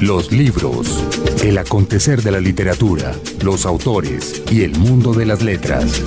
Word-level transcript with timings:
Los 0.00 0.32
libros, 0.32 1.04
el 1.44 1.58
acontecer 1.58 2.22
de 2.22 2.32
la 2.32 2.40
literatura, 2.40 3.12
los 3.42 3.66
autores 3.66 4.42
y 4.50 4.62
el 4.62 4.76
mundo 4.76 5.12
de 5.12 5.26
las 5.26 5.42
letras. 5.42 6.02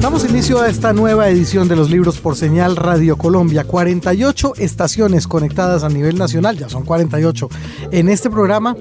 Damos 0.00 0.24
inicio 0.24 0.62
a 0.62 0.68
esta 0.68 0.92
nueva 0.94 1.28
edición 1.28 1.68
de 1.68 1.76
los 1.76 1.90
libros 1.90 2.18
por 2.18 2.36
señal 2.36 2.76
Radio 2.76 3.16
Colombia. 3.16 3.64
48 3.64 4.54
estaciones 4.56 5.26
conectadas 5.26 5.84
a 5.84 5.90
nivel 5.90 6.16
nacional, 6.16 6.56
ya 6.56 6.68
son 6.70 6.84
48 6.84 7.48
en 7.90 8.08
este 8.08 8.30
programa 8.30 8.76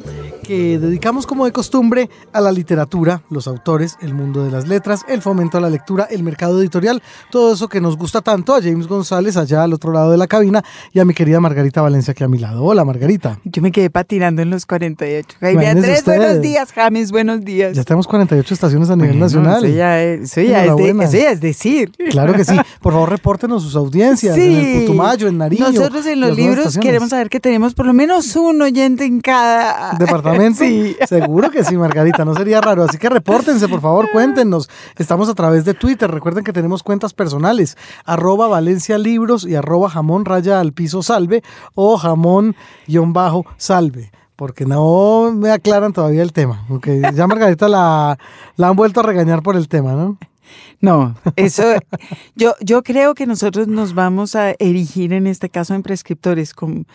que 0.50 0.80
dedicamos 0.80 1.28
como 1.28 1.46
de 1.46 1.52
costumbre 1.52 2.10
a 2.34 2.42
la 2.42 2.52
literatura, 2.52 3.22
los 3.30 3.48
autores, 3.48 3.98
el 4.02 4.16
mundo 4.16 4.44
de 4.44 4.50
las 4.50 4.68
letras, 4.68 5.06
el 5.08 5.22
fomento 5.22 5.60
a 5.60 5.62
la 5.62 5.70
lectura, 5.70 6.08
el 6.10 6.24
mercado 6.24 6.60
editorial, 6.60 7.04
todo 7.30 7.54
eso 7.54 7.68
que 7.68 7.80
nos 7.80 7.96
gusta 7.96 8.22
tanto 8.22 8.56
a 8.56 8.60
James 8.60 8.88
González 8.88 9.38
allá 9.38 9.62
al 9.62 9.74
otro 9.74 9.92
lado 9.92 10.10
de 10.10 10.18
la 10.18 10.26
cabina 10.26 10.64
y 10.92 11.00
a 11.00 11.06
mi 11.06 11.14
querida 11.14 11.40
Margarita 11.40 11.84
Valencia 11.84 12.14
aquí 12.14 12.24
a 12.24 12.28
mi 12.28 12.40
lado. 12.40 12.64
Hola 12.64 12.84
Margarita. 12.84 13.40
Yo 13.44 13.62
me 13.62 13.72
quedé 13.72 13.92
patinando 13.92 14.42
en 14.42 14.50
los 14.50 14.66
48. 14.66 15.38
Jaime 15.40 15.68
Andrés, 15.68 16.04
buenos 16.04 16.42
días, 16.42 16.72
James, 16.74 17.12
buenos 17.12 17.46
días. 17.46 17.78
Ya 17.78 17.84
tenemos 17.84 18.08
48 18.08 18.52
estaciones 18.52 18.90
a 18.90 18.96
nivel 18.96 19.20
nacional. 19.20 19.64
Eso 19.64 19.76
ya, 19.76 20.02
es, 20.02 20.36
es, 20.36 21.42
decir. 21.42 21.92
Claro 22.10 22.34
que 22.34 22.44
sí. 22.44 22.56
Por 22.82 22.94
favor, 22.94 23.08
repórtenos 23.08 23.62
sus 23.62 23.76
audiencias 23.76 24.36
en 24.36 24.52
el 24.52 24.80
Putumayo, 24.88 25.28
en 25.28 25.38
Nariño. 25.38 25.72
Nosotros 25.72 26.08
en 26.08 26.20
los 26.22 26.36
libros 26.36 26.76
queremos 26.80 27.12
saber 27.12 27.30
que 27.30 27.40
tenemos 27.40 27.76
por 27.76 27.86
lo 27.86 27.94
menos 27.94 28.36
un 28.36 28.60
oyente 28.64 29.06
en 29.06 29.22
cada 29.22 29.94
departamento 29.94 30.39
Sí. 30.56 30.96
Seguro 31.08 31.52
que 31.52 31.64
sí, 31.64 31.78
Margarita, 31.78 32.26
no 32.26 32.34
sería 32.34 32.62
raro. 32.62 32.84
Así 32.84 32.98
que 32.98 33.10
repórtense, 33.10 33.68
por 33.68 33.82
favor, 33.82 34.10
cuéntenos. 34.12 34.70
Estamos 34.98 35.30
a 35.30 35.36
través 35.36 35.66
de 35.66 35.74
Twitter. 35.74 36.10
Recuerden 36.10 36.44
que 36.44 36.54
tenemos 36.54 36.84
cuentas 36.84 37.14
personales, 37.14 37.78
arroba 38.06 38.48
Valencia 38.48 38.98
Libros 38.98 39.46
y 39.46 39.56
arroba 39.56 39.90
jamón 39.90 40.26
raya 40.26 40.60
al 40.60 40.74
piso 40.74 41.04
salve 41.04 41.44
o 41.76 41.98
jamón 41.98 42.56
guion 42.88 43.14
bajo 43.14 43.46
salve 43.58 44.12
porque 44.36 44.66
no 44.66 45.34
me 45.34 45.52
aclaran 45.52 45.92
todavía 45.92 46.22
el 46.22 46.32
tema. 46.32 46.66
Okay. 46.70 47.02
Ya 47.14 47.28
Margarita 47.28 47.68
la, 47.68 48.18
la 48.56 48.70
han 48.70 48.76
vuelto 48.78 49.02
a 49.02 49.04
regañar 49.04 49.44
por 49.44 49.58
el 49.58 49.68
tema, 49.68 49.92
¿no? 49.94 50.18
No, 50.82 51.16
eso 51.36 51.64
yo, 52.36 52.56
yo 52.62 52.84
creo 52.84 53.14
que 53.14 53.26
nosotros 53.26 53.68
nos 53.68 53.94
vamos 53.94 54.36
a 54.36 54.52
erigir 54.60 55.12
en 55.12 55.28
este 55.28 55.50
caso 55.50 55.76
en 55.76 55.84
prescriptores 55.84 56.54
con 56.54 56.88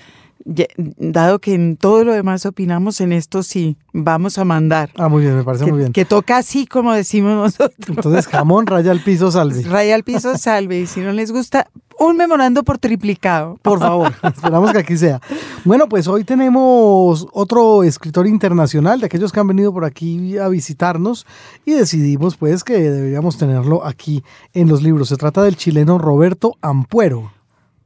dado 0.45 1.39
que 1.39 1.55
en 1.55 1.77
todo 1.77 2.05
lo 2.05 2.13
demás 2.13 2.45
opinamos, 2.45 3.01
en 3.01 3.13
esto 3.13 3.43
sí, 3.43 3.77
vamos 3.93 4.39
a 4.39 4.45
mandar. 4.45 4.91
Ah, 4.97 5.09
muy 5.09 5.23
bien, 5.23 5.37
me 5.37 5.45
parece 5.45 5.67
muy 5.67 5.79
bien. 5.79 5.93
Que 5.93 6.05
toca 6.05 6.37
así 6.37 6.67
como 6.67 6.93
decimos 6.93 7.35
nosotros. 7.35 7.89
Entonces, 7.89 8.27
jamón, 8.27 8.67
raya 8.67 8.91
al 8.91 9.01
piso, 9.01 9.31
salve. 9.31 9.63
Raya 9.75 9.95
al 9.95 10.05
piso, 10.05 10.37
salve. 10.37 10.81
Y 10.81 10.87
si 10.87 11.01
no 11.01 11.13
les 11.13 11.33
gusta, 11.33 11.69
un 11.99 12.17
memorando 12.17 12.63
por 12.63 12.79
triplicado. 12.79 13.59
Por 13.63 13.79
favor, 13.79 14.13
esperamos 14.23 14.73
que 14.73 14.79
aquí 14.79 14.97
sea. 14.97 15.21
Bueno, 15.65 15.89
pues 15.89 16.07
hoy 16.09 16.25
tenemos 16.25 17.27
otro 17.33 17.83
escritor 17.83 18.27
internacional, 18.27 19.01
de 19.01 19.07
aquellos 19.07 19.33
que 19.33 19.41
han 19.41 19.48
venido 19.48 19.73
por 19.73 19.85
aquí 19.85 20.37
a 20.39 20.48
visitarnos, 20.48 21.27
y 21.65 21.73
decidimos 21.73 22.37
pues 22.37 22.65
que 22.65 22.79
deberíamos 22.79 23.39
tenerlo 23.39 23.85
aquí 23.85 24.23
en 24.53 24.69
los 24.69 24.83
libros. 24.83 25.09
Se 25.09 25.17
trata 25.17 25.43
del 25.43 25.57
chileno 25.57 25.98
Roberto 25.98 26.57
Ampuero. 26.61 27.33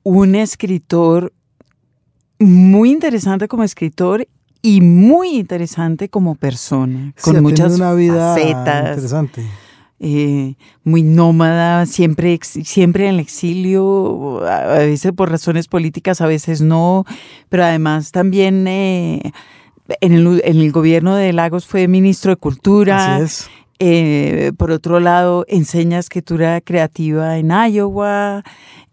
Un 0.03 0.35
escritor 0.35 1.33
muy 2.39 2.91
interesante 2.91 3.49
como 3.49 3.65
escritor 3.65 4.27
y 4.63 4.81
muy 4.81 5.37
interesante 5.37 6.09
como 6.09 6.35
persona, 6.35 7.15
con 7.23 7.43
muchas 7.43 7.75
una 7.75 7.95
vida 7.95 8.35
facetas. 8.35 8.89
Interesante. 8.89 9.47
Eh, 10.01 10.55
muy 10.85 11.03
nómada, 11.03 11.85
siempre, 11.87 12.39
siempre 12.43 13.09
en 13.09 13.15
el 13.15 13.21
exilio, 13.21 14.47
a 14.47 14.79
veces 14.79 15.13
por 15.13 15.29
razones 15.29 15.67
políticas, 15.67 16.21
a 16.21 16.27
veces 16.27 16.61
no, 16.61 17.05
pero 17.49 17.65
además 17.65 18.13
también 18.13 18.69
eh, 18.69 19.33
en, 20.01 20.13
el, 20.13 20.41
en, 20.45 20.59
el, 20.59 20.71
gobierno 20.71 21.17
de 21.17 21.33
Lagos 21.33 21.67
fue 21.67 21.89
ministro 21.89 22.31
de 22.31 22.37
Cultura. 22.37 23.17
Así 23.17 23.25
es. 23.25 23.51
Eh, 23.81 24.53
por 24.57 24.73
otro 24.73 24.99
lado, 24.99 25.45
enseña 25.49 25.99
escritura 25.99 26.61
creativa 26.61 27.39
en 27.39 27.51
Iowa. 27.51 28.43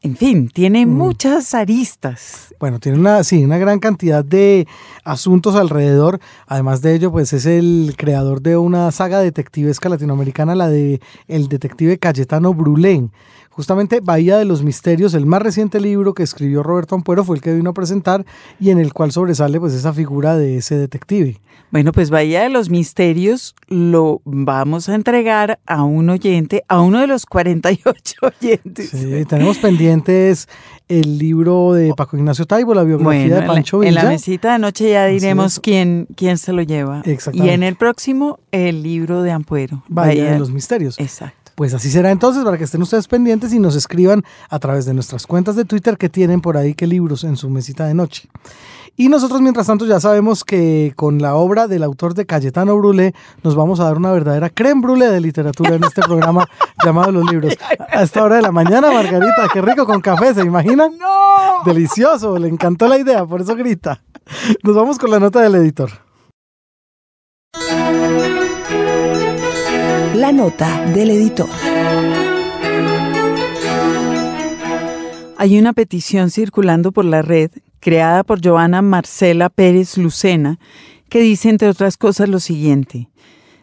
En 0.01 0.15
fin, 0.15 0.49
tiene 0.49 0.85
mm. 0.85 0.89
muchas 0.89 1.55
aristas. 1.55 2.53
Bueno, 2.59 2.79
tiene 2.79 2.99
una, 2.99 3.23
sí, 3.23 3.43
una 3.43 3.57
gran 3.57 3.79
cantidad 3.79 4.23
de 4.23 4.67
asuntos 5.03 5.55
alrededor. 5.55 6.19
Además 6.45 6.83
de 6.83 6.93
ello, 6.93 7.11
pues 7.11 7.33
es 7.33 7.47
el 7.47 7.95
creador 7.97 8.41
de 8.41 8.57
una 8.57 8.91
saga 8.91 9.19
detectivesca 9.19 9.89
latinoamericana, 9.89 10.53
la 10.53 10.69
de 10.69 11.01
el 11.27 11.47
detective 11.47 11.97
Cayetano 11.97 12.53
Brulén. 12.53 13.11
Justamente 13.55 14.01
Bahía 14.01 14.37
de 14.37 14.43
los 14.43 14.63
Misterios, 14.63 15.13
el 15.13 15.25
más 15.25 15.41
reciente 15.41 15.79
libro 15.79 16.13
que 16.13 16.23
escribió 16.23 16.61
Roberto 16.61 16.93
Ampuero 16.93 17.23
fue 17.23 17.37
el 17.37 17.41
que 17.41 17.53
vino 17.53 17.69
a 17.69 17.73
presentar 17.73 18.25
y 18.59 18.69
en 18.71 18.79
el 18.79 18.91
cual 18.91 19.13
sobresale 19.13 19.61
pues 19.61 19.73
esa 19.73 19.93
figura 19.93 20.35
de 20.35 20.57
ese 20.57 20.75
detective. 20.75 21.39
Bueno, 21.71 21.93
pues 21.93 22.09
Bahía 22.09 22.43
de 22.43 22.49
los 22.49 22.69
Misterios 22.69 23.55
lo 23.69 24.21
vamos 24.25 24.89
a 24.89 24.95
entregar 24.95 25.59
a 25.65 25.83
un 25.83 26.09
oyente, 26.09 26.65
a 26.67 26.81
uno 26.81 26.99
de 26.99 27.07
los 27.07 27.25
48 27.25 28.15
oyentes. 28.41 28.89
Sí, 28.89 29.23
tenemos 29.23 29.57
pendientes 29.59 30.49
el 30.89 31.17
libro 31.17 31.71
de 31.71 31.93
Paco 31.95 32.17
Ignacio 32.17 32.45
Taibo, 32.45 32.73
la 32.73 32.83
biografía 32.83 33.39
de 33.39 33.47
Pancho 33.47 33.79
Villa. 33.79 33.89
En 33.89 33.95
la 33.95 34.03
mesita 34.03 34.51
de 34.51 34.59
noche 34.59 34.89
ya 34.89 35.05
diremos 35.05 35.61
quién, 35.61 36.09
quién 36.17 36.37
se 36.37 36.51
lo 36.51 36.61
lleva. 36.61 37.03
Exactamente. 37.05 37.49
Y 37.49 37.53
en 37.53 37.63
el 37.63 37.77
próximo, 37.77 38.37
el 38.51 38.83
libro 38.83 39.21
de 39.21 39.31
Ampuero. 39.31 39.81
Bahía 39.87 40.33
de 40.33 40.39
los 40.39 40.51
Misterios. 40.51 40.99
Exacto. 40.99 41.44
Pues 41.55 41.73
así 41.73 41.89
será 41.89 42.11
entonces 42.11 42.43
para 42.43 42.57
que 42.57 42.65
estén 42.65 42.81
ustedes 42.81 43.07
pendientes 43.07 43.53
y 43.53 43.59
nos 43.59 43.75
escriban 43.75 44.23
a 44.49 44.59
través 44.59 44.85
de 44.85 44.93
nuestras 44.93 45.25
cuentas 45.25 45.55
de 45.55 45.63
Twitter 45.63 45.97
que 45.97 46.09
tienen 46.09 46.41
por 46.41 46.57
ahí 46.57 46.75
qué 46.75 46.85
libros 46.85 47.23
en 47.23 47.37
su 47.37 47.49
mesita 47.49 47.85
de 47.85 47.93
noche. 47.93 48.29
Y 48.97 49.09
nosotros, 49.09 49.41
mientras 49.41 49.67
tanto, 49.67 49.85
ya 49.85 49.99
sabemos 49.99 50.45
que 50.45 50.93
con 50.95 51.21
la 51.21 51.35
obra 51.35 51.67
del 51.67 51.83
autor 51.83 52.13
de 52.13 52.25
Cayetano 52.25 52.77
Brulé 52.77 53.13
nos 53.43 53.55
vamos 53.55 53.81
a 53.81 53.85
dar 53.85 53.97
una 53.97 54.11
verdadera 54.11 54.49
creme 54.49 54.81
brûlée 54.81 55.09
de 55.09 55.19
literatura 55.19 55.75
en 55.75 55.83
este 55.83 56.01
programa 56.01 56.47
llamado 56.83 57.11
Los 57.11 57.29
Libros. 57.29 57.57
A 57.89 58.03
esta 58.03 58.23
hora 58.23 58.37
de 58.37 58.41
la 58.41 58.51
mañana, 58.51 58.91
Margarita, 58.91 59.49
qué 59.51 59.61
rico 59.61 59.85
con 59.85 59.99
café, 59.99 60.33
¿se 60.33 60.43
imaginan? 60.43 60.97
¡No! 60.97 61.63
Delicioso, 61.65 62.37
le 62.37 62.47
encantó 62.47 62.87
la 62.87 62.97
idea, 62.97 63.25
por 63.25 63.41
eso 63.41 63.55
grita. 63.55 64.01
Nos 64.63 64.75
vamos 64.75 64.97
con 64.97 65.11
la 65.11 65.19
nota 65.19 65.41
del 65.41 65.55
editor. 65.55 65.91
La 70.25 70.31
nota 70.31 70.83
del 70.87 71.11
editor. 71.11 71.47
Hay 75.37 75.59
una 75.59 75.71
petición 75.73 76.31
circulando 76.31 76.91
por 76.91 77.05
la 77.05 77.21
red, 77.21 77.51
creada 77.79 78.23
por 78.23 78.43
Joana 78.43 78.81
Marcela 78.81 79.49
Pérez 79.49 79.99
Lucena, 79.99 80.57
que 81.09 81.19
dice, 81.19 81.49
entre 81.49 81.69
otras 81.69 81.95
cosas, 81.97 82.27
lo 82.27 82.39
siguiente. 82.39 83.07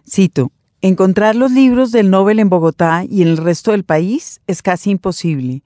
Cito, 0.08 0.52
encontrar 0.82 1.34
los 1.34 1.50
libros 1.50 1.90
del 1.90 2.10
Nobel 2.10 2.38
en 2.38 2.48
Bogotá 2.48 3.04
y 3.10 3.22
en 3.22 3.28
el 3.30 3.38
resto 3.38 3.72
del 3.72 3.82
país 3.82 4.40
es 4.46 4.62
casi 4.62 4.90
imposible. 4.90 5.64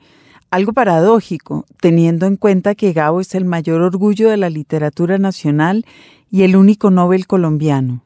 Algo 0.50 0.72
paradójico, 0.72 1.66
teniendo 1.78 2.24
en 2.24 2.36
cuenta 2.36 2.74
que 2.74 2.94
Gabo 2.94 3.20
es 3.20 3.34
el 3.34 3.44
mayor 3.44 3.82
orgullo 3.82 4.30
de 4.30 4.38
la 4.38 4.48
literatura 4.48 5.18
nacional 5.18 5.84
y 6.30 6.44
el 6.44 6.56
único 6.56 6.90
Nobel 6.90 7.26
colombiano. 7.26 8.05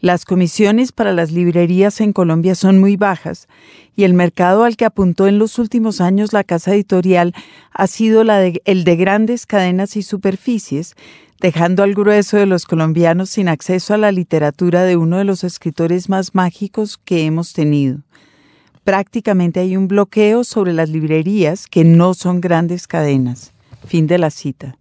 Las 0.00 0.26
comisiones 0.26 0.92
para 0.92 1.12
las 1.12 1.32
librerías 1.32 2.02
en 2.02 2.12
Colombia 2.12 2.54
son 2.54 2.78
muy 2.78 2.96
bajas 2.96 3.48
y 3.96 4.04
el 4.04 4.12
mercado 4.12 4.64
al 4.64 4.76
que 4.76 4.84
apuntó 4.84 5.26
en 5.26 5.38
los 5.38 5.58
últimos 5.58 6.02
años 6.02 6.34
la 6.34 6.44
casa 6.44 6.74
editorial 6.74 7.34
ha 7.72 7.86
sido 7.86 8.20
el 8.20 8.84
de 8.84 8.96
grandes 8.96 9.46
cadenas 9.46 9.96
y 9.96 10.02
superficies, 10.02 10.96
dejando 11.40 11.82
al 11.82 11.94
grueso 11.94 12.36
de 12.36 12.44
los 12.44 12.66
colombianos 12.66 13.30
sin 13.30 13.48
acceso 13.48 13.94
a 13.94 13.98
la 13.98 14.12
literatura 14.12 14.84
de 14.84 14.96
uno 14.96 15.16
de 15.16 15.24
los 15.24 15.44
escritores 15.44 16.10
más 16.10 16.34
mágicos 16.34 16.98
que 17.02 17.24
hemos 17.24 17.54
tenido. 17.54 18.00
Prácticamente 18.84 19.60
hay 19.60 19.78
un 19.78 19.88
bloqueo 19.88 20.44
sobre 20.44 20.74
las 20.74 20.90
librerías 20.90 21.66
que 21.66 21.84
no 21.84 22.12
son 22.12 22.42
grandes 22.42 22.86
cadenas. 22.86 23.52
Fin 23.86 24.06
de 24.06 24.18
la 24.18 24.30
cita. 24.30 24.76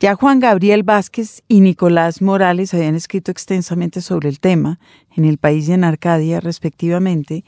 Ya 0.00 0.16
Juan 0.16 0.40
Gabriel 0.40 0.82
Vázquez 0.82 1.42
y 1.46 1.60
Nicolás 1.60 2.20
Morales 2.20 2.74
habían 2.74 2.96
escrito 2.96 3.30
extensamente 3.30 4.00
sobre 4.00 4.28
el 4.28 4.40
tema, 4.40 4.80
en 5.16 5.24
El 5.24 5.38
País 5.38 5.68
y 5.68 5.72
en 5.72 5.84
Arcadia, 5.84 6.40
respectivamente, 6.40 7.44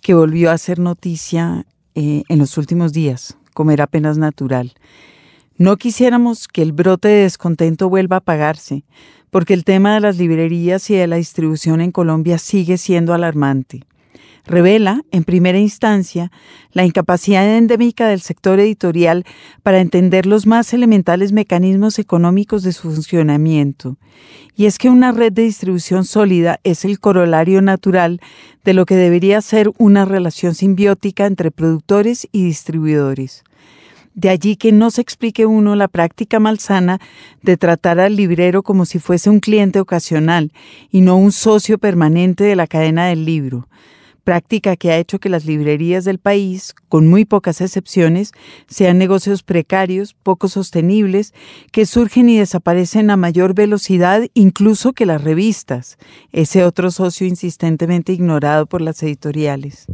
que 0.00 0.14
volvió 0.14 0.50
a 0.50 0.58
ser 0.58 0.78
noticia 0.78 1.66
eh, 1.96 2.22
en 2.28 2.38
los 2.38 2.56
últimos 2.56 2.92
días, 2.92 3.36
como 3.52 3.72
era 3.72 3.84
apenas 3.84 4.16
natural. 4.16 4.74
No 5.56 5.76
quisiéramos 5.76 6.46
que 6.46 6.62
el 6.62 6.72
brote 6.72 7.08
de 7.08 7.22
descontento 7.22 7.88
vuelva 7.88 8.16
a 8.16 8.20
apagarse, 8.20 8.84
porque 9.30 9.54
el 9.54 9.64
tema 9.64 9.94
de 9.94 10.00
las 10.00 10.16
librerías 10.16 10.88
y 10.90 10.94
de 10.94 11.08
la 11.08 11.16
distribución 11.16 11.80
en 11.80 11.90
Colombia 11.90 12.38
sigue 12.38 12.78
siendo 12.78 13.12
alarmante. 13.12 13.82
Revela, 14.48 15.02
en 15.12 15.22
primera 15.22 15.58
instancia, 15.58 16.32
la 16.72 16.84
incapacidad 16.84 17.46
endémica 17.56 18.08
del 18.08 18.20
sector 18.20 18.58
editorial 18.58 19.24
para 19.62 19.80
entender 19.80 20.26
los 20.26 20.46
más 20.46 20.72
elementales 20.74 21.32
mecanismos 21.32 21.98
económicos 21.98 22.62
de 22.64 22.72
su 22.72 22.90
funcionamiento. 22.90 23.96
Y 24.56 24.66
es 24.66 24.78
que 24.78 24.90
una 24.90 25.12
red 25.12 25.32
de 25.32 25.42
distribución 25.42 26.04
sólida 26.04 26.58
es 26.64 26.84
el 26.84 26.98
corolario 26.98 27.62
natural 27.62 28.20
de 28.64 28.74
lo 28.74 28.86
que 28.86 28.96
debería 28.96 29.40
ser 29.40 29.70
una 29.78 30.04
relación 30.04 30.54
simbiótica 30.54 31.26
entre 31.26 31.52
productores 31.52 32.26
y 32.32 32.44
distribuidores. 32.44 33.44
De 34.14 34.30
allí 34.30 34.56
que 34.56 34.72
no 34.72 34.90
se 34.90 35.00
explique 35.00 35.46
uno 35.46 35.76
la 35.76 35.86
práctica 35.86 36.40
malsana 36.40 36.98
de 37.42 37.56
tratar 37.56 38.00
al 38.00 38.16
librero 38.16 38.64
como 38.64 38.84
si 38.84 38.98
fuese 38.98 39.30
un 39.30 39.38
cliente 39.38 39.78
ocasional 39.78 40.52
y 40.90 41.02
no 41.02 41.16
un 41.16 41.30
socio 41.30 41.78
permanente 41.78 42.42
de 42.42 42.56
la 42.56 42.66
cadena 42.66 43.06
del 43.06 43.24
libro, 43.24 43.68
práctica 44.28 44.76
que 44.76 44.90
ha 44.90 44.98
hecho 44.98 45.20
que 45.20 45.30
las 45.30 45.46
librerías 45.46 46.04
del 46.04 46.18
país, 46.18 46.74
con 46.90 47.08
muy 47.08 47.24
pocas 47.24 47.62
excepciones, 47.62 48.32
sean 48.66 48.98
negocios 48.98 49.42
precarios, 49.42 50.12
poco 50.22 50.48
sostenibles, 50.48 51.32
que 51.72 51.86
surgen 51.86 52.28
y 52.28 52.36
desaparecen 52.36 53.08
a 53.08 53.16
mayor 53.16 53.54
velocidad 53.54 54.24
incluso 54.34 54.92
que 54.92 55.06
las 55.06 55.24
revistas, 55.24 55.96
ese 56.30 56.62
otro 56.62 56.90
socio 56.90 57.26
insistentemente 57.26 58.12
ignorado 58.12 58.66
por 58.66 58.82
las 58.82 59.02
editoriales. 59.02 59.86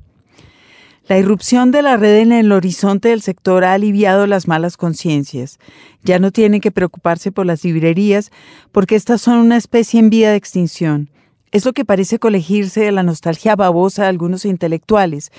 La 1.06 1.16
irrupción 1.16 1.70
de 1.70 1.82
la 1.82 1.96
red 1.96 2.16
en 2.16 2.32
el 2.32 2.50
horizonte 2.50 3.10
del 3.10 3.22
sector 3.22 3.62
ha 3.62 3.74
aliviado 3.74 4.26
las 4.26 4.48
malas 4.48 4.76
conciencias. 4.76 5.60
Ya 6.02 6.18
no 6.18 6.32
tienen 6.32 6.60
que 6.60 6.72
preocuparse 6.72 7.30
por 7.30 7.46
las 7.46 7.62
librerías 7.62 8.32
porque 8.72 8.96
estas 8.96 9.20
son 9.20 9.38
una 9.38 9.58
especie 9.58 10.00
en 10.00 10.10
vía 10.10 10.30
de 10.30 10.36
extinción. 10.36 11.08
Es 11.54 11.64
lo 11.64 11.72
que 11.72 11.86
parece 11.86 12.18
colegirse 12.18 12.80
de 12.82 12.92
la 12.92 13.02
nostalgia 13.02 13.56
babosa 13.56 14.02
de 14.02 14.08
algunos 14.10 14.44
intelectuales, 14.44 15.32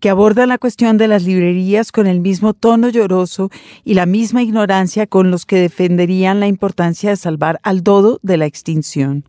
que 0.00 0.10
abordan 0.10 0.50
la 0.50 0.58
cuestión 0.58 0.98
de 0.98 1.08
las 1.08 1.22
librerías 1.22 1.92
con 1.92 2.06
el 2.06 2.20
mismo 2.20 2.52
tono 2.52 2.90
lloroso 2.90 3.48
y 3.84 3.94
la 3.94 4.04
misma 4.04 4.42
ignorancia 4.42 5.06
con 5.06 5.30
los 5.30 5.46
que 5.46 5.56
defenderían 5.56 6.40
la 6.40 6.48
importancia 6.48 7.08
de 7.08 7.16
salvar 7.16 7.58
al 7.62 7.82
dodo 7.82 8.18
de 8.22 8.36
la 8.36 8.44
extinción. 8.44 9.24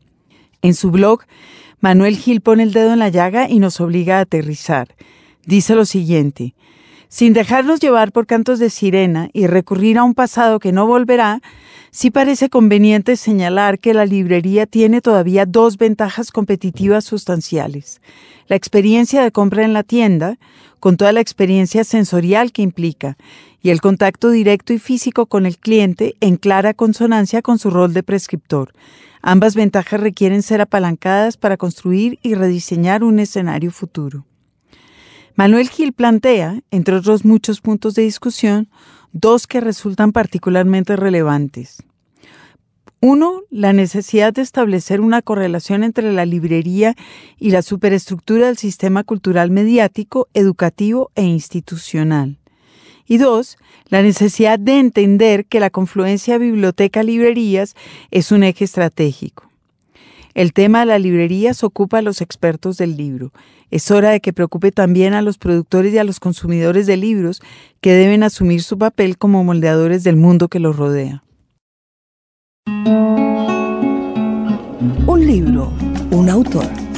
En 0.62 0.74
su 0.74 0.92
blog, 0.92 1.22
Manuel 1.80 2.18
Gil 2.18 2.42
pone 2.42 2.64
el 2.64 2.74
dedo 2.74 2.92
en 2.92 3.00
la 3.00 3.10
llaga 3.10 3.50
y 3.50 3.60
nos 3.60 3.80
obliga 3.80 4.18
a 4.18 4.22
aterrizar 4.22 4.90
dice 5.46 5.76
lo 5.76 5.86
siguiente, 5.86 6.54
sin 7.08 7.34
dejarnos 7.34 7.80
llevar 7.80 8.12
por 8.12 8.26
cantos 8.26 8.60
de 8.60 8.70
sirena 8.70 9.30
y 9.34 9.48
recurrir 9.48 9.98
a 9.98 10.04
un 10.04 10.14
pasado 10.14 10.60
que 10.60 10.72
no 10.72 10.88
volverá, 10.88 11.42
sí 11.92 12.10
parece 12.10 12.50
conveniente 12.50 13.18
señalar 13.18 13.78
que 13.78 13.94
la 13.94 14.06
librería 14.06 14.66
tiene 14.66 15.02
todavía 15.02 15.46
dos 15.46 15.78
ventajas 15.78 16.32
competitivas 16.32 17.04
sustanciales. 17.04 18.02
La 18.48 18.56
experiencia 18.56 19.22
de 19.22 19.32
compra 19.32 19.64
en 19.64 19.74
la 19.74 19.84
tienda, 19.84 20.38
con 20.80 20.98
toda 20.98 21.12
la 21.12 21.22
experiencia 21.22 21.84
sensorial 21.84 22.52
que 22.52 22.62
implica, 22.62 23.18
y 23.62 23.70
el 23.70 23.82
contacto 23.82 24.32
directo 24.32 24.74
y 24.74 24.80
físico 24.80 25.28
con 25.28 25.46
el 25.46 25.58
cliente 25.58 26.16
en 26.22 26.38
clara 26.38 26.74
consonancia 26.74 27.42
con 27.42 27.60
su 27.60 27.70
rol 27.70 27.94
de 27.94 28.02
prescriptor. 28.04 28.74
Ambas 29.22 29.54
ventajas 29.54 30.00
requieren 30.00 30.42
ser 30.42 30.62
apalancadas 30.62 31.38
para 31.38 31.58
construir 31.58 32.18
y 32.24 32.34
rediseñar 32.34 33.04
un 33.04 33.20
escenario 33.20 33.72
futuro. 33.72 34.26
Manuel 35.36 35.70
Gil 35.70 35.94
plantea, 35.94 36.62
entre 36.72 36.96
otros 36.96 37.24
muchos 37.24 37.62
puntos 37.62 37.94
de 37.94 38.02
discusión, 38.02 38.68
dos 39.14 39.48
que 39.48 39.62
resultan 39.62 40.12
particularmente 40.12 40.96
relevantes. 40.96 41.84
Uno, 43.04 43.42
la 43.50 43.74
necesidad 43.74 44.32
de 44.32 44.44
establecer 44.44 45.02
una 45.02 45.24
correlación 45.24 45.84
entre 45.84 46.14
la 46.14 46.26
librería 46.26 46.96
y 47.40 47.50
la 47.50 47.64
superestructura 47.64 48.46
del 48.46 48.58
sistema 48.58 49.04
cultural 49.04 49.50
mediático, 49.50 50.28
educativo 50.36 51.10
e 51.16 51.24
institucional. 51.24 52.38
Y 53.08 53.18
dos, 53.18 53.58
la 53.90 54.04
necesidad 54.04 54.60
de 54.60 54.80
entender 54.80 55.46
que 55.46 55.60
la 55.60 55.72
confluencia 55.72 56.38
biblioteca-librerías 56.38 57.76
es 58.12 58.32
un 58.32 58.44
eje 58.44 58.66
estratégico. 58.66 59.51
El 60.34 60.54
tema 60.54 60.82
de 60.82 60.86
las 60.88 61.02
librerías 61.02 61.64
ocupa 61.64 61.98
a 61.98 62.02
los 62.02 62.22
expertos 62.22 62.78
del 62.78 62.96
libro. 62.96 63.32
Es 63.70 63.92
hora 63.92 64.12
de 64.12 64.20
que 64.22 64.34
preocupe 64.34 64.72
también 64.72 65.14
a 65.14 65.22
los 65.22 65.38
productores 65.38 65.94
y 65.94 65.98
a 65.98 66.04
los 66.04 66.20
consumidores 66.20 66.88
de 66.88 66.98
libros 66.98 67.42
que 67.82 67.94
deben 67.94 68.24
asumir 68.24 68.64
su 68.64 68.78
papel 68.78 69.18
como 69.18 69.44
moldeadores 69.44 70.04
del 70.04 70.16
mundo 70.16 70.48
que 70.48 70.60
los 70.60 70.76
rodea. 70.76 71.24
Un 75.08 75.26
libro, 75.26 75.72
un 76.12 76.30
autor. 76.30 76.91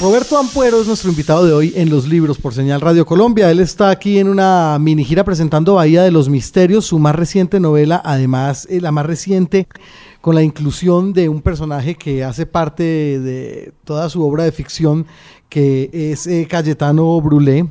Roberto 0.00 0.36
Ampuero 0.36 0.80
es 0.80 0.88
nuestro 0.88 1.10
invitado 1.10 1.46
de 1.46 1.52
hoy 1.52 1.72
en 1.76 1.88
Los 1.88 2.08
Libros 2.08 2.38
por 2.38 2.52
Señal 2.52 2.80
Radio 2.80 3.06
Colombia. 3.06 3.50
Él 3.50 3.60
está 3.60 3.90
aquí 3.90 4.18
en 4.18 4.28
una 4.28 4.76
mini 4.80 5.04
gira 5.04 5.24
presentando 5.24 5.74
Bahía 5.74 6.02
de 6.02 6.10
los 6.10 6.28
Misterios, 6.28 6.86
su 6.86 6.98
más 6.98 7.14
reciente 7.14 7.60
novela, 7.60 8.02
además 8.04 8.66
eh, 8.68 8.80
la 8.80 8.90
más 8.90 9.06
reciente 9.06 9.68
con 10.20 10.34
la 10.34 10.42
inclusión 10.42 11.12
de 11.12 11.28
un 11.28 11.40
personaje 11.42 11.94
que 11.94 12.24
hace 12.24 12.44
parte 12.44 12.82
de 12.82 13.72
toda 13.84 14.10
su 14.10 14.26
obra 14.26 14.44
de 14.44 14.52
ficción, 14.52 15.06
que 15.48 15.90
es 15.92 16.26
eh, 16.26 16.46
Cayetano 16.50 17.20
Brulé, 17.20 17.66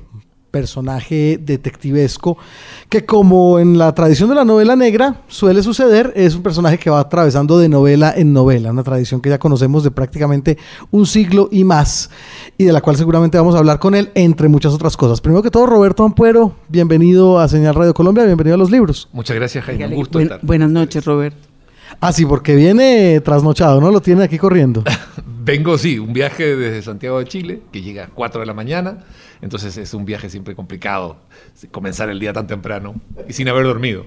personaje 0.64 1.40
detectivesco, 1.42 2.38
que 2.88 3.06
como 3.08 3.58
en 3.58 3.80
la 3.80 3.92
tradición 3.96 4.30
de 4.30 4.36
la 4.36 4.46
novela 4.46 4.76
negra 4.76 5.16
suele 5.28 5.64
suceder, 5.64 6.14
es 6.16 6.36
un 6.36 6.44
personaje 6.44 6.78
que 6.78 6.92
va 6.92 7.00
atravesando 7.00 7.58
de 7.58 7.68
novela 7.70 8.14
en 8.16 8.34
novela, 8.34 8.70
una 8.70 8.84
tradición 8.84 9.20
que 9.20 9.32
ya 9.32 9.40
conocemos 9.40 9.84
de 9.84 9.90
prácticamente 9.90 10.60
un 10.92 11.08
siglo 11.08 11.50
y 11.52 11.64
más, 11.64 12.12
y 12.56 12.66
de 12.66 12.72
la 12.72 12.82
cual 12.82 12.96
seguramente 12.98 13.36
vamos 13.40 13.56
a 13.56 13.58
hablar 13.58 13.80
con 13.80 13.96
él, 13.96 14.12
entre 14.14 14.48
muchas 14.48 14.74
otras 14.74 14.96
cosas. 14.96 15.22
Primero 15.22 15.42
que 15.42 15.50
todo, 15.50 15.66
Roberto 15.66 16.04
Ampuero, 16.06 16.54
bienvenido 16.70 17.40
a 17.40 17.48
Señal 17.48 17.74
Radio 17.74 17.96
Colombia, 17.96 18.24
bienvenido 18.24 18.54
a 18.54 18.60
los 18.60 18.70
libros. 18.70 19.10
Muchas 19.12 19.36
gracias, 19.36 19.66
Jaime. 19.66 19.88
Un 19.88 19.96
gusto 19.96 20.20
Buen- 20.20 20.26
estar. 20.28 20.40
buenas 20.44 20.70
noches, 20.70 21.04
Roberto. 21.04 21.48
Ah, 22.00 22.14
sí, 22.14 22.28
porque 22.28 22.56
viene 22.56 23.20
trasnochado, 23.22 23.82
¿no? 23.82 23.90
Lo 23.90 24.02
tiene 24.02 24.24
aquí 24.24 24.38
corriendo. 24.38 24.84
Vengo, 25.44 25.80
sí, 25.80 25.98
un 25.98 26.14
viaje 26.14 26.56
desde 26.56 26.82
Santiago 26.84 27.18
de 27.20 27.26
Chile, 27.26 27.62
que 27.72 27.82
llega 27.82 28.04
a 28.06 28.08
4 28.08 28.40
de 28.42 28.46
la 28.48 28.54
mañana. 28.54 29.00
Entonces 29.44 29.76
es 29.76 29.94
un 29.94 30.06
viaje 30.06 30.30
siempre 30.30 30.56
complicado, 30.56 31.18
comenzar 31.70 32.08
el 32.10 32.18
día 32.18 32.32
tan 32.32 32.48
temprano 32.48 32.96
y 33.28 33.34
sin 33.34 33.50
haber 33.50 33.66
dormido. 33.66 34.06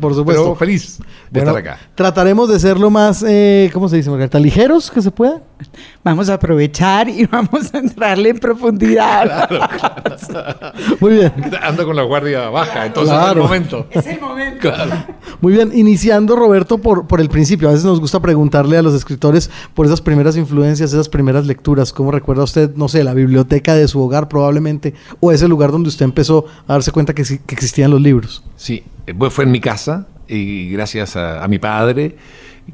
Por 0.00 0.14
supuesto. 0.14 0.44
Pero 0.44 0.54
feliz 0.54 0.98
de 1.30 1.40
Bueno, 1.40 1.58
estar 1.58 1.74
acá. 1.74 1.88
trataremos 1.96 2.48
de 2.48 2.60
ser 2.60 2.78
lo 2.78 2.88
más, 2.88 3.24
eh, 3.26 3.68
¿cómo 3.72 3.88
se 3.88 3.96
dice, 3.96 4.10
Margarita? 4.10 4.38
¿Ligeros 4.38 4.92
que 4.92 5.02
se 5.02 5.10
pueda? 5.10 5.42
Vamos 6.04 6.28
a 6.28 6.34
aprovechar 6.34 7.08
y 7.08 7.26
vamos 7.30 7.74
a 7.74 7.78
entrarle 7.78 8.30
en 8.30 8.38
profundidad. 8.38 9.48
Muy 11.00 11.14
bien. 11.14 11.32
Ando 11.62 11.84
con 11.84 11.96
la 11.96 12.02
guardia 12.02 12.48
baja, 12.48 12.86
entonces 12.86 13.12
Claro. 13.12 13.30
es 13.30 13.36
el 13.36 13.42
momento. 13.42 13.86
es 13.90 14.06
el 14.06 14.20
momento. 14.20 14.60
Claro. 14.60 14.92
Muy 15.40 15.52
bien, 15.54 15.72
iniciando 15.74 16.36
Roberto 16.36 16.78
por, 16.78 17.06
por 17.06 17.20
el 17.20 17.28
principio. 17.28 17.68
A 17.68 17.72
veces 17.72 17.84
nos 17.84 18.00
gusta 18.00 18.20
preguntarle 18.20 18.76
a 18.76 18.82
los 18.82 18.94
escritores 18.94 19.50
por 19.74 19.86
esas 19.86 20.00
primeras 20.00 20.36
influencias, 20.36 20.92
esas 20.92 21.08
primeras 21.08 21.46
lecturas. 21.46 21.92
¿Cómo 21.92 22.10
recuerda 22.12 22.44
usted, 22.44 22.74
no 22.76 22.88
sé, 22.88 23.02
la 23.04 23.14
biblioteca 23.14 23.74
de 23.74 23.88
su 23.88 24.00
hogar 24.00 24.28
probablemente 24.28 24.94
o 25.20 25.32
ese 25.32 25.48
lugar 25.48 25.72
donde 25.72 25.88
usted 25.88 26.04
empezó 26.04 26.46
a 26.68 26.74
darse 26.74 26.92
cuenta 26.92 27.14
que, 27.14 27.24
que 27.24 27.54
existían 27.54 27.90
los 27.90 28.00
libros? 28.00 28.44
Sí, 28.56 28.84
eh, 29.06 29.14
fue 29.30 29.44
en 29.44 29.50
mi 29.50 29.60
casa 29.60 30.06
y 30.28 30.70
gracias 30.70 31.16
a, 31.16 31.42
a 31.42 31.48
mi 31.48 31.58
padre, 31.58 32.16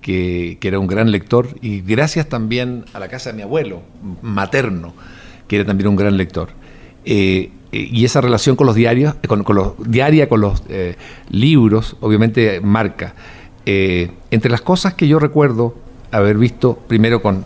que, 0.00 0.58
era 0.62 0.78
un 0.78 0.86
gran 0.86 1.10
lector, 1.10 1.48
y 1.60 1.80
gracias 1.82 2.28
también 2.28 2.84
a 2.92 2.98
la 2.98 3.08
casa 3.08 3.30
de 3.30 3.36
mi 3.36 3.42
abuelo 3.42 3.82
materno, 4.22 4.94
que 5.48 5.56
era 5.56 5.64
también 5.64 5.88
un 5.88 5.96
gran 5.96 6.16
lector. 6.16 6.50
Eh, 7.04 7.50
eh, 7.72 7.88
y 7.90 8.04
esa 8.04 8.20
relación 8.20 8.56
con 8.56 8.66
los 8.66 8.76
diarios, 8.76 9.16
eh, 9.22 9.28
con, 9.28 9.44
los, 9.54 9.72
diaria 9.86 10.28
con 10.28 10.40
los 10.40 10.62
libros, 11.30 11.96
obviamente 12.00 12.60
marca. 12.60 13.14
Entre 13.64 14.50
las 14.50 14.62
cosas 14.62 14.94
que 14.94 15.06
yo 15.06 15.18
recuerdo 15.18 15.74
haber 16.10 16.36
visto, 16.36 16.78
primero 16.88 17.22
con 17.22 17.44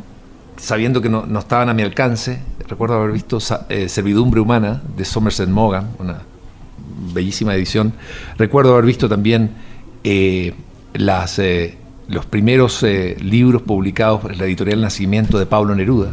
sabiendo 0.56 1.02
que 1.02 1.10
no, 1.10 1.26
no 1.26 1.38
estaban 1.38 1.68
a 1.68 1.74
mi 1.74 1.82
alcance, 1.82 2.40
recuerdo 2.66 2.94
haber 2.94 3.12
visto 3.12 3.38
Servidumbre 3.40 4.40
Humana 4.40 4.82
de 4.96 5.04
Somerset 5.04 5.48
Maugham, 5.48 5.88
una 5.98 6.22
bellísima 7.12 7.54
edición. 7.54 7.92
Recuerdo 8.38 8.72
haber 8.72 8.86
visto 8.86 9.08
también 9.08 9.50
las, 10.94 11.38
los 12.08 12.26
primeros 12.26 12.82
eh, 12.82 13.16
libros 13.20 13.62
publicados 13.62 14.20
por 14.20 14.36
la 14.36 14.44
editorial 14.44 14.80
Nacimiento 14.80 15.38
de 15.38 15.46
Pablo 15.46 15.74
Neruda. 15.74 16.12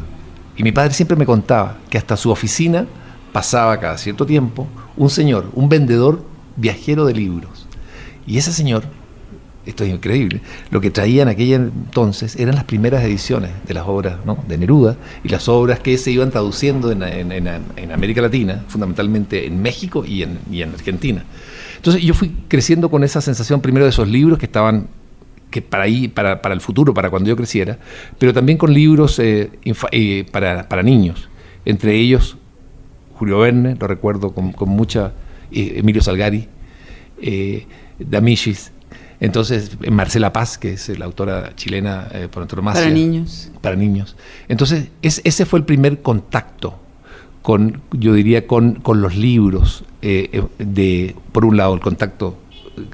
Y 0.58 0.64
mi 0.64 0.72
padre 0.72 0.94
siempre 0.94 1.18
me 1.18 1.26
contaba 1.26 1.78
que 1.90 1.98
hasta 1.98 2.18
su 2.18 2.30
oficina 2.32 2.86
pasaba 3.32 3.80
cada 3.80 3.98
cierto 3.98 4.26
tiempo 4.26 4.68
un 4.98 5.10
señor, 5.10 5.50
un 5.54 5.70
vendedor 5.70 6.24
viajero 6.56 7.06
de 7.06 7.14
libros. 7.14 7.68
Y 8.28 8.38
ese 8.38 8.54
señor, 8.54 8.84
esto 9.66 9.84
es 9.84 9.90
increíble, 9.92 10.42
lo 10.72 10.82
que 10.82 10.92
traía 10.92 11.24
en 11.24 11.28
aquella 11.30 11.56
entonces 11.56 12.36
eran 12.36 12.56
las 12.56 12.64
primeras 12.66 13.04
ediciones 13.04 13.52
de 13.68 13.74
las 13.74 13.88
obras 13.88 14.18
¿no? 14.26 14.38
de 14.48 14.58
Neruda 14.58 14.98
y 15.24 15.30
las 15.30 15.48
obras 15.48 15.80
que 15.80 15.98
se 15.98 16.12
iban 16.12 16.32
traduciendo 16.32 16.92
en, 16.92 17.02
en- 17.04 17.32
en- 17.32 17.48
en 17.76 17.92
América 17.92 18.22
Latina, 18.22 18.64
fundamentalmente 18.68 19.48
en 19.48 19.62
México 19.62 20.04
y 20.06 20.24
en, 20.24 20.40
y 20.52 20.62
en 20.62 20.70
Argentina. 20.74 21.24
Entonces 21.78 22.02
yo 22.04 22.14
fui 22.14 22.36
creciendo 22.48 22.90
con 22.90 23.04
esa 23.04 23.22
sensación 23.22 23.62
primero 23.62 23.86
de 23.86 23.90
esos 23.90 24.08
libros 24.08 24.38
que 24.40 24.46
estaban 24.46 24.88
que 25.54 25.62
para, 25.62 25.84
ahí, 25.84 26.08
para, 26.08 26.42
para, 26.42 26.56
el 26.56 26.62
futuro, 26.62 26.96
para 26.96 27.12
cuando 27.12 27.30
yo 27.30 27.36
creciera, 27.36 27.78
pero 28.18 28.34
también 28.34 28.58
con 28.58 28.74
libros 28.74 29.20
eh, 29.20 29.52
eh, 29.92 30.26
para, 30.32 30.68
para, 30.68 30.82
niños, 30.82 31.30
entre 31.64 31.96
ellos 31.96 32.38
Julio 33.14 33.38
Verne, 33.38 33.78
lo 33.80 33.88
recuerdo 33.88 34.34
con, 34.34 34.52
con 34.52 34.70
mucha, 34.70 35.14
eh, 35.52 35.74
Emilio 35.76 36.02
Salgari, 36.02 36.48
Damichis, 38.00 38.72
entonces 39.20 39.78
Marcela 39.92 40.34
Paz, 40.34 40.58
que 40.58 40.74
es 40.74 40.90
la 40.98 41.06
autora 41.06 41.56
chilena 41.56 42.10
por 42.32 42.42
antonomasia. 42.42 42.82
Para 42.82 42.94
niños. 42.94 43.52
Para 43.62 43.76
niños. 43.76 44.18
Entonces 44.48 44.90
es, 45.04 45.22
ese 45.24 45.46
fue 45.46 45.60
el 45.60 45.66
primer 45.66 46.02
contacto 46.02 46.80
con, 47.44 47.82
yo 47.92 48.14
diría, 48.14 48.48
con, 48.48 48.74
con 48.74 49.02
los 49.02 49.16
libros, 49.16 49.86
de, 50.02 51.16
por 51.32 51.46
un 51.46 51.58
lado, 51.58 51.76
el 51.76 51.80
contacto 51.80 52.40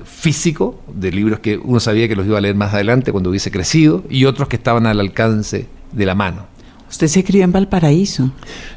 físico 0.03 0.81
de 0.93 1.11
libros 1.11 1.39
que 1.39 1.57
uno 1.57 1.79
sabía 1.79 2.07
que 2.07 2.15
los 2.15 2.25
iba 2.25 2.37
a 2.37 2.41
leer 2.41 2.55
más 2.55 2.73
adelante 2.73 3.11
cuando 3.11 3.29
hubiese 3.29 3.51
crecido 3.51 4.03
y 4.09 4.25
otros 4.25 4.47
que 4.47 4.55
estaban 4.55 4.85
al 4.85 4.99
alcance 4.99 5.67
de 5.91 6.05
la 6.05 6.15
mano. 6.15 6.47
¿Usted 6.89 7.07
se 7.07 7.23
crió 7.23 7.43
en 7.43 7.51
Valparaíso? 7.51 8.31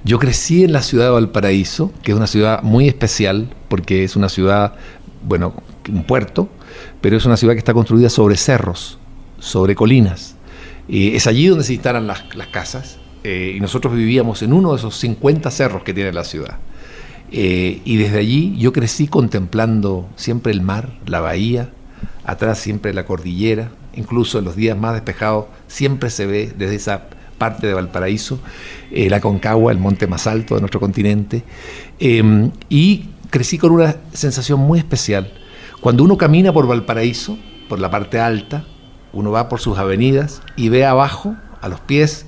Yo 0.04 0.18
crecí 0.18 0.64
en 0.64 0.72
la 0.72 0.82
ciudad 0.82 1.06
de 1.06 1.10
Valparaíso, 1.12 1.92
que 2.02 2.12
es 2.12 2.16
una 2.16 2.26
ciudad 2.26 2.62
muy 2.62 2.86
especial 2.86 3.54
porque 3.68 4.04
es 4.04 4.16
una 4.16 4.28
ciudad, 4.28 4.74
bueno, 5.26 5.54
un 5.90 6.04
puerto, 6.04 6.48
pero 7.00 7.16
es 7.16 7.24
una 7.24 7.38
ciudad 7.38 7.54
que 7.54 7.58
está 7.58 7.72
construida 7.72 8.10
sobre 8.10 8.36
cerros, 8.36 8.98
sobre 9.38 9.74
colinas. 9.74 10.36
Y 10.88 11.16
es 11.16 11.26
allí 11.26 11.46
donde 11.46 11.64
se 11.64 11.72
instalan 11.72 12.06
las, 12.06 12.22
casas 12.52 12.98
eh, 13.24 13.54
y 13.56 13.60
nosotros 13.60 13.94
vivíamos 13.94 14.42
en 14.42 14.52
uno 14.52 14.72
de 14.72 14.78
esos 14.78 14.96
50 14.96 15.50
cerros 15.50 15.82
que 15.82 15.94
tiene 15.94 16.12
la 16.12 16.24
ciudad. 16.24 16.58
Eh, 17.34 17.80
y 17.84 17.96
desde 17.96 18.18
allí 18.18 18.54
yo 18.58 18.72
crecí 18.72 19.08
contemplando 19.08 20.06
siempre 20.16 20.52
el 20.52 20.60
mar, 20.60 20.90
la 21.06 21.20
bahía, 21.20 21.70
atrás 22.24 22.58
siempre 22.58 22.92
la 22.92 23.06
cordillera, 23.06 23.70
incluso 23.94 24.38
en 24.38 24.44
los 24.44 24.54
días 24.54 24.76
más 24.76 24.92
despejados 24.92 25.46
siempre 25.66 26.10
se 26.10 26.26
ve 26.26 26.52
desde 26.56 26.74
esa 26.74 27.08
parte 27.38 27.66
de 27.66 27.74
Valparaíso, 27.74 28.38
eh, 28.90 29.08
la 29.08 29.20
Concagua, 29.20 29.72
el 29.72 29.78
monte 29.78 30.06
más 30.06 30.26
alto 30.26 30.54
de 30.54 30.60
nuestro 30.60 30.78
continente, 30.78 31.42
em, 31.98 32.50
y 32.68 33.08
crecí 33.30 33.56
con 33.56 33.72
una 33.72 33.96
sensación 34.12 34.60
muy 34.60 34.78
especial. 34.78 35.32
Cuando 35.80 36.04
uno 36.04 36.18
camina 36.18 36.52
por 36.52 36.66
Valparaíso, 36.66 37.38
por 37.68 37.80
la 37.80 37.90
parte 37.90 38.20
alta, 38.20 38.64
uno 39.14 39.30
va 39.30 39.48
por 39.48 39.58
sus 39.58 39.78
avenidas 39.78 40.42
y 40.54 40.68
ve 40.68 40.84
abajo, 40.84 41.34
a 41.62 41.68
los 41.68 41.80
pies, 41.80 42.26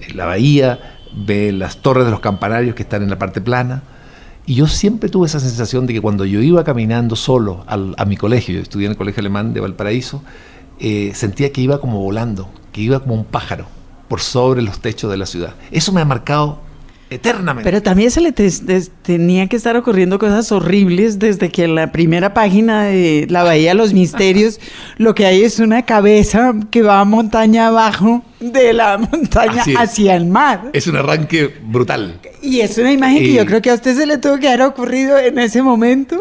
eh, 0.00 0.14
la 0.14 0.26
bahía, 0.26 0.98
ve 1.12 1.52
las 1.52 1.78
torres 1.78 2.04
de 2.04 2.12
los 2.12 2.20
campanarios 2.20 2.76
que 2.76 2.84
están 2.84 3.02
en 3.02 3.10
la 3.10 3.18
parte 3.18 3.40
plana, 3.40 3.82
y 4.46 4.54
yo 4.54 4.66
siempre 4.66 5.08
tuve 5.08 5.26
esa 5.26 5.40
sensación 5.40 5.86
de 5.86 5.94
que 5.94 6.00
cuando 6.00 6.24
yo 6.24 6.40
iba 6.40 6.64
caminando 6.64 7.16
solo 7.16 7.64
a 7.66 8.04
mi 8.04 8.16
colegio, 8.16 8.54
yo 8.54 8.60
estudié 8.60 8.86
en 8.86 8.92
el 8.92 8.98
Colegio 8.98 9.20
Alemán 9.20 9.54
de 9.54 9.60
Valparaíso, 9.60 10.22
eh, 10.80 11.12
sentía 11.14 11.52
que 11.52 11.62
iba 11.62 11.80
como 11.80 12.00
volando, 12.00 12.50
que 12.72 12.82
iba 12.82 13.00
como 13.00 13.14
un 13.14 13.24
pájaro 13.24 13.66
por 14.08 14.20
sobre 14.20 14.60
los 14.60 14.80
techos 14.80 15.10
de 15.10 15.16
la 15.16 15.26
ciudad. 15.26 15.54
Eso 15.70 15.92
me 15.92 16.02
ha 16.02 16.04
marcado 16.04 16.58
eternamente. 17.10 17.68
Pero 17.68 17.82
también 17.82 18.10
se 18.10 18.20
le 18.20 18.32
tenía 18.32 19.46
que 19.46 19.56
estar 19.56 19.76
ocurriendo 19.76 20.18
cosas 20.18 20.50
horribles 20.52 21.18
desde 21.18 21.50
que 21.50 21.64
en 21.64 21.74
la 21.74 21.92
primera 21.92 22.34
página 22.34 22.84
de 22.84 23.26
La 23.28 23.42
Bahía 23.42 23.70
de 23.70 23.74
los 23.74 23.92
Misterios 23.92 24.60
lo 24.98 25.14
que 25.14 25.26
hay 25.26 25.42
es 25.42 25.58
una 25.58 25.84
cabeza 25.84 26.54
que 26.70 26.82
va 26.82 27.04
montaña 27.04 27.68
abajo 27.68 28.22
de 28.40 28.72
la 28.72 28.98
montaña 28.98 29.64
hacia 29.78 30.16
el 30.16 30.26
mar. 30.26 30.70
Es 30.72 30.86
un 30.86 30.96
arranque 30.96 31.54
brutal. 31.64 32.20
Y 32.42 32.60
es 32.60 32.76
una 32.78 32.92
imagen 32.92 33.18
que 33.18 33.32
yo 33.32 33.46
creo 33.46 33.62
que 33.62 33.70
a 33.70 33.74
usted 33.74 33.96
se 33.96 34.06
le 34.06 34.18
tuvo 34.18 34.38
que 34.38 34.48
haber 34.48 34.62
ocurrido 34.62 35.18
en 35.18 35.38
ese 35.38 35.62
momento. 35.62 36.20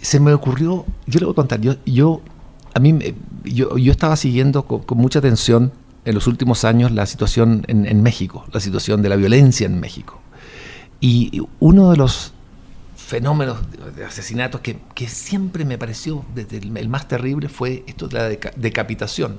Se 0.00 0.18
me 0.18 0.32
ocurrió, 0.32 0.84
yo 1.06 1.20
le 1.20 1.26
voy 1.26 1.32
a 1.32 1.36
contar, 1.36 1.60
yo, 1.60 1.76
yo 1.86 2.22
a 2.74 2.80
mí, 2.80 2.98
yo, 3.44 3.76
yo 3.76 3.92
estaba 3.92 4.16
siguiendo 4.16 4.64
con, 4.64 4.98
mucha 4.98 5.18
atención 5.18 5.72
en 6.04 6.14
los 6.14 6.26
últimos 6.26 6.64
años 6.64 6.90
la 6.90 7.06
situación 7.06 7.64
en, 7.68 8.02
México, 8.02 8.44
la 8.52 8.60
situación 8.60 9.02
de 9.02 9.08
la 9.08 9.16
violencia 9.16 9.66
en 9.66 9.78
México. 9.80 10.20
Y 11.00 11.42
uno 11.60 11.90
de 11.90 11.96
los 11.96 12.32
fenómenos 12.96 13.58
de 13.96 14.04
asesinatos 14.04 14.60
que, 14.60 15.08
siempre 15.08 15.64
me 15.64 15.78
pareció 15.78 16.24
el, 16.36 16.88
más 16.88 17.08
terrible 17.08 17.48
fue 17.48 17.84
esto 17.86 18.08
de 18.08 18.14
la 18.14 18.28
decapitación. 18.56 19.38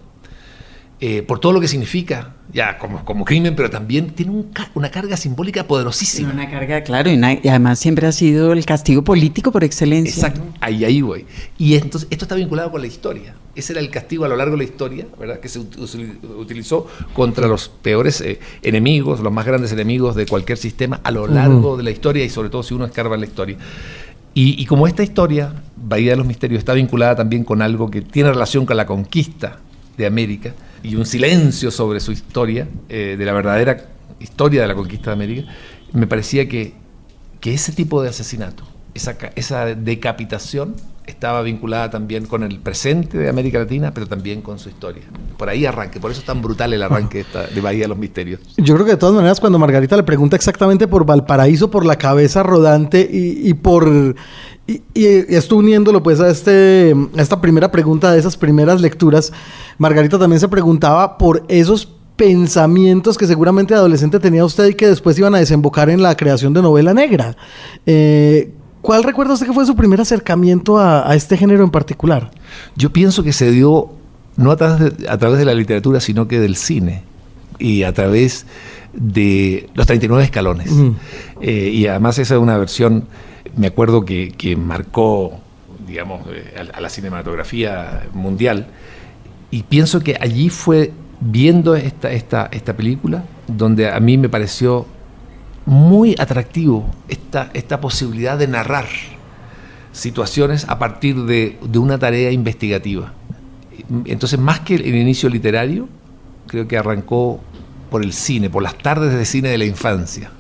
Eh, 1.06 1.22
por 1.22 1.40
todo 1.40 1.52
lo 1.52 1.60
que 1.60 1.68
significa, 1.68 2.34
ya 2.54 2.78
como, 2.78 3.04
como 3.04 3.26
crimen, 3.26 3.58
pero 3.58 3.70
también 3.70 4.12
tiene 4.12 4.46
una 4.74 4.90
carga 4.90 5.18
simbólica 5.18 5.68
poderosísima. 5.68 6.32
Una 6.32 6.50
carga, 6.50 6.82
claro, 6.82 7.12
y, 7.12 7.22
además 7.50 7.78
siempre 7.78 8.08
ha 8.08 8.14
sido 8.14 8.54
el 8.54 8.66
castigo 8.66 9.04
político 9.04 9.52
por 9.52 9.66
excelencia. 9.66 10.14
Exacto, 10.14 10.42
ahí, 10.62 10.86
ahí 10.86 11.02
voy. 11.02 11.26
Y 11.58 11.76
entonces 11.76 12.08
esto 12.10 12.24
está 12.24 12.36
vinculado 12.36 12.72
con 12.72 12.80
la 12.80 12.88
historia. 12.88 13.36
Ese 13.54 13.74
era 13.74 13.82
el 13.82 13.90
castigo 13.90 14.24
a 14.24 14.30
lo 14.30 14.38
largo 14.38 14.54
de 14.54 14.60
la 14.60 14.64
historia, 14.64 15.06
¿verdad? 15.20 15.42
Que 15.42 15.50
se 15.50 15.60
utilizó 15.60 16.88
contra 17.14 17.50
los 17.50 17.68
peores 17.68 18.22
eh, 18.22 18.40
enemigos, 18.62 19.20
los 19.20 19.34
más 19.34 19.46
grandes 19.46 19.74
enemigos 19.74 20.16
de 20.16 20.26
cualquier 20.26 20.58
sistema 20.58 21.02
a 21.04 21.12
lo 21.12 21.28
largo 21.28 21.76
de 21.76 21.84
la 21.84 21.92
historia 21.92 22.24
y 22.24 22.30
sobre 22.30 22.48
todo 22.48 22.64
si 22.64 22.76
uno 22.76 22.86
escarba 22.86 23.16
en 23.16 23.20
la 23.20 23.28
historia. 23.28 23.58
Y, 24.34 24.56
y 24.58 24.66
como 24.68 24.88
esta 24.88 25.04
historia, 25.04 25.54
Bahía 25.76 26.12
de 26.12 26.16
los 26.16 26.26
Misterios, 26.26 26.60
está 26.60 26.72
vinculada 26.72 27.18
también 27.18 27.44
con 27.44 27.62
algo 27.62 27.92
que 27.92 28.00
tiene 28.00 28.30
relación 28.30 28.66
con 28.66 28.78
la 28.78 28.86
conquista 28.86 29.60
de 29.98 30.06
América, 30.06 30.54
y 30.84 30.96
un 30.96 31.06
silencio 31.06 31.72
sobre 31.72 32.00
su 32.00 32.12
historia, 32.12 32.68
eh, 32.90 33.16
de 33.18 33.26
la 33.26 33.34
verdadera 33.34 33.90
historia 34.20 34.62
de 34.62 34.68
la 34.68 34.76
conquista 34.76 35.10
de 35.10 35.14
América, 35.14 35.52
me 35.94 36.08
parecía 36.08 36.48
que, 36.48 36.74
que 37.40 37.54
ese 37.54 37.72
tipo 37.72 38.02
de 38.04 38.10
asesinato, 38.10 38.64
esa, 38.94 39.18
esa 39.36 39.66
decapitación, 39.66 40.76
estaba 41.06 41.42
vinculada 41.42 41.90
también 41.90 42.26
con 42.26 42.44
el 42.44 42.60
presente 42.60 43.18
de 43.18 43.30
América 43.30 43.60
Latina, 43.60 43.94
pero 43.94 44.08
también 44.08 44.42
con 44.42 44.60
su 44.60 44.70
historia. 44.70 45.04
Por 45.38 45.50
ahí 45.50 45.66
arranque, 45.66 46.00
por 46.00 46.12
eso 46.12 46.22
es 46.22 46.26
tan 46.26 46.42
brutal 46.42 46.74
el 46.74 46.82
arranque 46.82 47.26
de, 47.54 47.62
Bahía 47.62 47.84
de 47.84 47.88
los 47.90 47.98
Misterios. 47.98 48.40
Yo 48.58 48.74
creo 48.76 48.86
que 48.86 48.92
de 48.92 48.98
todas 48.98 49.16
maneras, 49.16 49.40
cuando 49.40 49.60
Margarita 49.60 49.98
le 49.98 50.04
pregunta 50.04 50.36
exactamente 50.36 50.88
por 50.88 51.06
Valparaíso, 51.06 51.70
por 51.70 51.86
la 51.86 51.98
cabeza 51.98 52.44
rodante 52.44 53.08
y, 53.12 53.54
por... 53.56 54.16
Y, 54.66 54.82
y, 54.94 55.06
esto 55.36 55.58
uniéndolo 55.58 56.02
pues 56.02 56.20
a, 56.22 56.30
este, 56.30 56.96
a 57.18 57.22
esta 57.22 57.42
primera 57.42 57.70
pregunta 57.70 58.12
de 58.14 58.20
esas 58.20 58.38
primeras 58.38 58.80
lecturas, 58.80 59.34
Margarita 59.78 60.18
también 60.18 60.40
se 60.40 60.48
preguntaba 60.48 61.18
por 61.18 61.44
esos 61.50 61.90
pensamientos 62.16 63.18
que 63.18 63.28
seguramente 63.28 63.74
de 63.74 63.80
adolescente 63.80 64.20
tenía 64.20 64.46
usted 64.46 64.68
y 64.68 64.76
que 64.76 64.88
después 64.88 65.18
iban 65.18 65.36
a 65.36 65.40
desembocar 65.40 65.90
en 65.90 66.02
la 66.02 66.16
creación 66.16 66.54
de 66.54 66.62
novela 66.62 66.94
negra. 66.94 67.36
Eh, 67.86 68.54
¿Cuál 68.82 69.04
recuerda 69.04 69.34
usted 69.34 69.48
que 69.48 69.54
fue 69.54 69.66
su 69.66 69.76
primer 69.76 70.02
acercamiento 70.02 70.78
a, 70.78 71.16
este 71.16 71.38
género 71.38 71.64
en 71.64 71.72
particular? 71.72 72.32
Yo 72.76 72.92
pienso 72.92 73.24
que 73.24 73.32
se 73.32 73.50
dio 73.50 73.90
no 74.36 74.52
a 74.52 74.58
través, 74.58 74.98
de, 74.98 75.10
a 75.10 75.18
través 75.18 75.40
de 75.40 75.46
la 75.46 75.54
literatura, 75.54 76.02
sino 76.02 76.28
que 76.28 76.40
del 76.40 76.58
cine 76.58 77.04
y 77.60 77.84
a 77.84 77.94
través 77.94 78.46
de 78.92 79.70
los 79.74 79.88
39 79.88 80.26
escalones. 80.26 80.70
Eh, 81.40 81.72
y 81.74 81.88
además 81.88 82.20
esa 82.20 82.36
es 82.36 82.42
una 82.42 82.58
versión, 82.58 83.06
me 83.56 83.68
acuerdo 83.68 84.06
que, 84.06 84.56
marcó, 84.58 85.40
digamos, 85.88 86.26
eh, 86.30 86.70
a, 86.74 86.82
la 86.82 86.90
cinematografía 86.90 88.08
mundial. 88.14 88.68
Y 89.52 89.64
pienso 89.64 90.00
que 90.02 90.18
allí 90.20 90.50
fue 90.50 90.92
viendo 91.20 91.76
esta, 91.76 92.12
esta, 92.12 92.50
esta 92.52 92.76
película 92.76 93.24
donde 93.48 93.90
a 93.90 94.00
mí 94.00 94.18
me 94.18 94.30
pareció 94.30 94.88
muy 95.66 96.16
atractivo 96.20 96.86
esta, 97.08 97.50
esta 97.54 97.80
posibilidad 97.80 98.38
de 98.38 98.48
narrar 98.48 98.86
situaciones 99.92 100.66
a 100.68 100.80
partir 100.80 101.24
de, 101.24 101.58
una 101.76 101.98
tarea 101.98 102.32
investigativa. 102.32 103.14
Entonces, 104.06 104.40
más 104.40 104.62
que 104.62 104.76
el, 104.76 104.96
inicio 104.96 105.30
literario, 105.30 105.88
creo 106.48 106.68
que 106.68 106.78
arrancó 106.78 107.40
por 107.90 108.04
el 108.04 108.12
cine, 108.12 108.50
por 108.50 108.64
las 108.64 108.78
tardes 108.78 109.14
de 109.14 109.26
cine 109.26 109.50
de 109.50 109.58
la 109.58 109.66
infancia. 109.66 110.32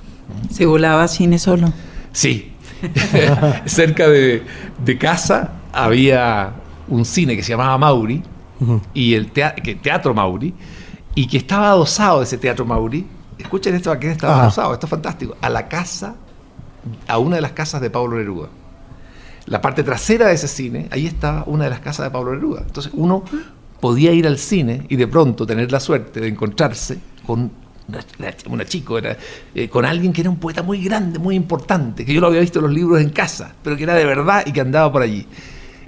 ¿Se 0.51 0.65
volaba 0.65 1.08
cine 1.08 1.38
solo? 1.38 1.72
Sí. 2.12 2.52
Cerca 3.65 4.07
de, 4.07 4.43
casa 4.99 5.53
había 5.71 6.53
un 6.87 7.05
cine 7.05 7.35
que 7.35 7.43
se 7.43 7.51
llamaba 7.51 7.77
Mauri, 7.77 8.23
y 8.93 9.13
el 9.13 9.31
teatro 9.31 10.13
Mauri, 10.13 10.53
y 11.15 11.27
que 11.27 11.37
estaba 11.37 11.69
adosado 11.69 12.21
ese 12.21 12.37
teatro 12.37 12.65
Mauri 12.65 13.05
Escuchen 13.37 13.75
esto, 13.75 13.91
¿a 13.91 13.97
quién 13.97 14.11
estaba 14.13 14.47
usado? 14.47 14.73
Esto 14.73 14.85
es 14.85 14.89
fantástico. 14.89 15.35
A 15.41 15.49
la 15.49 15.67
casa, 15.67 16.15
a 17.07 17.17
una 17.17 17.35
de 17.35 17.41
las 17.41 17.51
casas 17.51 17.81
de 17.81 17.89
Pablo 17.89 18.17
Neruda. 18.17 18.49
La 19.45 19.61
parte 19.61 19.83
trasera 19.83 20.27
de 20.27 20.35
ese 20.35 20.47
cine, 20.47 20.87
ahí 20.91 21.05
estaba 21.05 21.43
una 21.45 21.65
de 21.65 21.69
las 21.69 21.81
casas 21.81 22.05
de 22.05 22.11
Pablo 22.11 22.33
Neruda. 22.33 22.61
Entonces 22.65 22.91
uno 22.95 23.23
podía 23.79 24.13
ir 24.13 24.27
al 24.27 24.37
cine 24.37 24.85
y 24.87 24.95
de 24.95 25.07
pronto 25.07 25.45
tener 25.45 25.71
la 25.71 25.79
suerte 25.79 26.21
de 26.21 26.29
encontrarse 26.29 26.99
con 27.25 27.51
una 28.50 28.65
chico, 28.65 28.97
era, 28.97 29.17
eh, 29.53 29.69
con 29.69 29.85
alguien 29.85 30.13
que 30.13 30.21
era 30.21 30.29
un 30.29 30.38
poeta 30.38 30.63
muy 30.63 30.83
grande, 30.83 31.19
muy 31.19 31.35
importante, 31.35 32.05
que 32.05 32.13
yo 32.13 32.21
lo 32.21 32.27
había 32.27 32.41
visto 32.41 32.62
los 32.62 32.71
libros 32.71 33.01
en 33.01 33.09
casa, 33.09 33.53
pero 33.63 33.75
que 33.77 33.83
era 33.83 33.95
de 33.95 34.05
verdad 34.05 34.43
y 34.45 34.51
que 34.51 34.62
andaba 34.62 34.91
por 34.91 35.01
allí. 35.01 35.27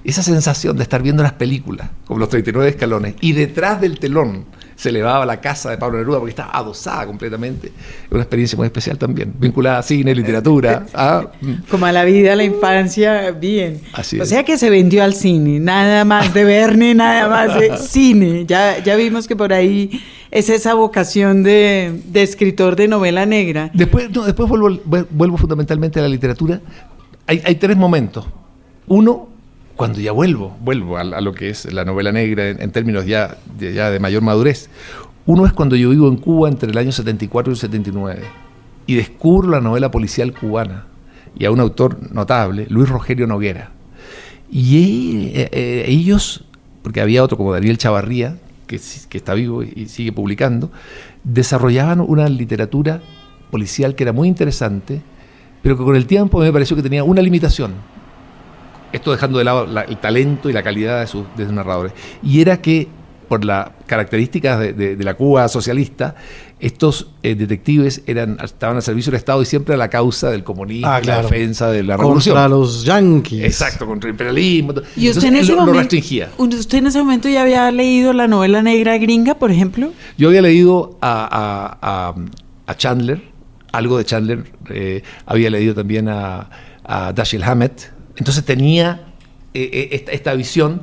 Esa 0.03 0.21
sensación 0.21 0.77
de 0.77 0.83
estar 0.83 1.01
viendo 1.01 1.23
las 1.23 1.33
películas, 1.33 1.89
como 2.05 2.19
los 2.19 2.29
39 2.29 2.69
escalones, 2.69 3.15
y 3.21 3.33
detrás 3.33 3.81
del 3.81 3.97
telón 3.97 4.45
se 4.75 4.89
elevaba 4.89 5.25
la 5.25 5.39
casa 5.39 5.69
de 5.69 5.77
Pablo 5.77 5.97
Neruda 5.97 6.19
porque 6.19 6.31
estaba 6.31 6.51
adosada 6.51 7.05
completamente. 7.05 7.71
Una 8.11 8.21
experiencia 8.21 8.57
muy 8.57 8.65
especial 8.65 8.97
también, 8.97 9.33
vinculada 9.37 9.79
a 9.79 9.83
cine, 9.83 10.13
literatura. 10.13 10.85
a, 10.93 11.27
Como 11.69 11.85
a 11.85 11.91
la 11.91 12.03
vida, 12.03 12.33
a 12.33 12.35
la 12.35 12.43
infancia, 12.43 13.31
bien. 13.31 13.81
Así 13.93 14.19
o 14.19 14.25
sea 14.25 14.43
que 14.43 14.57
se 14.57 14.69
vendió 14.69 15.03
al 15.03 15.13
cine, 15.13 15.59
nada 15.59 16.03
más 16.03 16.33
de 16.33 16.43
Verne, 16.43 16.93
nada 16.93 17.29
más 17.29 17.59
de 17.59 17.77
cine. 17.89 18.45
Ya, 18.45 18.83
ya 18.83 18.95
vimos 18.95 19.27
que 19.27 19.35
por 19.35 19.53
ahí 19.53 20.01
es 20.31 20.49
esa 20.49 20.73
vocación 20.73 21.43
de, 21.43 22.01
de 22.07 22.23
escritor 22.23 22.75
de 22.75 22.87
novela 22.87 23.25
negra. 23.25 23.71
Después, 23.73 24.09
no, 24.11 24.25
después 24.25 24.49
vuelvo, 24.49 24.79
vuelvo 25.09 25.37
fundamentalmente 25.37 25.99
a 25.99 26.03
la 26.03 26.09
literatura. 26.09 26.59
Hay, 27.27 27.41
hay 27.45 27.55
tres 27.55 27.77
momentos. 27.77 28.25
Uno, 28.87 29.29
cuando 29.75 29.99
ya 29.99 30.11
vuelvo, 30.11 30.55
vuelvo 30.61 30.97
a, 30.97 31.03
lo 31.03 31.33
que 31.33 31.49
es 31.49 31.71
la 31.71 31.83
novela 31.83 32.11
negra 32.11 32.49
en, 32.49 32.71
términos 32.71 33.05
ya 33.05 33.37
de, 33.57 33.99
mayor 33.99 34.21
madurez. 34.21 34.69
Uno 35.25 35.45
es 35.45 35.53
cuando 35.53 35.75
yo 35.75 35.89
vivo 35.89 36.07
en 36.07 36.17
Cuba 36.17 36.49
entre 36.49 36.71
el 36.71 36.77
año 36.77 36.91
74 36.91 37.51
y 37.51 37.53
el 37.53 37.59
79 37.59 38.23
y 38.87 38.95
descubro 38.95 39.49
la 39.49 39.61
novela 39.61 39.91
policial 39.91 40.33
cubana 40.33 40.85
y 41.37 41.45
a 41.45 41.51
un 41.51 41.59
autor 41.59 42.11
notable, 42.13 42.67
Luis 42.69 42.87
Rogerio 42.87 43.27
Noguera. 43.27 43.71
Y 44.49 45.31
eh, 45.33 45.49
eh, 45.51 45.85
ellos, 45.87 46.45
porque 46.83 47.01
había 47.01 47.23
otro 47.23 47.35
como 47.35 47.51
Daniel 47.51 47.77
Chavarría, 47.77 48.37
que 48.67 48.77
está 48.77 49.33
vivo 49.33 49.63
y 49.63 49.87
sigue 49.87 50.11
publicando, 50.11 50.71
desarrollaban 51.23 51.99
una 51.99 52.29
literatura 52.29 53.01
policial 53.51 53.95
que 53.95 54.03
era 54.03 54.13
muy 54.13 54.27
interesante, 54.27 55.01
pero 55.61 55.77
que 55.77 55.83
con 55.83 55.95
el 55.95 56.07
tiempo 56.07 56.39
me 56.39 56.51
pareció 56.51 56.75
que 56.75 56.83
tenía 56.83 57.03
una 57.03 57.21
limitación. 57.21 57.73
Esto 58.95 59.11
dejando 59.11 59.37
de 59.37 59.43
lado 59.43 59.65
la- 59.67 59.81
el 59.81 59.97
talento 59.97 60.49
y 60.49 60.53
la 60.53 60.63
calidad 60.63 61.01
de 61.01 61.07
sus, 61.07 61.25
de 61.35 61.43
sus 61.45 61.53
narradores. 61.53 61.93
Y 62.23 62.41
era 62.41 62.61
que, 62.61 62.87
por 63.27 63.43
las 63.43 63.69
características 63.87 64.59
de, 64.59 64.73
de- 64.73 64.95
de 64.95 65.03
la 65.03 65.15
Cuba 65.15 65.47
socialista, 65.47 66.15
estos 66.59 67.07
eh, 67.23 67.35
detectives 67.35 68.01
eran, 68.07 68.37
estaban 68.43 68.77
al 68.77 68.83
servicio 68.83 69.11
del 69.11 69.17
Estado 69.17 69.41
y 69.41 69.45
siempre 69.45 69.73
a 69.73 69.77
la 69.77 69.89
causa 69.89 70.29
del 70.29 70.43
comunismo, 70.43 70.87
Ah, 70.87 71.01
la 71.03 71.21
defensa 71.23 71.69
de 71.69 71.83
la 71.83 71.97
revolución. 71.97 72.35
Contra 72.35 72.47
los 72.47 72.85
yanquis. 72.85 73.43
Exacto, 73.43 73.85
contra 73.85 74.09
el 74.09 74.13
imperialismo. 74.13 74.71
Y 74.95 75.09
usted 75.09 75.23
Entonces, 75.23 75.23
en 75.25 75.35
ese 75.35 75.51
lo, 75.51 75.55
lo 75.55 75.61
momento. 75.61 75.79
restringía. 75.81 76.29
¿Usted 76.37 76.77
en 76.77 76.87
ese 76.87 76.99
momento 76.99 77.27
ya 77.27 77.41
había 77.41 77.69
leído 77.71 78.13
la 78.13 78.27
novela 78.27 78.61
negra 78.61 78.97
gringa, 78.97 79.35
por 79.35 79.51
ejemplo? 79.51 79.91
Yo 80.17 80.29
había 80.29 80.41
leído 80.41 80.97
a, 81.01 81.77
a- 81.81 82.09
a- 82.09 82.15
a 82.71 82.75
Chandler, 82.77 83.21
algo 83.73 83.97
de 83.97 84.05
Chandler, 84.05 84.43
eh, 84.69 85.01
había 85.25 85.49
leído 85.49 85.73
también 85.75 86.07
a, 86.07 86.49
a 86.85 87.11
Dashiell 87.11 87.43
Hammett, 87.43 87.91
entonces 88.17 88.43
tenía 88.45 89.01
eh, 89.53 89.69
eh, 89.71 89.89
esta, 89.91 90.11
esta 90.11 90.33
visión, 90.33 90.81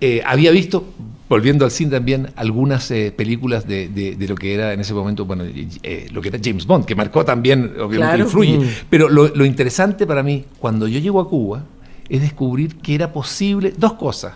eh, 0.00 0.22
había 0.24 0.50
visto, 0.50 0.84
volviendo 1.28 1.64
al 1.64 1.70
cine 1.70 1.90
también, 1.90 2.28
algunas 2.36 2.90
eh, 2.90 3.12
películas 3.14 3.66
de, 3.66 3.88
de- 3.88 4.16
de 4.16 4.28
lo 4.28 4.34
que 4.34 4.54
era 4.54 4.72
en 4.72 4.80
ese 4.80 4.94
momento, 4.94 5.24
bueno, 5.24 5.44
lo 5.44 6.20
que 6.22 6.28
era 6.28 6.38
James 6.42 6.66
Bond, 6.66 6.84
que 6.84 6.94
marcó 6.94 7.24
también, 7.24 7.64
obviamente 7.80 7.98
Claro. 7.98 8.24
influye, 8.24 8.58
Mm. 8.58 8.62
pero 8.90 9.08
lo, 9.08 9.28
lo 9.28 9.44
interesante 9.44 10.06
para 10.06 10.22
mí, 10.22 10.44
cuando 10.58 10.88
yo 10.88 10.98
llego 11.00 11.20
a 11.20 11.28
Cuba, 11.28 11.64
es 12.08 12.20
descubrir 12.22 12.76
que 12.76 12.94
era 12.94 13.12
posible 13.12 13.72
dos 13.76 13.94
cosas. 13.94 14.34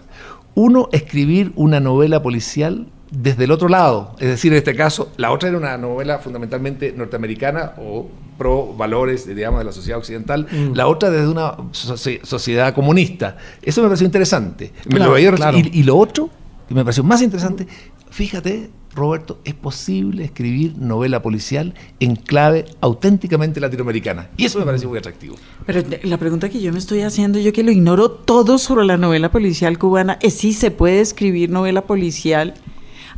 Uno, 0.54 0.88
escribir 0.92 1.52
una 1.56 1.80
novela 1.80 2.22
policial 2.22 2.87
desde 3.12 3.45
el 3.45 3.50
otro 3.50 3.69
lado. 3.69 4.16
Es 4.19 4.28
decir, 4.28 4.52
en 4.52 4.59
este 4.59 4.75
caso, 4.75 5.12
la 5.19 5.31
otra 5.31 5.50
era 5.50 5.59
una 5.59 5.76
novela 5.76 6.19
fundamentalmente 6.19 6.92
norteamericana 6.97 7.75
o 7.78 8.09
pro 8.38 8.73
valores, 8.75 9.26
digamos, 9.26 9.61
de 9.61 9.64
la 9.66 9.73
sociedad 9.73 9.99
occidental. 9.99 10.47
Mm. 10.50 10.73
La 10.75 10.88
otra 10.88 11.11
desde 11.11 11.28
una 11.28 11.57
soci- 11.73 12.23
sociedad 12.25 12.75
comunista. 12.75 13.37
Eso 13.61 13.83
me 13.83 13.88
pareció 13.88 14.07
interesante. 14.07 14.73
Me 14.87 14.99
lo 14.99 15.14
claro. 15.37 15.59
y, 15.59 15.71
y 15.73 15.83
lo 15.83 15.97
otro, 15.97 16.31
que 16.66 16.75
me 16.75 16.83
pareció 16.83 17.04
más 17.04 17.21
interesante, 17.21 17.69
fíjate, 18.11 18.71
Roberto, 18.95 19.38
es 19.45 19.54
posible 19.54 20.25
escribir 20.25 20.76
novela 20.76 21.23
policial 21.23 21.75
en 22.00 22.16
clave 22.16 22.64
auténticamente 22.81 23.61
latinoamericana. 23.61 24.31
Y 24.37 24.47
eso 24.47 24.59
me 24.59 24.64
pareció 24.64 24.88
muy 24.88 24.99
atractivo. 24.99 25.37
Pero 25.66 25.83
la 26.02 26.19
pregunta 26.19 26.49
que 26.49 26.61
yo 26.61 26.73
me 26.73 26.78
estoy 26.78 27.02
haciendo, 27.02 27.38
yo 27.38 27.52
que 27.52 27.62
lo 27.62 27.71
ignoro 27.71 28.11
todo 28.11 28.59
sobre 28.59 28.85
la 28.85 28.97
novela 28.97 29.31
policial 29.31 29.78
cubana, 29.78 30.19
es 30.21 30.35
si 30.35 30.52
se 30.52 30.71
puede 30.71 31.00
escribir 31.00 31.50
novela 31.50 31.83
policial 31.83 32.54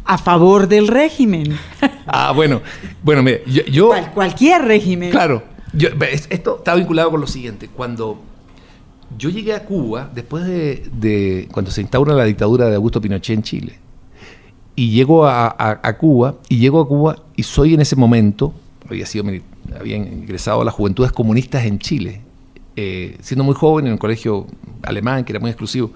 a 0.05 0.19
favor 0.19 0.69
del 0.69 0.89
régimen. 0.89 1.57
Ah, 2.07 2.33
bueno, 2.35 2.61
bueno, 3.03 3.23
mire, 3.23 3.43
yo, 3.47 3.63
yo- 3.65 3.89
Cual- 3.89 4.13
cualquier 4.13 4.63
régimen. 4.63 5.11
claro, 5.11 5.43
yo- 5.73 5.89
esto 6.31 6.57
está 6.59 6.75
vinculado 6.75 7.11
con 7.11 7.21
lo 7.21 7.27
siguiente. 7.27 7.69
Cuando 7.75 8.21
yo 9.17 9.31
llegué 9.31 9.55
a 9.55 9.65
Cuba, 9.65 10.11
después 10.15 10.45
de, 10.45 10.85
de- 10.93 11.49
cuando 11.53 11.71
se 11.71 11.81
instaura 11.81 12.15
la 12.15 12.25
dictadura 12.25 12.69
de 12.69 12.75
Augusto 12.77 13.01
Pinochet 13.01 13.37
en 13.37 13.43
Chile, 13.43 13.79
y 14.77 14.91
llego 14.91 15.25
a, 15.27 15.47
a- 15.47 15.81
a 15.83 15.97
Cuba, 15.99 16.35
y 16.49 16.59
llego 16.59 16.81
a 16.81 16.89
Cuba 16.89 17.17
y 17.37 17.43
soy 17.45 17.75
en 17.75 17.81
ese 17.81 17.97
momento, 17.97 18.53
había 18.89 19.07
sido 19.07 19.25
había 19.79 19.97
ingresado 19.97 20.61
a 20.61 20.65
las 20.65 20.75
juventudes 20.75 21.11
comunistas 21.13 21.65
en 21.65 21.79
Chile, 21.79 22.21
eh, 22.77 23.17
siendo 23.23 23.45
muy 23.45 23.55
joven 23.55 23.87
en 23.87 23.93
un 23.93 23.99
colegio 23.99 24.47
alemán 24.83 25.25
que 25.25 25.33
era 25.33 25.41
muy 25.41 25.51
exclusivo. 25.51 25.93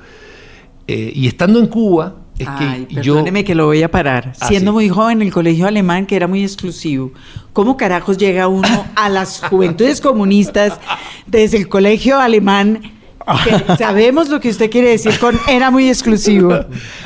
Eh, 0.86 1.12
y 1.14 1.26
estando 1.26 1.58
en 1.58 1.66
Cuba, 1.66 2.14
es 2.38 2.48
Ay, 2.48 2.86
que 2.86 2.94
yo... 3.02 3.14
perdóneme 3.14 3.44
que 3.44 3.54
lo 3.54 3.66
voy 3.66 3.82
a 3.82 3.90
parar. 3.90 4.32
Ah, 4.40 4.48
Siendo 4.48 4.70
sí. 4.70 4.74
muy 4.74 4.88
joven, 4.88 5.22
el 5.22 5.32
colegio 5.32 5.66
alemán, 5.66 6.06
que 6.06 6.16
era 6.16 6.26
muy 6.26 6.42
exclusivo. 6.42 7.12
¿Cómo 7.52 7.76
carajos 7.76 8.16
llega 8.18 8.46
uno 8.48 8.86
a 8.94 9.08
las 9.08 9.40
juventudes 9.50 10.00
comunistas 10.00 10.78
desde 11.26 11.56
el 11.58 11.68
colegio 11.68 12.18
alemán? 12.20 12.80
Que 13.44 13.76
sabemos 13.76 14.30
lo 14.30 14.40
que 14.40 14.48
usted 14.48 14.70
quiere 14.70 14.88
decir 14.88 15.18
con 15.18 15.38
era 15.48 15.70
muy 15.70 15.86
exclusivo. 15.88 16.48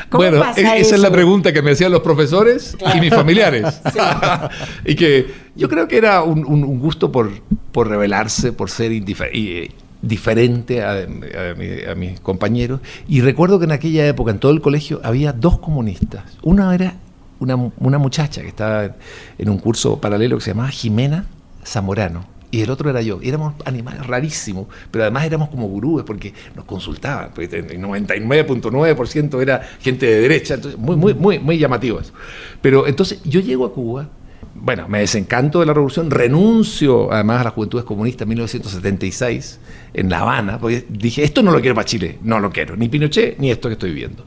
¿Cómo 0.09 0.23
Bueno, 0.23 0.39
pasa 0.39 0.61
e- 0.61 0.63
esa 0.63 0.77
eso? 0.77 0.95
es 0.95 1.01
la 1.01 1.11
pregunta 1.11 1.53
que 1.53 1.63
me 1.63 1.73
hacían 1.73 1.91
los 1.91 2.01
profesores 2.03 2.77
y 2.95 3.01
mis 3.01 3.13
familiares. 3.13 3.81
y 4.85 4.95
que 4.95 5.27
yo 5.57 5.69
creo 5.69 5.89
que 5.89 5.97
era 5.97 6.23
un, 6.23 6.45
un- 6.47 6.63
un 6.63 6.79
gusto 6.79 7.11
por, 7.11 7.31
por 7.73 7.89
rebelarse, 7.89 8.53
por 8.53 8.71
ser 8.71 8.93
indife- 8.93 9.31
y, 9.33 9.49
eh, 9.53 9.71
diferente 10.03 10.83
a, 10.83 10.93
a 10.93 11.55
mi- 11.57 11.85
a 11.91 11.95
mis 11.95 12.21
compañeros. 12.21 12.81
Y 13.09 13.21
recuerdo 13.23 13.59
que 13.59 13.65
en 13.65 13.73
aquella 13.73 14.07
época, 14.07 14.31
en 14.33 14.39
todo 14.39 14.53
el 14.53 14.61
colegio, 14.61 15.01
había 15.05 15.33
dos 15.33 15.59
comunistas. 15.61 16.25
Una 16.43 16.75
era 16.75 16.95
una, 17.39 17.57
una 17.79 17.99
muchacha 17.99 18.43
que 18.43 18.49
estaba 18.49 18.95
en 19.39 19.49
un 19.49 19.59
curso 19.59 20.01
paralelo 20.01 20.37
que 20.39 20.45
se 20.45 20.51
llamaba 20.51 20.69
Jimena 20.71 21.27
Zamorano. 21.65 22.31
Y 22.51 22.61
el 22.61 22.69
otro 22.71 22.91
era 22.91 23.01
yo. 23.01 23.19
Éramos 23.23 23.55
animales 23.65 24.07
rarísimos, 24.07 24.67
pero 24.91 25.05
además 25.05 25.25
éramos 25.25 25.49
como 25.49 25.67
gurúes 25.69 26.05
porque 26.05 26.35
nos 26.55 26.67
consultaban. 26.67 27.31
El 27.39 27.81
99.9% 27.81 29.41
era 29.41 29.63
gente 29.81 30.05
de 30.07 30.21
derecha, 30.21 30.55
entonces 30.55 30.79
muy, 30.79 30.97
muy, 30.97 31.15
muy, 31.15 31.39
muy 31.39 31.59
llamativo 31.59 31.99
eso. 32.01 32.13
Pero 32.61 32.87
entonces 32.87 33.23
yo 33.25 33.41
llego 33.41 33.65
a 33.65 33.73
Cuba, 33.73 34.09
bueno, 34.55 34.87
me 34.89 35.01
desencanto 35.01 35.61
de 35.61 35.67
la 35.67 35.73
revolución, 35.73 36.11
renuncio 36.11 37.13
además 37.13 37.41
a 37.41 37.45
las 37.45 37.53
juventudes 37.55 37.85
comunistas 37.85 38.23
en 38.23 38.29
1976 38.31 39.61
en 39.95 40.11
La 40.11 40.21
Habana, 40.21 40.59
porque 40.59 40.87
dije, 40.89 41.25
esto 41.25 41.43
no 41.43 41.51
lo 41.51 41.61
quiero 41.61 41.75
para 41.75 41.85
Chile, 41.85 42.19
no 42.23 42.39
lo 42.39 42.51
quiero, 42.51 42.77
ni 42.77 42.89
Pinochet, 42.89 43.39
ni 43.39 43.51
esto 43.51 43.69
que 43.69 43.75
estoy 43.75 43.91
viviendo. 43.91 44.25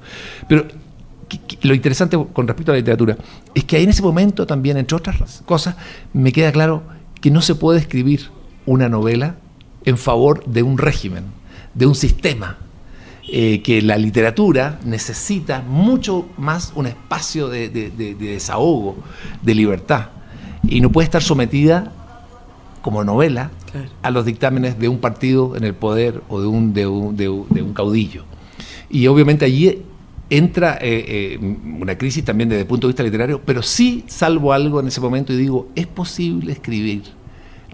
Pero 0.47 0.65
lo 1.61 1.73
interesante 1.73 2.17
con 2.33 2.47
respecto 2.47 2.71
a 2.71 2.75
la 2.75 2.79
literatura 2.79 3.17
es 3.53 3.63
que 3.65 3.77
ahí 3.77 3.83
en 3.83 3.89
ese 3.89 4.01
momento 4.01 4.45
también, 4.45 4.77
entre 4.77 4.97
otras 4.97 5.43
cosas, 5.45 5.75
me 6.13 6.31
queda 6.31 6.51
claro 6.51 6.83
que 7.21 7.31
no 7.31 7.41
se 7.41 7.55
puede 7.55 7.79
escribir 7.79 8.29
una 8.65 8.89
novela 8.89 9.38
en 9.85 9.97
favor 9.97 10.43
de 10.45 10.63
un 10.63 10.77
régimen, 10.77 11.25
de 11.73 11.85
un 11.85 11.95
sistema, 11.95 12.57
eh, 13.27 13.61
que 13.63 13.81
la 13.81 13.97
literatura 13.97 14.79
necesita 14.85 15.61
mucho 15.61 16.29
más 16.38 16.71
un 16.75 16.88
espacio 16.88 17.47
de 17.47 17.69
desahogo, 17.69 18.97
de 19.41 19.55
libertad, 19.55 20.09
y 20.69 20.82
no 20.82 20.91
puede 20.91 21.06
estar 21.06 21.21
sometida 21.23 21.91
como 22.82 23.04
novela 23.04 23.51
Claro. 23.71 23.89
a 24.04 24.12
los 24.12 24.25
dictámenes 24.25 24.80
de 24.80 24.88
un 24.88 24.99
partido 24.99 25.56
en 25.58 25.63
el 25.65 25.73
poder 25.73 26.21
o 26.30 26.39
de 26.39 26.47
un, 26.47 26.73
de 26.73 26.88
un, 26.88 27.17
de 27.17 27.28
un- 27.30 27.47
de 27.49 27.62
un 27.62 27.73
caudillo. 27.73 28.23
Y 28.89 29.08
obviamente 29.08 29.43
allí 29.45 29.82
entra 30.30 30.75
eh, 30.82 31.38
eh, 31.39 31.58
una 31.82 31.97
crisis 31.97 32.23
también 32.23 32.49
desde 32.49 32.62
el 32.62 32.67
punto 32.67 32.88
de 32.88 32.91
vista 32.93 33.04
literario, 33.04 33.41
pero 33.45 33.62
sí 33.62 34.04
salvo 34.08 34.54
algo 34.54 34.80
en 34.80 34.88
ese 34.88 35.01
momento 35.01 35.34
y 35.34 35.38
digo, 35.38 35.67
es 35.75 35.88
posible 35.88 36.51
escribir 36.54 37.04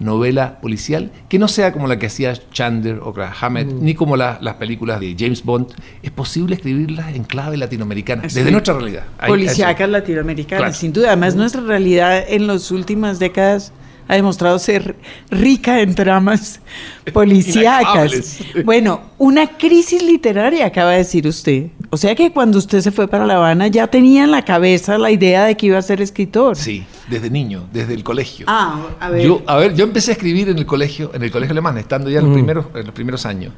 novela 0.02 0.60
policial 0.60 1.10
que 1.28 1.38
no 1.38 1.48
sea 1.48 1.72
como 1.72 1.86
la 1.86 1.98
que 1.98 2.06
hacía 2.06 2.34
Chandler 2.52 2.98
o 3.02 3.14
Hammett, 3.40 3.68
ni 3.72 3.94
como 3.94 4.16
la- 4.16 4.38
las 4.40 4.54
películas 4.56 5.00
de 5.00 5.14
James 5.18 5.44
Bond. 5.44 5.68
Es 6.02 6.10
posible 6.10 6.54
escribirlas 6.56 7.14
en 7.14 7.24
clave 7.24 7.56
latinoamericana, 7.56 8.22
desde 8.22 8.44
Sí. 8.44 8.50
nuestra 8.50 8.74
realidad. 8.74 9.04
Policíacas 9.26 9.88
latinoamericanas, 9.88 10.60
Claro. 10.60 10.74
sin 10.74 10.92
duda. 10.92 11.08
Además, 11.08 11.34
nuestra 11.36 11.60
realidad 11.62 12.24
en 12.28 12.46
las 12.46 12.70
últimas 12.70 13.18
décadas 13.18 13.72
ha 14.08 14.14
demostrado 14.14 14.58
ser 14.58 14.96
rica 15.30 15.80
en 15.80 15.94
tramas 15.94 16.60
policíacas. 17.12 18.38
Bueno, 18.64 19.00
una 19.18 19.46
crisis 19.58 20.02
literaria, 20.02 20.66
acaba 20.66 20.90
de 20.92 20.98
decir 20.98 21.26
usted. 21.26 21.66
O 21.90 21.96
sea 21.96 22.14
que 22.14 22.32
cuando 22.32 22.58
usted 22.58 22.80
se 22.80 22.90
fue 22.90 23.06
para 23.08 23.26
La 23.26 23.36
Habana 23.36 23.68
ya 23.68 23.86
tenía 23.86 24.24
en 24.24 24.30
la 24.30 24.42
cabeza 24.44 24.98
la 24.98 25.10
idea 25.10 25.44
de 25.44 25.56
que 25.56 25.66
iba 25.66 25.78
a 25.78 25.82
ser 25.82 26.00
escritor. 26.00 26.56
Sí, 26.56 26.84
desde 27.08 27.30
niño, 27.30 27.64
desde 27.72 27.94
el 27.94 28.02
colegio. 28.04 28.46
Ah, 28.48 28.80
a 29.00 29.10
ver. 29.10 29.26
Yo, 29.26 29.42
a 29.46 29.56
ver, 29.56 29.74
yo 29.74 29.84
empecé 29.84 30.10
a 30.12 30.14
escribir 30.14 30.48
en 30.48 30.58
el 30.58 30.66
colegio, 30.66 31.10
en 31.14 31.22
el 31.22 31.30
colegio 31.30 31.52
alemán, 31.52 31.78
estando 31.78 32.10
ya 32.10 32.18
en 32.18 32.24
los, 32.26 32.30
Mm. 32.32 32.34
primeros, 32.34 32.66
en 32.74 32.84
los 32.86 32.94
primeros 32.94 33.26
años. 33.26 33.52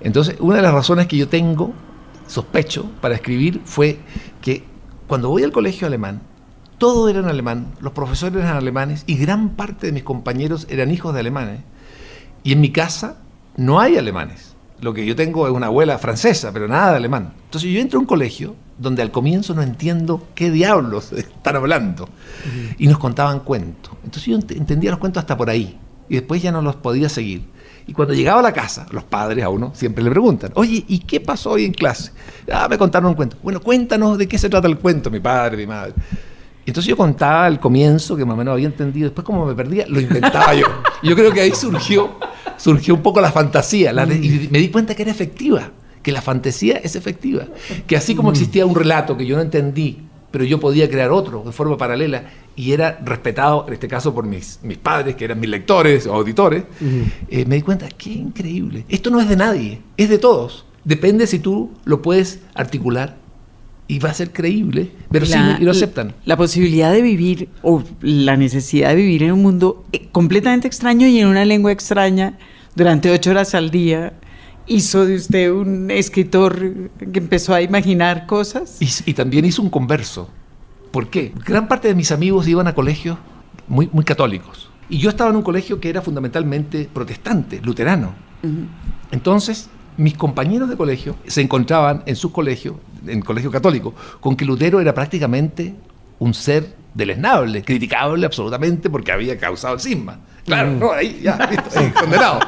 Entonces, 0.00 0.36
una 0.40 0.56
de 0.56 0.62
las 0.62 0.72
razones 0.74 1.06
que 1.06 1.16
yo 1.16 1.28
tengo, 1.28 1.72
sospecho, 2.26 2.90
para 3.00 3.14
escribir 3.14 3.60
fue 3.64 3.98
que 4.40 4.62
cuando 5.06 5.28
voy 5.28 5.42
al 5.44 5.52
colegio 5.52 5.86
alemán, 5.86 6.20
todo 6.78 7.08
era 7.08 7.20
en 7.20 7.26
alemán, 7.26 7.72
los 7.80 7.92
profesores 7.92 8.42
eran 8.42 8.56
alemanes 8.56 9.04
y 9.06 9.16
gran 9.16 9.50
parte 9.50 9.86
de 9.86 9.92
mis 9.92 10.02
compañeros 10.02 10.66
eran 10.68 10.90
hijos 10.90 11.14
de 11.14 11.20
alemanes. 11.20 11.60
Y 12.42 12.52
en 12.52 12.60
mi 12.60 12.70
casa 12.70 13.18
no 13.56 13.80
hay 13.80 13.96
alemanes. 13.96 14.54
Lo 14.80 14.92
que 14.92 15.06
yo 15.06 15.16
tengo 15.16 15.46
es 15.46 15.52
una 15.52 15.66
abuela 15.66 15.98
francesa, 15.98 16.52
pero 16.52 16.68
nada 16.68 16.90
de 16.90 16.96
alemán. 16.96 17.32
Entonces 17.44 17.70
yo 17.70 17.80
entro 17.80 17.98
a 17.98 18.02
un 18.02 18.06
colegio 18.06 18.54
donde 18.78 19.02
al 19.02 19.10
comienzo 19.10 19.54
no 19.54 19.62
entiendo 19.62 20.26
qué 20.34 20.50
diablos 20.50 21.12
están 21.16 21.56
hablando. 21.56 22.08
Y 22.78 22.86
nos 22.86 22.98
contaban 22.98 23.40
cuentos. 23.40 23.92
Entonces 24.04 24.24
yo 24.24 24.36
entendía 24.36 24.90
los 24.90 25.00
cuentos 25.00 25.22
hasta 25.22 25.36
por 25.36 25.48
ahí. 25.48 25.78
Y 26.08 26.14
después 26.16 26.42
ya 26.42 26.52
no 26.52 26.60
los 26.60 26.76
podía 26.76 27.08
seguir. 27.08 27.44
Y 27.86 27.92
cuando 27.92 28.14
llegaba 28.14 28.40
a 28.40 28.42
la 28.42 28.52
casa, 28.52 28.86
los 28.90 29.04
padres 29.04 29.44
a 29.44 29.48
uno 29.48 29.72
siempre 29.74 30.02
le 30.02 30.10
preguntan, 30.10 30.52
oye, 30.54 30.84
¿y 30.88 31.00
qué 31.00 31.20
pasó 31.20 31.52
hoy 31.52 31.64
en 31.64 31.72
clase? 31.72 32.12
Ah, 32.50 32.66
me 32.68 32.78
contaron 32.78 33.10
un 33.10 33.14
cuento. 33.14 33.36
Bueno, 33.42 33.60
cuéntanos 33.60 34.16
de 34.16 34.26
qué 34.26 34.38
se 34.38 34.48
trata 34.48 34.68
el 34.68 34.78
cuento, 34.78 35.10
mi 35.10 35.20
padre, 35.20 35.56
mi 35.56 35.66
madre. 35.66 35.92
Entonces 36.66 36.88
yo 36.88 36.96
contaba 36.96 37.46
el 37.46 37.58
comienzo, 37.58 38.16
que 38.16 38.24
más 38.24 38.34
o 38.34 38.36
menos 38.36 38.52
había 38.52 38.66
entendido. 38.66 39.06
Después, 39.06 39.24
como 39.24 39.46
me 39.46 39.54
perdía, 39.54 39.86
lo 39.88 40.00
inventaba 40.00 40.54
yo. 40.54 40.66
Yo 41.02 41.14
creo 41.14 41.32
que 41.32 41.40
ahí 41.40 41.52
surgió, 41.54 42.18
surgió 42.56 42.94
un 42.94 43.02
poco 43.02 43.20
la 43.20 43.30
fantasía. 43.30 43.92
y 43.92 44.48
me 44.50 44.58
di 44.58 44.68
cuenta 44.68 44.94
que 44.94 45.02
era 45.02 45.10
efectiva, 45.10 45.70
que 46.02 46.12
la 46.12 46.22
fantasía 46.22 46.76
es 46.78 46.96
efectiva. 46.96 47.46
Que 47.86 47.96
así 47.96 48.14
como 48.14 48.30
existía 48.30 48.64
un 48.64 48.74
relato 48.74 49.16
que 49.16 49.26
yo 49.26 49.36
no 49.36 49.42
entendí, 49.42 49.98
pero 50.30 50.44
yo 50.44 50.58
podía 50.58 50.88
crear 50.88 51.12
otro 51.12 51.42
de 51.44 51.52
forma 51.52 51.76
paralela 51.76 52.24
y 52.56 52.72
era 52.72 52.98
respetado, 53.04 53.66
en 53.68 53.74
este 53.74 53.88
caso, 53.88 54.14
por 54.14 54.26
mis, 54.26 54.60
mis 54.62 54.78
padres, 54.78 55.16
que 55.16 55.24
eran 55.24 55.40
mis 55.40 55.50
lectores 55.50 56.06
o 56.06 56.14
auditores, 56.14 56.64
eh, 57.28 57.44
me 57.46 57.56
di 57.56 57.62
cuenta, 57.62 57.88
qué 57.88 58.10
increíble. 58.10 58.84
Esto 58.88 59.10
no 59.10 59.20
es 59.20 59.28
de 59.28 59.36
nadie, 59.36 59.80
es 59.96 60.08
de 60.08 60.18
todos. 60.18 60.64
Depende 60.84 61.26
si 61.26 61.38
tú 61.38 61.70
lo 61.84 62.02
puedes 62.02 62.40
articular 62.54 63.16
y 63.86 63.98
va 63.98 64.10
a 64.10 64.14
ser 64.14 64.32
creíble, 64.32 64.90
pero 65.10 65.26
sí, 65.26 65.38
y 65.60 65.64
lo 65.64 65.72
aceptan. 65.72 66.14
La, 66.24 66.36
posibilidad 66.36 66.90
de 66.92 67.02
vivir 67.02 67.48
o 67.62 67.82
la 68.00 68.36
necesidad 68.36 68.90
de 68.90 68.96
vivir 68.96 69.24
en 69.24 69.32
un 69.32 69.42
mundo 69.42 69.84
eh, 69.92 70.08
completamente 70.10 70.66
extraño 70.66 71.06
y 71.06 71.20
en 71.20 71.28
una 71.28 71.44
lengua 71.44 71.70
extraña 71.70 72.38
durante 72.74 73.10
ocho 73.10 73.30
horas 73.30 73.54
al 73.54 73.70
día 73.70 74.14
hizo 74.66 75.04
de 75.04 75.16
usted 75.16 75.52
un 75.52 75.90
escritor 75.90 76.90
que 77.12 77.18
empezó 77.18 77.54
a 77.54 77.60
imaginar 77.60 78.26
cosas. 78.26 78.78
Y, 78.80 79.14
también 79.14 79.44
hizo 79.44 79.62
un 79.62 79.70
converso. 79.70 80.28
¿Por 80.90 81.08
qué? 81.08 81.32
Gran 81.44 81.68
parte 81.68 81.88
de 81.88 81.94
mis 81.94 82.12
amigos 82.12 82.48
iban 82.48 82.66
a 82.66 82.74
colegios 82.74 83.18
muy, 83.68 83.88
muy 83.92 84.04
católicos. 84.04 84.70
Y 84.88 84.98
yo 84.98 85.10
estaba 85.10 85.30
en 85.30 85.36
un 85.36 85.42
colegio 85.42 85.80
que 85.80 85.88
era 85.88 86.02
fundamentalmente 86.02 86.88
protestante, 86.92 87.60
luterano. 87.60 88.14
Entonces, 89.10 89.70
mis 89.96 90.14
compañeros 90.14 90.68
de 90.68 90.76
colegio 90.76 91.16
se 91.26 91.40
encontraban 91.40 92.02
en 92.06 92.16
sus 92.16 92.30
colegios, 92.30 92.76
en 93.06 93.20
colegio 93.20 93.50
católico, 93.50 93.94
con 94.20 94.36
que 94.36 94.44
Lutero 94.44 94.80
era 94.80 94.94
prácticamente 94.94 95.74
un 96.18 96.34
ser 96.34 96.74
deleznable, 96.94 97.62
criticable 97.62 98.24
absolutamente 98.24 98.88
porque 98.88 99.12
había 99.12 99.36
causado 99.38 99.74
el 99.74 99.80
cisma. 99.80 100.20
Claro, 100.44 100.70
mm. 100.70 100.78
no, 100.78 100.92
ahí 100.92 101.20
ya, 101.22 101.36
listo, 101.50 101.70
condenado. 101.98 102.40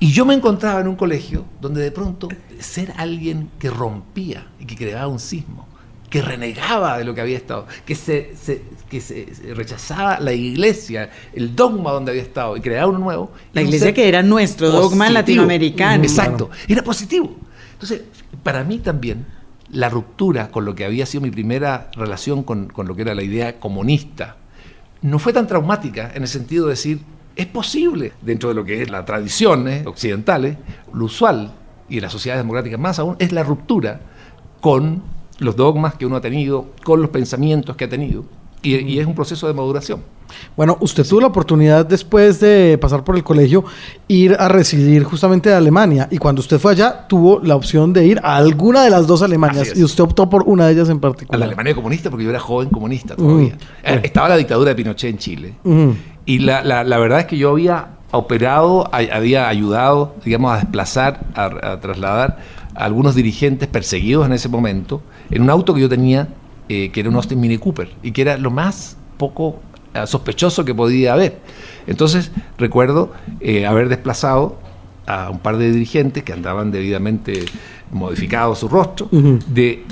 Y 0.00 0.10
yo 0.10 0.24
me 0.24 0.34
encontraba 0.34 0.80
en 0.80 0.88
un 0.88 0.96
colegio 0.96 1.44
donde 1.60 1.80
de 1.82 1.92
pronto 1.92 2.28
ser 2.58 2.92
alguien 2.96 3.50
que 3.58 3.70
rompía 3.70 4.48
y 4.58 4.64
que 4.64 4.74
creaba 4.74 5.06
un 5.06 5.20
sismo, 5.20 5.68
que 6.10 6.20
renegaba 6.20 6.98
de 6.98 7.04
lo 7.04 7.14
que 7.14 7.20
había 7.20 7.36
estado, 7.36 7.66
que 7.84 7.94
se, 7.94 8.34
que 8.90 9.00
se 9.00 9.28
rechazaba 9.54 10.18
la 10.18 10.32
iglesia, 10.32 11.10
el 11.32 11.54
dogma 11.54 11.92
donde 11.92 12.10
había 12.10 12.22
estado 12.22 12.56
y 12.56 12.60
creaba 12.60 12.88
uno 12.88 12.98
nuevo. 12.98 13.32
La 13.52 13.62
iglesia 13.62 13.94
que 13.94 14.08
era 14.08 14.22
nuestro 14.22 14.70
dogma 14.70 15.08
latinoamericano. 15.08 16.02
Exacto, 16.02 16.50
era 16.66 16.82
positivo. 16.82 17.36
Entonces, 17.74 18.02
para 18.42 18.64
mí 18.64 18.80
también, 18.80 19.24
la 19.72 19.88
ruptura 19.88 20.50
con 20.50 20.64
lo 20.64 20.74
que 20.74 20.84
había 20.84 21.06
sido 21.06 21.22
mi 21.22 21.30
primera 21.30 21.90
relación 21.94 22.42
con, 22.42 22.68
con 22.68 22.86
lo 22.86 22.94
que 22.94 23.02
era 23.02 23.14
la 23.14 23.22
idea 23.22 23.58
comunista, 23.58 24.36
no 25.00 25.18
fue 25.18 25.32
tan 25.32 25.46
traumática 25.46 26.12
en 26.14 26.22
el 26.22 26.28
sentido 26.28 26.66
de 26.66 26.72
decir, 26.72 27.00
es 27.34 27.46
posible, 27.46 28.12
dentro 28.22 28.50
de 28.50 28.54
lo 28.54 28.64
que 28.64 28.82
es 28.82 28.90
la 28.90 29.04
tradición 29.04 29.60
occidental, 29.60 29.86
occidentales, 29.88 30.58
lo 30.92 31.06
usual, 31.06 31.52
y 31.88 31.96
en 31.96 32.02
las 32.02 32.12
sociedades 32.12 32.44
democráticas 32.44 32.78
más 32.78 32.98
aún, 32.98 33.16
es 33.18 33.32
la 33.32 33.42
ruptura 33.42 34.00
con 34.60 35.02
los 35.38 35.56
dogmas 35.56 35.94
que 35.94 36.06
uno 36.06 36.16
ha 36.16 36.20
tenido, 36.20 36.70
con 36.84 37.02
los 37.02 37.10
pensamientos 37.10 37.76
que 37.76 37.84
ha 37.84 37.88
tenido. 37.88 38.24
Y, 38.62 38.98
es 38.98 39.06
un 39.06 39.14
proceso 39.14 39.48
de 39.48 39.54
maduración. 39.54 40.02
Bueno, 40.56 40.76
usted 40.80 41.06
tuvo 41.06 41.20
la 41.20 41.26
oportunidad 41.28 41.86
después 41.86 42.40
de 42.40 42.78
pasar 42.80 43.04
por 43.04 43.16
el 43.16 43.24
colegio 43.24 43.64
ir 44.08 44.36
a 44.38 44.48
residir 44.48 45.04
justamente 45.04 45.52
a 45.52 45.58
Alemania. 45.58 46.08
Y 46.10 46.18
cuando 46.18 46.40
usted 46.40 46.58
fue 46.58 46.72
allá 46.72 47.06
tuvo 47.08 47.40
la 47.40 47.56
opción 47.56 47.92
de 47.92 48.06
ir 48.06 48.20
a 48.22 48.36
alguna 48.36 48.84
de 48.84 48.90
las 48.90 49.06
dos 49.06 49.22
Alemanias. 49.22 49.76
Y 49.76 49.84
usted 49.84 50.04
optó 50.04 50.28
por 50.28 50.44
una 50.46 50.66
de 50.66 50.72
ellas 50.72 50.88
en 50.88 51.00
particular. 51.00 51.36
A 51.36 51.38
la 51.38 51.46
Alemania 51.46 51.74
comunista 51.74 52.10
porque 52.10 52.24
yo 52.24 52.30
era 52.30 52.40
joven 52.40 52.68
comunista 52.68 53.16
todavía. 53.16 53.56
Eh, 53.82 54.00
estaba 54.02 54.28
la 54.28 54.36
dictadura 54.36 54.70
de 54.70 54.74
Pinochet 54.74 55.10
en 55.10 55.18
Chile. 55.18 55.54
Y 56.24 56.38
la, 56.38 56.62
la, 56.62 56.98
verdad 56.98 57.20
es 57.20 57.26
que 57.26 57.36
yo 57.36 57.50
había 57.50 57.88
operado, 58.12 58.88
había 58.92 59.48
ayudado, 59.48 60.14
digamos, 60.24 60.52
a 60.52 60.56
desplazar, 60.56 61.26
a 61.34 61.80
trasladar 61.80 62.38
a 62.74 62.84
algunos 62.84 63.14
dirigentes 63.14 63.68
perseguidos 63.68 64.26
en 64.26 64.32
ese 64.32 64.48
momento 64.48 65.02
en 65.30 65.42
un 65.42 65.50
auto 65.50 65.74
que 65.74 65.80
yo 65.80 65.88
tenía, 65.88 66.28
eh, 66.68 66.90
que 66.90 67.00
era 67.00 67.08
un 67.08 67.16
Austin 67.16 67.40
Mini 67.40 67.58
Cooper, 67.58 67.90
y 68.02 68.12
que 68.12 68.22
era 68.22 68.36
lo 68.36 68.50
más 68.50 68.96
poco 69.16 69.60
eh, 69.71 69.71
sospechoso 70.06 70.64
que 70.64 70.74
podía 70.74 71.14
haber. 71.14 71.38
Entonces 71.86 72.30
recuerdo 72.58 73.12
eh, 73.40 73.66
haber 73.66 73.88
desplazado 73.88 74.58
a 75.06 75.30
un 75.30 75.38
par 75.38 75.56
de 75.56 75.70
dirigentes 75.72 76.22
que 76.22 76.32
andaban 76.32 76.70
debidamente 76.70 77.44
modificados 77.90 78.60
su 78.60 78.68
rostro, 78.68 79.08
de, 79.10 79.84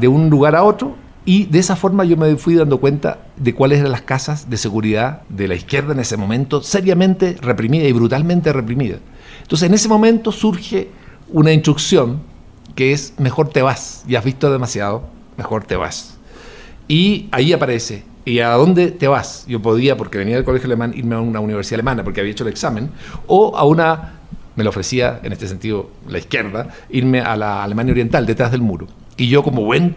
de 0.00 0.08
un 0.08 0.30
lugar 0.30 0.56
a 0.56 0.64
otro, 0.64 0.96
y 1.24 1.44
de 1.44 1.58
esa 1.58 1.76
forma 1.76 2.04
yo 2.04 2.16
me 2.16 2.36
fui 2.36 2.54
dando 2.54 2.80
cuenta 2.80 3.18
de 3.36 3.54
cuáles 3.54 3.80
eran 3.80 3.92
las 3.92 4.00
casas 4.00 4.48
de 4.48 4.56
seguridad 4.56 5.22
de 5.28 5.46
la 5.46 5.54
izquierda 5.54 5.92
en 5.92 6.00
ese 6.00 6.16
momento, 6.16 6.62
seriamente 6.62 7.36
reprimida 7.42 7.84
y 7.84 7.92
brutalmente 7.92 8.50
reprimida. 8.52 8.96
Entonces 9.42 9.68
en 9.68 9.74
ese 9.74 9.88
momento 9.88 10.32
surge 10.32 10.88
una 11.30 11.52
instrucción 11.52 12.22
que 12.74 12.92
es 12.92 13.12
mejor 13.18 13.50
te 13.50 13.60
vas, 13.60 14.04
ya 14.08 14.20
has 14.20 14.24
visto 14.24 14.50
demasiado, 14.50 15.02
mejor 15.36 15.64
te 15.64 15.76
vas. 15.76 16.16
Y 16.88 17.28
ahí 17.30 17.52
aparece, 17.52 18.04
¿y 18.28 18.40
a 18.40 18.50
dónde 18.50 18.90
te 18.90 19.08
vas? 19.08 19.44
Yo 19.48 19.60
podía, 19.60 19.96
porque 19.96 20.18
venía 20.18 20.36
del 20.36 20.44
colegio 20.44 20.66
alemán, 20.66 20.92
irme 20.94 21.16
a 21.16 21.20
una 21.20 21.40
universidad 21.40 21.76
alemana 21.76 22.04
porque 22.04 22.20
había 22.20 22.32
hecho 22.32 22.44
el 22.44 22.50
examen, 22.50 22.90
o 23.26 23.56
a 23.56 23.64
una, 23.64 24.14
me 24.56 24.64
lo 24.64 24.70
ofrecía 24.70 25.20
en 25.22 25.32
este 25.32 25.48
sentido 25.48 25.90
la 26.08 26.18
izquierda, 26.18 26.68
irme 26.90 27.20
a 27.20 27.36
la 27.36 27.64
Alemania 27.64 27.92
Oriental, 27.92 28.26
detrás 28.26 28.50
del 28.50 28.60
muro. 28.60 28.86
Y 29.16 29.28
yo 29.28 29.42
como 29.42 29.62
buen 29.62 29.96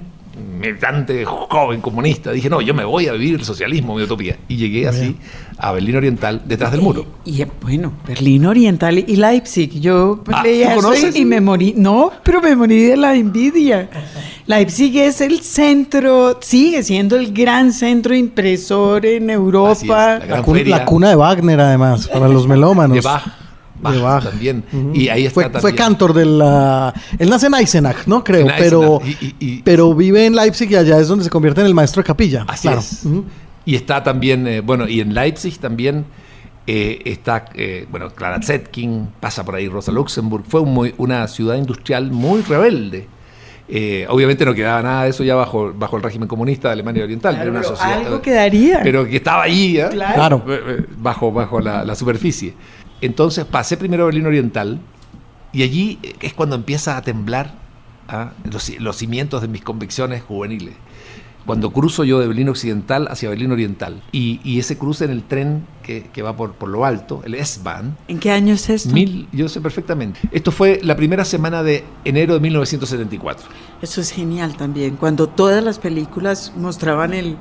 militante 0.60 1.26
joven 1.26 1.82
comunista, 1.82 2.32
dije, 2.32 2.50
no, 2.50 2.62
yo 2.62 2.74
me 2.74 2.86
voy 2.86 3.08
a 3.08 3.13
vivir 3.13 3.36
el 3.36 3.46
socialismo, 3.46 3.96
mi 3.96 4.04
utopía. 4.04 4.38
Y 4.48 4.58
llegué 4.58 4.88
así 4.88 5.17
a 5.62 5.71
Berlín 5.71 5.95
Oriental, 5.95 6.41
detrás 6.43 6.71
del 6.71 6.82
muro. 6.82 7.06
Y, 7.24 7.43
bueno, 7.62 7.93
Berlín 8.08 8.47
Oriental 8.47 8.97
y 8.97 9.15
Leipzig. 9.15 9.80
Yo 9.80 10.24
ah, 10.34 10.41
leía 10.43 10.74
eso 10.74 10.91
y, 11.13 11.24
me 11.24 11.39
morí. 11.39 11.76
No, 11.78 12.12
pero 12.24 12.41
me 12.41 12.56
morí 12.56 12.82
de 12.82 12.97
la 12.97 13.15
envidia. 13.15 13.88
Leipzig 14.47 14.97
es 14.97 15.21
el 15.21 15.41
centro, 15.41 16.39
sigue 16.41 16.82
siendo 16.82 17.15
el 17.15 17.32
gran 17.32 17.71
centro 17.74 18.15
impresor 18.15 19.06
en 19.06 19.30
Europa. 19.30 20.19
la, 20.28 20.84
cuna, 20.84 21.10
de 21.10 21.15
Wagner, 21.15 21.62
además, 21.62 22.08
para 22.08 22.28
los 22.28 22.47
melómanos. 22.47 22.97
De 22.97 24.21
también. 24.24 24.63
Y 24.95 25.10
ahí 25.10 25.30
fue, 25.30 25.47
fue 25.50 25.76
cantor 25.76 26.13
de 26.13 26.26
la... 26.26 26.91
Él 27.19 27.30
nace 27.30 27.45
en 27.45 27.54
Eisenach, 27.54 28.08
¿no? 28.08 28.24
Creo, 28.24 28.47
pero, 28.58 29.00
pero 29.63 29.93
vive 29.93 30.26
en 30.26 30.36
Leipzig 30.36 30.71
y 30.71 30.76
allá 30.76 31.00
es 31.00 31.08
donde 31.08 31.24
se 31.24 31.30
convierte 31.30 31.62
en 31.62 31.67
el 31.67 31.76
maestro 31.76 32.02
de 32.02 32.08
capilla. 32.08 32.45
Así 32.47 32.67
es. 32.67 33.06
Y 33.65 33.76
está 33.76 34.04
también, 34.04 34.47
eh, 34.47 34.62
bueno, 34.62 34.88
y 34.88 35.02
en 35.02 35.13
Leipzig 35.13 35.60
también 35.60 36.06
eh, 36.67 37.02
está, 37.06 37.45
eh, 37.54 37.88
bueno, 37.89 38.10
Clara 38.12 38.41
Zetkin, 38.41 39.10
pasa 39.19 39.43
por 39.45 39.56
ahí 39.56 39.67
Rosa 39.67 39.91
Luxemburg. 39.91 40.43
Fue 40.47 40.62
una 40.62 41.28
ciudad 41.28 41.56
industrial 41.56 42.12
muy 42.12 42.41
rebelde. 42.41 43.08
obviamente 44.10 44.45
no 44.45 44.54
quedaba 44.54 44.82
nada 44.82 45.04
de 45.04 45.10
eso 45.12 45.24
ya 45.24 45.36
bajo, 45.36 45.74
bajo 45.74 45.97
el 45.97 46.04
régimen 46.04 46.28
comunista 46.28 46.69
de 46.69 46.74
Alemania 46.74 47.04
Oriental. 47.04 47.36
pero 47.38 47.52
una 47.52 47.63
sociedad, 47.63 48.00
algo 48.00 48.21
quedaría. 48.21 48.82
Pero 48.84 49.06
que 49.06 49.17
estaba 49.17 49.43
ahí, 49.43 49.80
claro. 49.91 50.43
bajo, 50.97 51.32
bajo 51.32 51.60
la, 51.60 51.86
la 51.86 51.95
superficie. 51.95 52.54
Entonces 53.02 53.45
pasé 53.45 53.78
primero 53.78 54.04
a 54.04 54.06
Berlín 54.08 54.26
Oriental 54.28 54.80
y 55.54 55.63
allí 55.63 56.00
es 56.21 56.34
cuando 56.34 56.56
empieza 56.56 56.97
a 56.97 57.02
temblar 57.02 57.54
¿ah? 58.08 58.32
los, 58.80 58.95
cimientos 58.95 59.41
de 59.41 59.47
mis 59.47 59.63
convicciones 59.63 60.24
juveniles. 60.24 60.76
Cuando 61.46 61.72
cruzo 61.72 62.04
yo 62.04 62.20
de 62.20 62.28
Berlín 62.28 62.50
Occidental 62.50 63.08
hacia 63.10 63.30
Berlín 63.30 63.52
Oriental 63.52 64.02
y, 64.12 64.60
ese 64.60 64.78
cruce 64.78 65.06
en 65.06 65.12
el 65.12 65.24
tren 65.24 65.66
que, 65.84 66.22
va 66.22 66.36
por, 66.36 66.54
por, 66.54 66.70
lo 66.70 66.86
alto, 66.86 67.22
el 67.26 67.36
S-Bahn. 67.36 67.98
¿En 68.08 68.20
qué 68.20 68.32
año 68.32 68.54
es 68.54 68.70
esto? 68.70 68.94
Mil, 68.94 69.28
yo 69.32 69.50
sé 69.50 69.60
perfectamente. 69.60 70.20
Esto 70.32 70.52
fue 70.52 70.80
la 70.84 70.96
primera 70.96 71.26
semana 71.26 71.64
de 71.64 71.84
enero 72.06 72.36
de 72.36 72.40
1974. 72.40 73.48
Eso 73.82 74.02
es 74.02 74.12
genial 74.12 74.56
también. 74.56 74.96
Cuando 74.96 75.28
todas 75.28 75.64
las 75.64 75.80
películas 75.80 76.54
mostraban 76.56 77.14
el, 77.14 77.38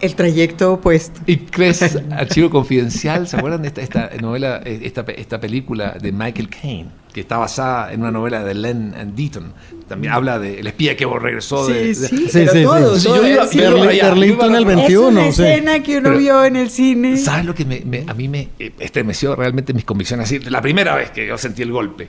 El 0.00 0.14
trayecto 0.14 0.74
opuesto. 0.74 1.20
Y 1.26 1.38
crees 1.38 1.82
Archivo 2.10 2.50
Confidencial, 2.50 3.28
¿se 3.28 3.36
acuerdan 3.36 3.62
de 3.62 3.68
esta, 3.68 3.82
esta 3.82 4.10
novela, 4.20 4.56
esta, 4.64 5.02
esta 5.02 5.40
película 5.40 5.96
de 6.00 6.12
Michael 6.12 6.48
Caine? 6.48 7.02
que 7.12 7.20
está 7.20 7.36
basada 7.36 7.92
en 7.92 8.00
una 8.00 8.10
novela 8.10 8.42
de 8.42 8.54
Len 8.54 8.94
and 8.98 9.14
Deaton. 9.14 9.52
También 9.86 10.12
habla 10.12 10.38
de 10.38 10.60
el 10.60 10.66
espía 10.66 10.96
que 10.96 11.06
regresó 11.06 11.66
de, 11.68 11.94
Sí, 11.94 12.06
sí, 12.06 12.28
pero 12.32 12.52
sí, 12.52 12.62
todo, 12.62 12.98
sí. 12.98 13.06
todo, 13.06 13.16
yo 13.16 13.28
iba, 13.28 13.46
sí, 13.46 13.58
Berlín, 13.58 14.38
el 14.40 14.64
21. 14.64 14.86
Es 14.86 14.98
una 14.98 15.26
escena 15.28 15.82
que 15.82 15.98
uno 15.98 16.08
Pero, 16.08 16.18
vio 16.18 16.44
en 16.44 16.56
el 16.56 16.70
cine. 16.70 17.16
¿Sabes 17.18 17.44
lo 17.44 17.54
que 17.54 17.64
me, 17.64 17.82
me, 17.84 18.04
a 18.08 18.14
mí 18.14 18.28
me 18.28 18.48
eh, 18.58 18.72
estremeció 18.78 19.36
realmente 19.36 19.74
mis 19.74 19.84
convicciones? 19.84 20.24
Así, 20.24 20.38
la 20.38 20.62
primera 20.62 20.94
vez 20.94 21.10
que 21.10 21.26
yo 21.26 21.36
sentí 21.36 21.62
el 21.62 21.72
golpe, 21.72 22.08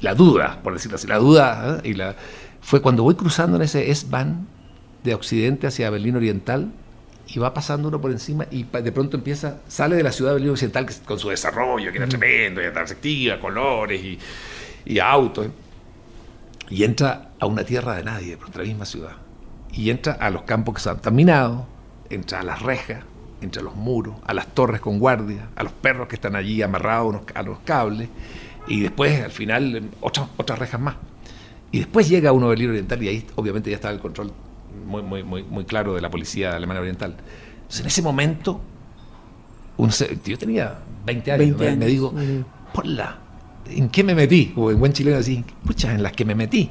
la 0.00 0.14
duda, 0.14 0.60
por 0.62 0.72
decirlo 0.72 0.96
así, 0.96 1.06
la 1.06 1.18
duda, 1.18 1.80
¿eh? 1.84 1.90
y 1.90 1.94
la, 1.94 2.16
fue 2.60 2.82
cuando 2.82 3.04
voy 3.04 3.14
cruzando 3.14 3.56
en 3.56 3.62
ese 3.62 3.90
S-Bahn 3.90 4.48
de 5.04 5.14
Occidente 5.14 5.68
hacia 5.68 5.88
Berlín 5.90 6.16
Oriental, 6.16 6.72
y 7.34 7.38
va 7.38 7.54
pasando 7.54 7.88
uno 7.88 8.00
por 8.00 8.10
encima 8.10 8.46
y 8.50 8.64
de 8.64 8.92
pronto 8.92 9.16
empieza, 9.16 9.60
sale 9.66 9.96
de 9.96 10.02
la 10.02 10.12
ciudad 10.12 10.32
de 10.32 10.34
Berlín 10.34 10.50
Occidental 10.50 10.86
con 11.04 11.18
su 11.18 11.30
desarrollo, 11.30 11.90
que 11.90 11.98
era 11.98 12.06
tremendo, 12.06 12.62
y 12.62 12.66
atractiva, 12.66 13.40
colores 13.40 14.02
y, 14.02 14.18
y 14.84 14.98
autos, 14.98 15.46
y 16.68 16.84
entra 16.84 17.32
a 17.38 17.46
una 17.46 17.64
tierra 17.64 17.96
de 17.96 18.04
nadie, 18.04 18.36
por 18.36 18.48
otra 18.48 18.64
misma 18.64 18.84
ciudad, 18.84 19.16
y 19.72 19.88
entra 19.90 20.12
a 20.14 20.28
los 20.28 20.42
campos 20.42 20.74
que 20.74 20.78
están 20.80 20.96
contaminados, 20.96 21.62
entra 22.10 22.40
a 22.40 22.42
las 22.42 22.60
rejas, 22.60 23.04
entra 23.40 23.62
a 23.62 23.64
los 23.64 23.76
muros, 23.76 24.16
a 24.26 24.34
las 24.34 24.48
torres 24.48 24.80
con 24.80 24.98
guardia, 24.98 25.48
a 25.56 25.62
los 25.62 25.72
perros 25.72 26.08
que 26.08 26.16
están 26.16 26.36
allí 26.36 26.60
amarrados 26.60 27.22
a 27.34 27.42
los 27.42 27.60
cables, 27.60 28.10
y 28.66 28.80
después 28.80 29.22
al 29.22 29.32
final 29.32 29.90
otras, 30.00 30.28
otras 30.36 30.58
rejas 30.58 30.80
más. 30.80 30.96
Y 31.70 31.78
después 31.78 32.08
llega 32.08 32.32
uno 32.32 32.50
del 32.50 32.56
Berlín 32.56 32.70
Oriental 32.70 33.02
y 33.02 33.08
ahí 33.08 33.26
obviamente 33.36 33.70
ya 33.70 33.76
estaba 33.76 33.94
el 33.94 34.00
control 34.00 34.32
muy, 34.86 35.02
muy, 35.02 35.22
muy, 35.22 35.42
muy 35.42 35.64
claro 35.64 35.94
de 35.94 36.00
la 36.00 36.10
policía 36.10 36.50
de 36.50 36.56
Alemania 36.56 36.80
Oriental. 36.80 37.16
Entonces 37.54 37.80
en 37.80 37.86
ese 37.86 38.02
momento, 38.02 38.60
un, 39.76 39.90
yo 40.24 40.38
tenía 40.38 40.78
20 41.06 41.32
años, 41.32 41.58
20 41.58 41.58
me, 41.58 41.66
años. 41.68 41.78
me, 41.78 41.86
digo, 41.86 42.14
la 42.84 43.18
¿en 43.68 43.88
qué 43.88 44.04
me 44.04 44.14
metí? 44.14 44.52
O 44.56 44.70
en 44.70 44.78
buen 44.78 44.92
chileno 44.92 45.18
así, 45.18 45.44
pucha, 45.64 45.92
en 45.92 46.02
las 46.02 46.12
que 46.12 46.24
me 46.24 46.34
metí. 46.34 46.70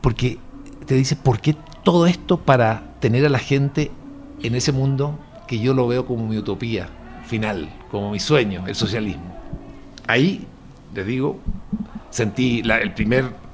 Porque 0.00 0.38
te 0.86 0.94
dice, 0.94 1.16
¿por 1.16 1.40
qué 1.40 1.56
todo 1.82 2.06
esto 2.06 2.38
para 2.38 2.96
tener 3.00 3.24
a 3.26 3.28
la 3.28 3.38
gente 3.38 3.90
en 4.42 4.54
ese 4.54 4.72
mundo 4.72 5.18
que 5.46 5.58
yo 5.58 5.74
lo 5.74 5.86
veo 5.86 6.06
como 6.06 6.26
mi 6.26 6.36
utopía 6.38 6.88
final, 7.26 7.68
como 7.90 8.10
mi 8.10 8.20
sueño, 8.20 8.64
el 8.66 8.74
socialismo? 8.74 9.36
Ahí, 10.06 10.46
les 10.94 11.06
digo, 11.06 11.40
sentí 12.10 12.62
la, 12.62 12.78
el 12.78 12.94
primer 12.94 13.46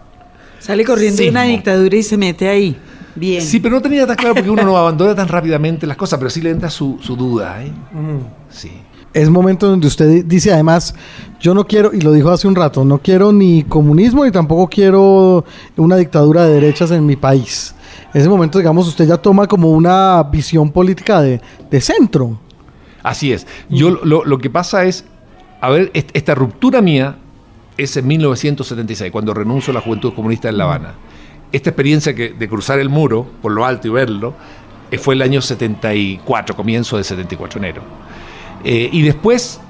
Sale 0.59 0.85
corriendo 0.85 1.21
de 1.21 1.29
una 1.29 1.43
dictadura 1.43 1.97
y 1.97 2.05
se 2.05 2.17
mete 2.17 2.49
ahí. 2.49 2.77
Bien. 3.15 3.43
Sí, 3.43 3.61
pero 3.61 3.77
no 3.77 3.83
tenía 3.83 4.07
tan 4.07 4.17
claro 4.17 4.35
porque 4.35 4.51
uno 4.51 4.63
no 4.63 4.77
abandona 4.79 5.15
tan 5.15 5.29
rápidamente 5.29 5.87
las 5.87 5.97
cosas, 5.97 6.19
pero 6.19 6.31
sí 6.31 6.41
le 6.41 6.51
entra 6.51 6.71
su, 6.71 6.99
su 7.01 7.17
duda. 7.17 7.63
¿eh? 7.63 7.71
Mm. 7.93 8.51
Sí. 8.51 8.71
Es 9.13 9.29
momento 9.29 9.69
donde 9.69 9.87
usted 9.87 10.25
dice 10.25 10.53
además, 10.53 10.95
yo 11.39 11.53
no 11.53 11.67
quiero, 11.67 11.93
y 11.93 12.01
lo 12.01 12.13
dijo 12.13 12.31
hace 12.31 12.49
un 12.49 12.55
rato, 12.55 12.83
no 12.85 12.99
quiero 12.99 13.31
ni 13.31 13.63
comunismo 13.65 14.25
ni 14.25 14.31
tampoco 14.31 14.69
quiero 14.69 15.45
una 15.77 15.97
dictadura 15.97 16.47
de 16.47 16.55
derechas 16.55 16.91
en 16.93 17.05
mi 17.05 17.17
país. 17.17 17.75
En 18.15 18.21
ese 18.23 18.31
momento, 18.31 18.59
digamos, 18.59 18.89
usted 18.89 19.07
ya 19.07 19.19
toma 19.19 19.47
como 19.47 19.71
una 19.71 20.23
visión 20.23 20.71
política 20.71 21.21
de, 21.21 21.43
de 21.71 21.81
centro. 21.81 22.39
Así 23.03 23.33
es. 23.33 23.47
Yo 23.69 23.91
lo, 23.91 24.25
lo 24.25 24.39
que 24.39 24.49
pasa 24.49 24.85
es, 24.85 25.05
a 25.61 25.69
ver, 25.69 25.91
esta 25.93 26.35
ruptura 26.35 26.81
mía 26.81 27.17
es 27.77 27.97
en 27.97 28.07
1976, 28.07 29.13
cuando 29.13 29.35
renuncio 29.35 29.73
a 29.73 29.75
la 29.75 29.81
Juventud 29.81 30.15
Comunista 30.15 30.49
en 30.49 30.57
La 30.57 30.65
Habana. 30.65 30.95
Esta 31.53 31.71
experiencia 31.71 32.15
que, 32.15 32.31
de 32.31 32.49
cruzar 32.49 32.79
el 32.79 32.89
muro 32.89 33.27
por 33.41 33.53
lo 33.53 33.65
alto 33.65 33.89
y 33.89 33.91
verlo 33.91 34.35
eh, 34.91 34.99
fue 34.99 35.15
el 35.15 35.23
año 35.23 35.41
74, 35.41 36.57
comienzo 36.57 36.97
de 36.97 37.05
74 37.05 37.59
enero. 37.59 37.83
Eh, 38.65 38.89
y 38.93 39.03
después 39.03 39.61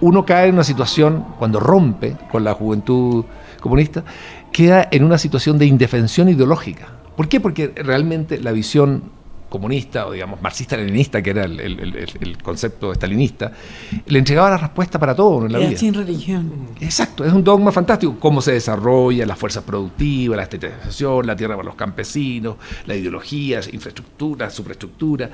uno 0.00 0.24
cae 0.24 0.48
en 0.48 0.54
una 0.54 0.64
situación, 0.64 1.24
cuando 1.38 1.60
rompe 1.60 2.16
con 2.30 2.44
la 2.44 2.54
Juventud 2.54 3.24
Comunista, 3.60 4.04
queda 4.52 4.88
en 4.90 5.04
una 5.04 5.18
situación 5.18 5.58
de 5.58 5.66
indefensión 5.66 6.28
ideológica. 6.28 6.88
¿Por 7.16 7.28
qué? 7.28 7.40
Porque 7.40 7.72
realmente 7.74 8.40
la 8.40 8.52
visión 8.52 9.02
comunista 9.48 10.06
o 10.06 10.12
digamos 10.12 10.40
marxista-leninista, 10.40 11.22
que 11.22 11.30
era 11.30 11.44
el, 11.44 11.58
el, 11.60 12.38
concepto 12.42 12.92
estalinista, 12.92 13.52
le 14.06 14.18
entregaba 14.18 14.50
la 14.50 14.58
respuesta 14.58 14.98
para 14.98 15.14
todo 15.14 15.46
en 15.46 15.52
la 15.52 15.58
Era 15.58 15.68
vida. 15.68 15.78
sin 15.78 15.94
religión. 15.94 16.68
Exacto, 16.80 17.24
es 17.24 17.32
un 17.32 17.42
dogma 17.42 17.72
fantástico. 17.72 18.16
Cómo 18.18 18.40
se 18.40 18.52
desarrolla 18.52 19.26
las 19.26 19.38
fuerzas 19.38 19.64
productivas, 19.64 20.36
la 20.36 20.42
estetización, 20.42 21.26
la 21.26 21.36
tierra 21.36 21.56
para 21.56 21.66
los 21.66 21.76
campesinos, 21.76 22.56
la 22.86 22.94
ideología, 22.94 23.60
infraestructura, 23.72 24.50
superestructura. 24.50 25.30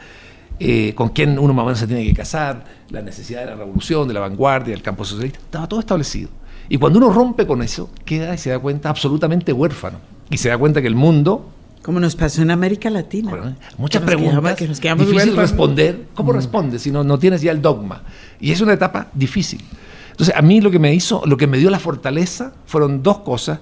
Eh, 0.60 0.92
con 0.94 1.08
quién 1.08 1.36
uno 1.36 1.52
más 1.52 1.64
o 1.64 1.66
menos 1.66 1.80
se 1.80 1.88
tiene 1.88 2.04
que 2.04 2.14
casar, 2.14 2.64
la 2.90 3.02
necesidad 3.02 3.40
de 3.40 3.46
la 3.46 3.56
revolución, 3.56 4.06
de 4.06 4.14
la 4.14 4.20
vanguardia, 4.20 4.72
del 4.72 4.82
campo 4.82 5.04
socialista, 5.04 5.40
estaba 5.40 5.68
todo 5.68 5.80
establecido. 5.80 6.30
Y 6.68 6.78
cuando 6.78 6.98
uno 6.98 7.10
rompe 7.10 7.46
con 7.46 7.62
eso, 7.62 7.90
queda 8.04 8.34
y 8.34 8.38
se 8.38 8.50
da 8.50 8.58
cuenta 8.58 8.88
absolutamente 8.88 9.52
huérfano. 9.52 9.98
Y 10.30 10.38
se 10.38 10.48
da 10.48 10.56
cuenta 10.56 10.80
que 10.80 10.86
el 10.86 10.94
mundo 10.94 11.50
como 11.84 12.00
nos 12.00 12.16
pasó 12.16 12.40
en 12.40 12.50
América 12.50 12.88
Latina. 12.88 13.30
Bueno, 13.30 13.56
muchas 13.76 14.00
que 14.00 14.06
preguntas. 14.06 14.32
Quedamos, 14.32 14.54
que 14.54 14.68
nos 14.68 14.80
quedamos 14.80 15.06
difícil 15.06 15.36
responder. 15.36 16.06
¿Cómo 16.14 16.32
mm. 16.32 16.36
respondes 16.36 16.82
si 16.82 16.90
no, 16.90 17.04
no 17.04 17.18
tienes 17.18 17.42
ya 17.42 17.52
el 17.52 17.60
dogma? 17.60 18.02
Y 18.40 18.52
es 18.52 18.62
una 18.62 18.72
etapa 18.72 19.08
difícil. 19.12 19.62
Entonces, 20.10 20.34
a 20.34 20.40
mí 20.40 20.62
lo 20.62 20.70
que 20.70 20.78
me 20.78 20.94
hizo, 20.94 21.22
lo 21.26 21.36
que 21.36 21.46
me 21.46 21.58
dio 21.58 21.68
la 21.68 21.78
fortaleza 21.78 22.54
fueron 22.64 23.02
dos 23.02 23.18
cosas 23.18 23.58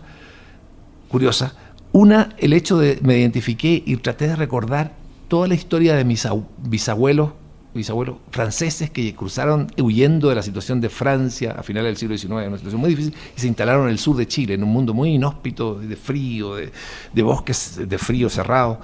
curiosas. 1.08 1.54
Una, 1.90 2.28
el 2.38 2.52
hecho 2.52 2.78
de 2.78 3.00
me 3.02 3.18
identifiqué 3.18 3.82
y 3.84 3.96
traté 3.96 4.28
de 4.28 4.36
recordar 4.36 4.94
toda 5.26 5.48
la 5.48 5.54
historia 5.54 5.96
de 5.96 6.04
mis 6.04 6.28
bisabuelos, 6.58 7.30
bisabuelos 7.74 8.16
franceses 8.30 8.90
que 8.90 9.14
cruzaron 9.14 9.72
huyendo 9.80 10.28
de 10.28 10.34
la 10.34 10.42
situación 10.42 10.80
de 10.80 10.88
Francia 10.88 11.52
a 11.58 11.62
finales 11.62 11.90
del 11.90 11.96
siglo 11.96 12.18
XIX, 12.18 12.48
una 12.48 12.56
situación 12.58 12.80
muy 12.80 12.90
difícil, 12.90 13.14
y 13.36 13.40
se 13.40 13.46
instalaron 13.46 13.84
en 13.84 13.90
el 13.90 13.98
sur 13.98 14.16
de 14.16 14.26
Chile, 14.26 14.54
en 14.54 14.62
un 14.62 14.70
mundo 14.70 14.94
muy 14.94 15.10
inhóspito, 15.10 15.74
de 15.74 15.96
frío, 15.96 16.56
de, 16.56 17.22
bosques 17.22 17.80
de 17.88 17.98
frío 17.98 18.28
cerrado. 18.28 18.80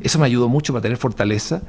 Eso 0.00 0.18
me 0.18 0.26
ayudó 0.26 0.48
mucho 0.48 0.72
para 0.72 0.82
tener 0.82 0.98
fortaleza. 0.98 1.62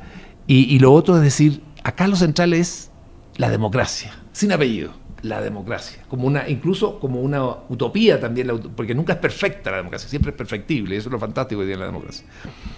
Y, 0.47 0.73
y, 0.73 0.79
lo 0.79 0.93
otro 0.93 1.15
es 1.15 1.23
decir, 1.23 1.61
acá 1.83 2.07
lo 2.07 2.15
central 2.15 2.53
es 2.53 2.91
la 3.37 3.49
democracia, 3.49 4.13
sin 4.31 4.51
apellido, 4.51 4.91
la 5.21 5.41
democracia, 5.41 6.03
como 6.07 6.27
una, 6.27 6.47
incluso 6.47 6.99
como 6.99 7.19
una 7.19 7.43
utopía 7.69 8.19
también, 8.19 8.49
porque 8.75 8.95
nunca 8.95 9.13
es 9.13 9.19
perfecta 9.19 9.71
la 9.71 9.77
democracia, 9.77 10.09
siempre 10.09 10.31
es 10.31 10.37
perfectible, 10.37 10.95
eso 10.95 11.09
es 11.09 11.13
lo 11.13 11.19
fantástico 11.19 11.65
de 11.65 11.75
la 11.75 11.85
democracia. 11.85 12.25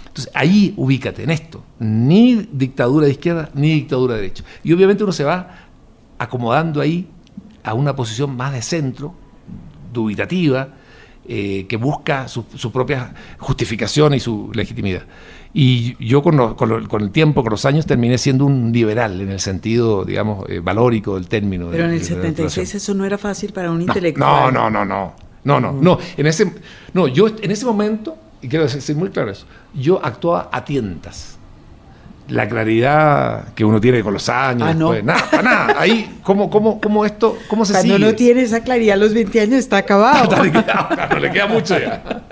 Entonces, 0.07 0.31
ahí 0.33 0.73
ubícate 0.77 1.23
en 1.23 1.31
esto. 1.31 1.63
Ni 1.79 2.47
dictadura 2.51 3.05
de 3.05 3.11
izquierda, 3.11 3.49
ni 3.53 3.73
dictadura 3.73 4.15
de 4.15 4.21
derecha. 4.21 4.43
Y 4.63 4.73
obviamente 4.73 5.03
uno 5.03 5.13
se 5.13 5.23
va 5.23 5.67
acomodando 6.17 6.81
ahí 6.81 7.07
a 7.63 7.73
una 7.73 7.95
posición 7.95 8.35
más 8.35 8.53
de 8.53 8.61
centro, 8.61 9.13
dubitativa, 9.93 10.69
eh, 11.27 11.65
que 11.69 11.77
busca 11.77 12.27
su, 12.27 12.45
su, 12.55 12.71
propia 12.71 13.13
justificación 13.37 14.13
y 14.15 14.19
su 14.19 14.51
legitimidad. 14.53 15.03
Y 15.53 15.97
yo 16.05 16.23
con, 16.23 16.37
lo, 16.37 16.55
con, 16.55 16.69
lo, 16.69 16.87
con, 16.87 17.01
el 17.01 17.11
tiempo, 17.11 17.43
con 17.43 17.51
los 17.51 17.65
años, 17.65 17.85
terminé 17.85 18.17
siendo 18.17 18.45
un 18.45 18.71
liberal 18.71 19.19
en 19.19 19.29
el 19.29 19.39
sentido, 19.39 20.05
digamos, 20.05 20.49
eh, 20.49 20.59
valórico 20.59 21.15
del 21.15 21.27
término. 21.27 21.67
Pero 21.69 21.83
de, 21.83 21.89
en 21.89 21.93
el 21.95 21.99
de 21.99 22.05
76 22.05 22.75
eso 22.75 22.93
no 22.93 23.05
era 23.05 23.17
fácil 23.17 23.51
para 23.51 23.69
un 23.69 23.79
no, 23.79 23.83
intelectual. 23.83 24.53
No, 24.53 24.69
no, 24.69 24.85
no, 24.85 24.85
no. 24.85 25.31
No, 25.43 25.59
no, 25.59 25.73
no. 25.73 25.97
En 26.17 26.27
ese, 26.27 26.53
no, 26.93 27.07
yo 27.07 27.27
en 27.27 27.51
ese 27.51 27.65
momento, 27.65 28.15
y 28.41 28.47
quiero 28.47 28.65
decir 28.65 28.95
muy 28.95 29.09
claro 29.09 29.31
eso, 29.31 29.45
yo 29.73 30.03
actuaba 30.03 30.49
a 30.51 30.63
tientas. 30.63 31.37
La 32.29 32.47
claridad 32.47 33.53
que 33.53 33.65
uno 33.65 33.81
tiene 33.81 34.01
con 34.03 34.13
los 34.13 34.29
años, 34.29 34.67
Ah, 34.69 34.73
no. 34.73 34.91
después, 34.91 35.03
nada, 35.03 35.29
para 35.29 35.43
nada. 35.43 35.75
Ahí, 35.79 36.19
¿cómo, 36.23 36.49
cómo, 36.49 36.79
cómo 36.79 37.05
esto, 37.05 37.37
cómo 37.49 37.65
se 37.65 37.73
Cuando 37.73 37.95
sigue? 37.95 38.07
uno 38.07 38.15
tiene 38.15 38.41
esa 38.43 38.61
claridad 38.63 38.93
a 38.93 38.97
los 38.97 39.13
20 39.13 39.41
años 39.41 39.55
está 39.59 39.77
acabado. 39.77 40.35
no, 40.37 40.43
le 40.43 40.51
queda, 40.51 41.09
no 41.11 41.19
le 41.19 41.31
queda 41.31 41.47
mucho 41.47 41.77
ya. 41.77 42.23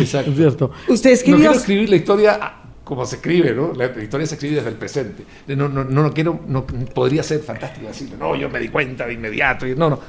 Exacto. 0.00 0.30
Es 0.30 0.36
cierto. 0.36 0.70
Usted 0.88 1.10
No 1.10 1.14
escribió... 1.14 1.38
quiero 1.38 1.52
escribir 1.54 1.90
la 1.90 1.96
historia 1.96 2.52
como 2.82 3.06
se 3.06 3.16
escribe, 3.16 3.54
¿no? 3.54 3.72
La 3.74 3.86
historia 4.02 4.26
se 4.26 4.34
escribe 4.34 4.56
desde 4.56 4.70
el 4.70 4.74
presente. 4.74 5.24
No, 5.46 5.68
no, 5.68 5.84
no, 5.84 6.02
no 6.02 6.12
quiero, 6.12 6.40
no 6.48 6.66
podría 6.66 7.22
ser 7.22 7.38
fantástico 7.40 7.86
decirlo. 7.86 8.16
No, 8.18 8.34
yo 8.34 8.48
me 8.50 8.58
di 8.58 8.68
cuenta 8.68 9.06
de 9.06 9.12
inmediato. 9.14 9.64
y- 9.64 9.76
No, 9.76 9.90
no. 9.90 10.00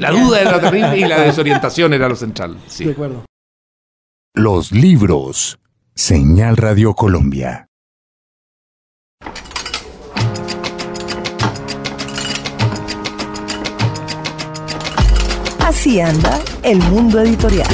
La 0.00 0.10
duda 0.10 0.42
era 0.42 0.60
terrible 0.60 0.98
y 0.98 1.04
la 1.06 1.22
desorientación 1.22 1.94
era 1.94 2.06
lo 2.06 2.14
central. 2.16 2.58
Sí. 2.66 2.84
De 2.84 2.92
acuerdo. 2.92 3.24
Los 4.34 4.70
libros. 4.72 5.58
Señal 5.94 6.58
Radio 6.58 6.92
Colombia. 6.92 7.68
Así 15.84 16.00
anda 16.00 16.40
el 16.62 16.78
mundo 16.84 17.20
editorial. 17.20 17.68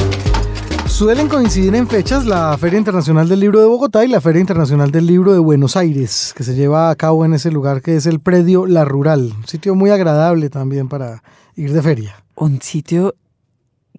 Suelen 0.88 1.28
coincidir 1.28 1.76
en 1.76 1.86
fechas 1.86 2.26
la 2.26 2.58
Feria 2.58 2.76
Internacional 2.76 3.28
del 3.28 3.38
Libro 3.38 3.60
de 3.60 3.66
Bogotá 3.66 4.04
y 4.04 4.08
la 4.08 4.20
Feria 4.20 4.40
Internacional 4.40 4.90
del 4.90 5.06
Libro 5.06 5.32
de 5.32 5.38
Buenos 5.38 5.76
Aires, 5.76 6.34
que 6.36 6.42
se 6.42 6.56
lleva 6.56 6.90
a 6.90 6.96
cabo 6.96 7.24
en 7.24 7.34
ese 7.34 7.52
lugar 7.52 7.82
que 7.82 7.94
es 7.94 8.06
el 8.06 8.18
predio 8.18 8.66
La 8.66 8.84
Rural, 8.84 9.32
un 9.38 9.46
sitio 9.46 9.76
muy 9.76 9.90
agradable 9.90 10.50
también 10.50 10.88
para 10.88 11.22
ir 11.54 11.72
de 11.72 11.82
feria. 11.82 12.24
Un 12.34 12.60
sitio 12.60 13.14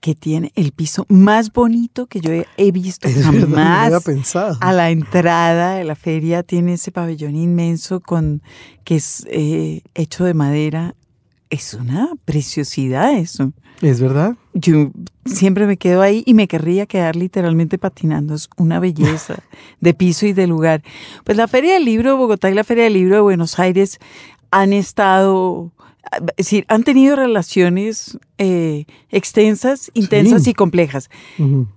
que 0.02 0.14
tiene 0.14 0.52
el 0.56 0.74
piso 0.74 1.06
más 1.08 1.54
bonito 1.54 2.08
que 2.08 2.20
yo 2.20 2.32
he- 2.58 2.72
visto 2.74 3.08
Es 3.08 3.16
verdad, 3.16 3.32
no 3.32 3.40
lo 3.48 3.56
jamás. 3.56 3.86
había 3.86 4.00
pensado. 4.02 4.58
A 4.60 4.74
la 4.74 4.90
entrada 4.90 5.76
de 5.76 5.86
la 5.86 5.96
feria 5.96 6.44
tiene 6.44 6.74
ese 6.74 6.92
pabellón 6.92 7.38
inmenso 7.38 8.02
con 8.02 8.42
que 8.84 8.98
es 8.98 9.26
eh, 9.30 9.84
hecho 9.96 10.26
de 10.26 10.34
madera. 10.34 10.96
Es 11.52 11.74
una 11.76 12.10
preciosidad 12.26 13.14
eso. 13.14 13.52
¿Es 13.82 14.00
verdad? 14.00 14.36
Yo 14.54 14.92
siempre 15.26 15.68
me 15.68 15.78
quedo 15.78 16.02
ahí 16.02 16.24
y 16.26 16.34
me 16.34 16.48
querría 16.48 16.86
quedar 16.86 17.16
literalmente 17.16 17.78
patinando. 17.78 18.34
Es 18.36 18.50
una 18.58 18.80
belleza 18.80 19.36
de 19.82 19.94
piso 19.94 20.26
y 20.26 20.34
de 20.34 20.48
lugar. 20.48 20.82
Pues 21.24 21.38
la 21.38 21.48
Feria 21.48 21.74
del 21.74 21.86
Libro 21.86 22.12
de 22.12 22.16
Bogotá 22.16 22.50
y 22.50 22.54
la 22.54 22.64
Feria 22.64 22.86
del 22.86 22.94
Libro 22.94 23.16
de 23.16 23.22
Buenos 23.22 23.60
Aires 23.60 24.00
han 24.52 24.72
estado, 24.74 25.72
es 26.28 26.36
decir, 26.38 26.66
han 26.68 26.84
tenido 26.84 27.16
relaciones 27.16 28.18
eh, 28.38 28.86
extensas, 29.10 29.92
intensas 29.94 30.44
Sí. 30.44 30.52
y 30.52 30.54
complejas. 30.54 31.10
Ujú. 31.38 31.68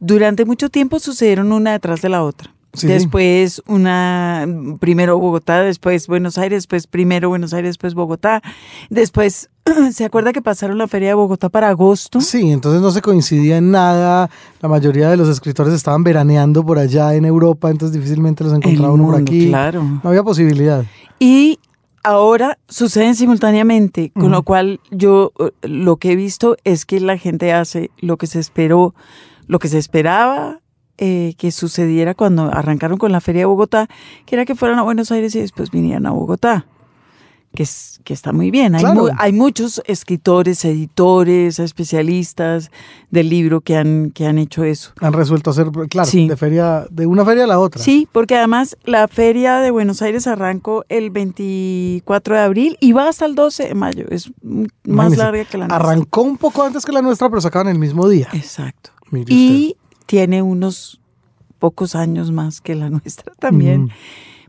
Durante 0.00 0.44
mucho 0.44 0.70
tiempo 0.70 0.98
sucedieron 0.98 1.52
una 1.52 1.72
detrás 1.72 2.02
de 2.02 2.08
la 2.08 2.22
otra. 2.24 2.52
Sí. 2.72 2.86
Después 2.86 3.62
una, 3.66 4.46
primero 4.78 5.18
Bogotá, 5.18 5.62
después 5.62 6.06
Buenos 6.06 6.38
Aires, 6.38 6.58
después 6.58 6.86
primero 6.86 7.28
Buenos 7.28 7.52
Aires, 7.52 7.70
después 7.70 7.94
Bogotá. 7.94 8.42
Después, 8.90 9.50
¿se 9.92 10.04
acuerda 10.04 10.32
que 10.32 10.40
pasaron 10.40 10.78
la 10.78 10.86
feria 10.86 11.08
de 11.08 11.14
Bogotá 11.14 11.48
para 11.48 11.68
agosto? 11.68 12.20
Sí, 12.20 12.52
entonces 12.52 12.80
no 12.80 12.92
se 12.92 13.02
coincidía 13.02 13.56
en 13.56 13.72
nada. 13.72 14.30
La 14.60 14.68
mayoría 14.68 15.10
de 15.10 15.16
los 15.16 15.28
escritores 15.28 15.74
estaban 15.74 16.04
veraneando 16.04 16.64
por 16.64 16.78
allá 16.78 17.14
en 17.14 17.24
Europa, 17.24 17.70
entonces 17.70 17.96
difícilmente 17.96 18.44
los 18.44 18.52
encontraba 18.52 18.92
uno 18.92 19.06
por 19.06 19.16
aquí. 19.16 19.48
claro. 19.48 19.82
No 19.82 20.10
había 20.10 20.22
posibilidad. 20.22 20.84
Y 21.18 21.58
ahora 22.04 22.58
suceden 22.68 23.16
simultáneamente, 23.16 24.12
con 24.12 24.30
lo 24.30 24.42
cual 24.42 24.80
yo 24.90 25.32
eh, 25.38 25.50
lo 25.62 25.96
que 25.96 26.12
he 26.12 26.16
visto 26.16 26.56
es 26.64 26.86
que 26.86 27.00
la 27.00 27.18
gente 27.18 27.52
hace 27.52 27.90
lo 27.98 28.16
que 28.16 28.26
se 28.26 28.38
esperó, 28.38 28.94
lo 29.46 29.58
que 29.58 29.68
se 29.68 29.78
esperaba 29.78 30.60
eh, 31.00 31.34
que 31.38 31.50
sucediera 31.50 32.14
cuando 32.14 32.44
arrancaron 32.44 32.98
con 32.98 33.10
la 33.10 33.20
Feria 33.20 33.40
de 33.42 33.46
Bogotá, 33.46 33.88
que 34.26 34.36
era 34.36 34.44
que 34.44 34.54
fueran 34.54 34.78
a 34.78 34.82
Buenos 34.82 35.10
Aires 35.10 35.34
y 35.34 35.40
después 35.40 35.70
vinieran 35.72 36.06
a 36.06 36.10
Bogotá. 36.12 36.66
Que, 37.52 37.64
es, 37.64 38.00
que 38.04 38.14
está 38.14 38.32
muy 38.32 38.52
bien. 38.52 38.76
Hay, 38.76 38.80
Claro. 38.84 39.00
mu- 39.02 39.08
hay 39.18 39.32
muchos 39.32 39.82
escritores, 39.86 40.64
editores, 40.64 41.58
especialistas 41.58 42.70
del 43.10 43.28
libro 43.28 43.60
que 43.60 43.76
han, 43.76 44.12
que 44.12 44.24
han 44.26 44.38
hecho 44.38 44.62
eso. 44.62 44.92
Han 45.00 45.12
resuelto 45.12 45.50
hacer, 45.50 45.66
claro, 45.88 46.08
Sí. 46.08 46.28
de 46.28 46.36
feria, 46.36 46.86
de 46.92 47.06
una 47.06 47.24
feria 47.24 47.42
a 47.42 47.46
la 47.48 47.58
otra. 47.58 47.82
Sí, 47.82 48.06
porque 48.12 48.36
además 48.36 48.76
la 48.84 49.08
feria 49.08 49.56
de 49.58 49.72
Buenos 49.72 50.00
Aires 50.00 50.28
arrancó 50.28 50.84
el 50.88 51.10
24 51.10 52.36
de 52.36 52.40
abril 52.40 52.76
y 52.80 52.92
va 52.92 53.08
hasta 53.08 53.26
el 53.26 53.34
12 53.34 53.64
de 53.66 53.74
mayo. 53.74 54.04
Es 54.10 54.30
más 54.44 54.68
Imagínese, 54.84 55.16
larga 55.22 55.44
que 55.46 55.58
la 55.58 55.66
nuestra. 55.66 55.88
Arrancó 55.90 56.22
un 56.22 56.36
poco 56.36 56.62
antes 56.62 56.84
que 56.84 56.92
la 56.92 57.02
nuestra, 57.02 57.28
pero 57.30 57.40
sacaban 57.40 57.66
el 57.66 57.80
mismo 57.80 58.08
día. 58.08 58.28
Exacto. 58.32 58.90
Mire 59.10 59.26
Y 59.34 59.76
tiene 60.10 60.42
unos 60.42 61.00
pocos 61.60 61.94
años 61.94 62.32
más 62.32 62.60
que 62.60 62.74
la 62.74 62.90
nuestra 62.90 63.32
también. 63.38 63.90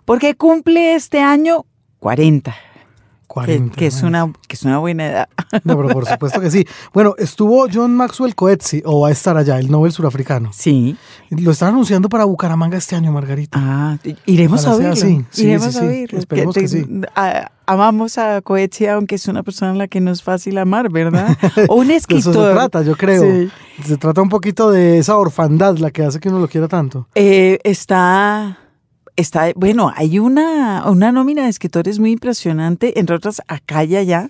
Porque 0.06 0.34
cumple 0.34 0.96
este 0.96 1.20
año 1.20 1.68
40, 2.00 2.52
que, 2.52 2.56
40. 3.32 3.76
que 3.76 3.88
es 3.88 4.04
una, 4.04 4.32
que 4.48 4.56
es 4.56 4.64
una 4.64 4.78
buena 4.80 5.08
edad. 5.08 5.30
No, 5.64 5.76
pero 5.78 5.90
por 5.90 6.06
supuesto 6.06 6.40
que 6.40 6.50
sí. 6.50 6.66
Bueno, 6.94 7.14
estuvo 7.18 7.68
John 7.72 7.96
Maxwell 7.96 8.36
Coetzee, 8.36 8.84
o 8.86 9.02
va 9.02 9.10
a 9.10 9.12
estar 9.12 9.36
allá, 9.38 9.60
el 9.60 9.70
Nobel 9.70 9.92
surafricano. 9.92 10.50
Sí. 10.54 10.96
Lo 11.30 11.52
están 11.52 11.70
anunciando 11.70 12.08
para 12.10 12.24
Bucaramanga 12.26 12.78
este 12.78 12.96
año, 12.96 13.12
Margarita. 13.12 13.60
Ah, 13.62 13.98
iremos 14.26 14.66
a 14.66 14.72
así. 14.92 15.26
Sí, 15.30 15.44
iremos 15.44 15.74
sí, 15.74 15.80
a 15.80 15.84
oírlo. 15.84 16.20
Esperemos 16.20 16.56
que 16.56 16.68
sí. 16.68 16.86
a- 17.16 17.52
amamos 17.66 18.18
a 18.18 18.42
Coetzee, 18.42 18.90
aunque 18.90 19.16
es 19.16 19.28
una 19.28 19.44
persona 19.44 19.72
a 19.72 19.76
la 19.76 19.88
que 19.88 20.00
no 20.02 20.12
es 20.12 20.24
fácil 20.24 20.58
amar, 20.58 20.90
¿verdad? 20.90 21.38
O 21.70 21.76
un 21.76 21.92
escritor. 21.92 22.32
eso 22.34 22.48
se 22.48 22.54
trata, 22.54 22.82
yo 22.82 22.96
creo. 22.96 23.22
Sí. 23.24 23.50
Se 23.86 23.98
trata 23.98 24.22
un 24.22 24.30
poquito 24.30 24.72
de 24.72 24.98
esa 25.00 25.18
orfandad 25.18 25.78
la 25.78 25.92
que 25.92 26.04
hace 26.04 26.20
que 26.20 26.30
uno 26.30 26.40
lo 26.40 26.48
quiera 26.48 26.68
tanto. 26.68 27.08
Eh, 27.16 27.60
está, 27.64 28.58
está, 29.16 29.52
bueno, 29.56 29.92
hay 29.96 30.20
una, 30.20 30.84
una 30.90 31.12
nómina 31.12 31.44
de 31.44 31.50
escritores 31.50 32.00
muy 32.00 32.12
impresionante, 32.12 33.00
entre 33.00 33.16
otras 33.16 33.42
acá 33.48 33.84
y 33.84 33.96
allá. 33.96 34.30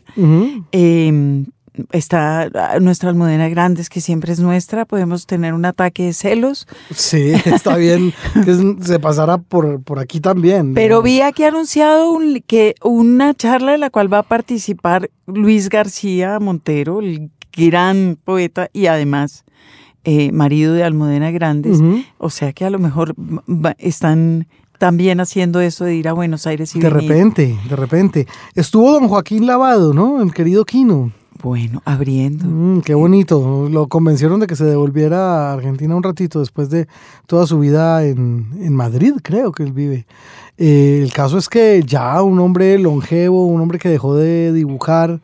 Eh, 0.72 1.46
está 1.94 2.50
ah, 2.54 2.80
nuestra 2.82 3.10
almudena 3.10 3.48
Grandes, 3.48 3.90
que 3.90 4.02
siempre 4.02 4.34
es 4.34 4.40
nuestra. 4.40 4.86
Podemos 4.86 5.26
tener 5.26 5.54
un 5.54 5.64
ataque 5.66 6.04
de 6.04 6.14
celos. 6.14 6.68
Sí, 6.94 7.32
está 7.46 7.78
bien 7.78 8.14
que 8.44 8.76
se 8.84 9.00
pasara 9.00 9.38
por, 9.38 9.82
por 9.82 9.98
aquí 10.00 10.20
también. 10.20 10.74
Pero 10.74 11.02
vi 11.02 11.22
aquí 11.22 11.44
anunciado 11.46 12.12
un- 12.12 12.42
que 12.46 12.76
una 12.84 13.34
charla 13.34 13.74
en 13.76 13.80
la 13.80 13.90
cual 13.90 14.12
va 14.12 14.20
a 14.20 14.24
participar 14.24 15.10
Luis 15.28 15.70
García 15.70 16.40
Montero, 16.40 17.00
el 17.00 17.30
gran 17.56 18.18
poeta 18.24 18.70
y 18.74 18.88
además 18.88 19.44
eh, 20.04 20.32
marido 20.32 20.74
de 20.74 20.84
Almudena 20.84 21.32
Grandes. 21.32 21.80
O 22.18 22.30
sea 22.30 22.52
que 22.54 22.66
a 22.66 22.70
lo 22.70 22.80
mejor 22.80 23.14
están 23.78 24.48
también 24.82 25.20
haciendo 25.20 25.62
eso 25.62 25.86
de 25.86 25.94
ir 25.94 26.08
a 26.08 26.14
Buenos 26.14 26.48
Aires 26.48 26.76
y 26.76 26.80
De 26.80 26.90
venir. 26.90 27.08
repente, 27.08 27.56
de 27.70 27.76
repente. 27.76 28.28
Estuvo 28.56 28.92
don 28.92 29.08
Joaquín 29.08 29.46
Lavado, 29.46 29.94
¿no? 29.94 30.24
El 30.24 30.34
querido 30.34 30.66
Quino. 30.66 31.12
Bueno, 31.44 31.84
abriendo. 31.86 32.46
Mm, 32.48 32.82
qué 32.82 32.96
bonito. 32.96 33.70
Lo 33.70 33.88
convencieron 33.88 34.40
de 34.40 34.48
que 34.48 34.56
se 34.56 34.66
devolviera 34.66 35.52
a 35.52 35.54
Argentina 35.54 35.96
un 35.96 36.02
ratito 36.02 36.40
después 36.40 36.72
de 36.72 36.88
toda 37.28 37.46
su 37.46 37.60
vida 37.60 38.04
en, 38.04 38.48
en 38.60 38.76
Madrid, 38.76 39.14
creo 39.22 39.52
que 39.52 39.62
él 39.62 39.72
vive. 39.72 40.08
Eh, 40.58 41.02
el 41.04 41.14
caso 41.14 41.38
es 41.38 41.48
que 41.48 41.84
ya 41.86 42.20
un 42.24 42.40
hombre 42.40 42.80
longevo, 42.80 43.46
un 43.46 43.62
hombre 43.62 43.78
que 43.78 43.90
dejó 43.90 44.16
de 44.16 44.52
dibujar 44.52 45.22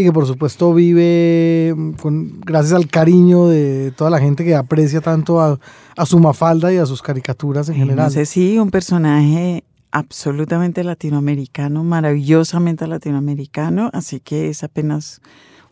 y 0.00 0.04
que 0.04 0.12
por 0.12 0.26
supuesto 0.26 0.72
vive 0.74 1.74
mm, 1.76 1.92
con, 1.92 2.40
gracias 2.40 2.72
al 2.72 2.88
cariño 2.88 3.48
de 3.48 3.92
toda 3.96 4.10
la 4.10 4.18
gente 4.18 4.44
que 4.44 4.54
aprecia 4.54 5.00
tanto 5.00 5.40
a, 5.40 5.58
a 5.96 6.06
su 6.06 6.18
mafalda 6.18 6.72
y 6.72 6.78
a 6.78 6.86
sus 6.86 7.02
caricaturas 7.02 7.68
en 7.68 7.76
general. 7.76 8.06
No 8.06 8.10
sé 8.10 8.26
si 8.26 8.58
un 8.58 8.70
personaje 8.70 9.64
absolutamente 9.92 10.84
latinoamericano, 10.84 11.84
maravillosamente 11.84 12.86
latinoamericano, 12.86 13.90
así 13.92 14.20
que 14.20 14.48
es 14.48 14.62
apenas 14.64 15.20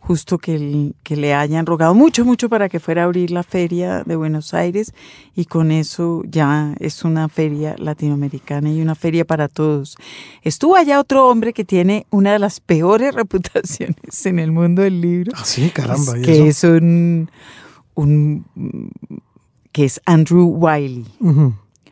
justo 0.09 0.39
que, 0.39 0.95
le 1.11 1.35
hayan 1.35 1.67
rogado 1.67 1.95
mucho, 1.95 2.25
mucho 2.25 2.49
para 2.49 2.71
que 2.71 2.81
fuera 2.81 3.03
a 3.03 3.05
abrir 3.05 3.31
la 3.31 3.43
feria 3.43 4.05
de 4.05 4.17
Buenos 4.17 4.55
Aires 4.55 4.95
y 5.37 5.45
con 5.45 5.71
eso 5.71 6.23
ya 6.27 6.75
es 6.81 7.05
una 7.05 7.29
feria 7.29 7.77
latinoamericana 7.77 8.73
y 8.73 8.81
una 8.81 8.95
feria 8.95 9.27
para 9.27 9.49
todos. 9.49 9.99
Estuvo 10.43 10.77
allá 10.77 10.99
otro 10.99 11.29
hombre 11.29 11.53
que 11.53 11.67
tiene 11.67 12.07
una 12.09 12.33
de 12.33 12.39
las 12.39 12.59
peores 12.59 13.15
reputaciones 13.23 14.25
en 14.25 14.39
el 14.39 14.51
mundo 14.51 14.81
del 14.81 15.03
libro, 15.03 15.33
Ah, 15.37 15.45
sí, 15.45 15.69
caramba. 15.69 16.15
es 16.17 16.23
¿y 16.23 16.23
que 16.23 16.49
eso? 16.49 16.75
es 16.75 16.81
un, 16.81 17.31
un 17.95 18.91
que 19.73 19.85
es 19.85 20.01
Andrew 20.07 20.47
Wiley 20.47 21.05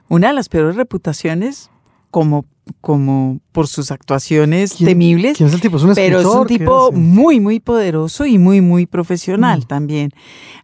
una 0.08 0.28
de 0.28 0.32
las 0.32 0.48
peores 0.48 0.76
reputaciones 0.76 1.68
como, 2.10 2.46
como 2.80 3.40
por 3.52 3.68
sus 3.68 3.90
actuaciones 3.90 4.74
¿Quién- 4.74 4.88
temibles, 4.88 5.36
¿Quién 5.36 5.48
es 5.48 5.54
el 5.54 5.60
tipo? 5.60 5.76
Es 5.76 5.84
un 5.84 5.94
pero 5.94 6.18
es 6.20 6.26
un 6.26 6.30
escritor, 6.42 6.46
¿qué 6.48 6.58
tipo 6.58 6.92
muy, 6.92 7.38
muy 7.40 7.60
poderoso 7.60 8.26
y 8.26 8.38
muy, 8.38 8.60
muy 8.60 8.86
profesional 8.86 9.60
Mm. 9.60 9.66
también. 9.66 10.10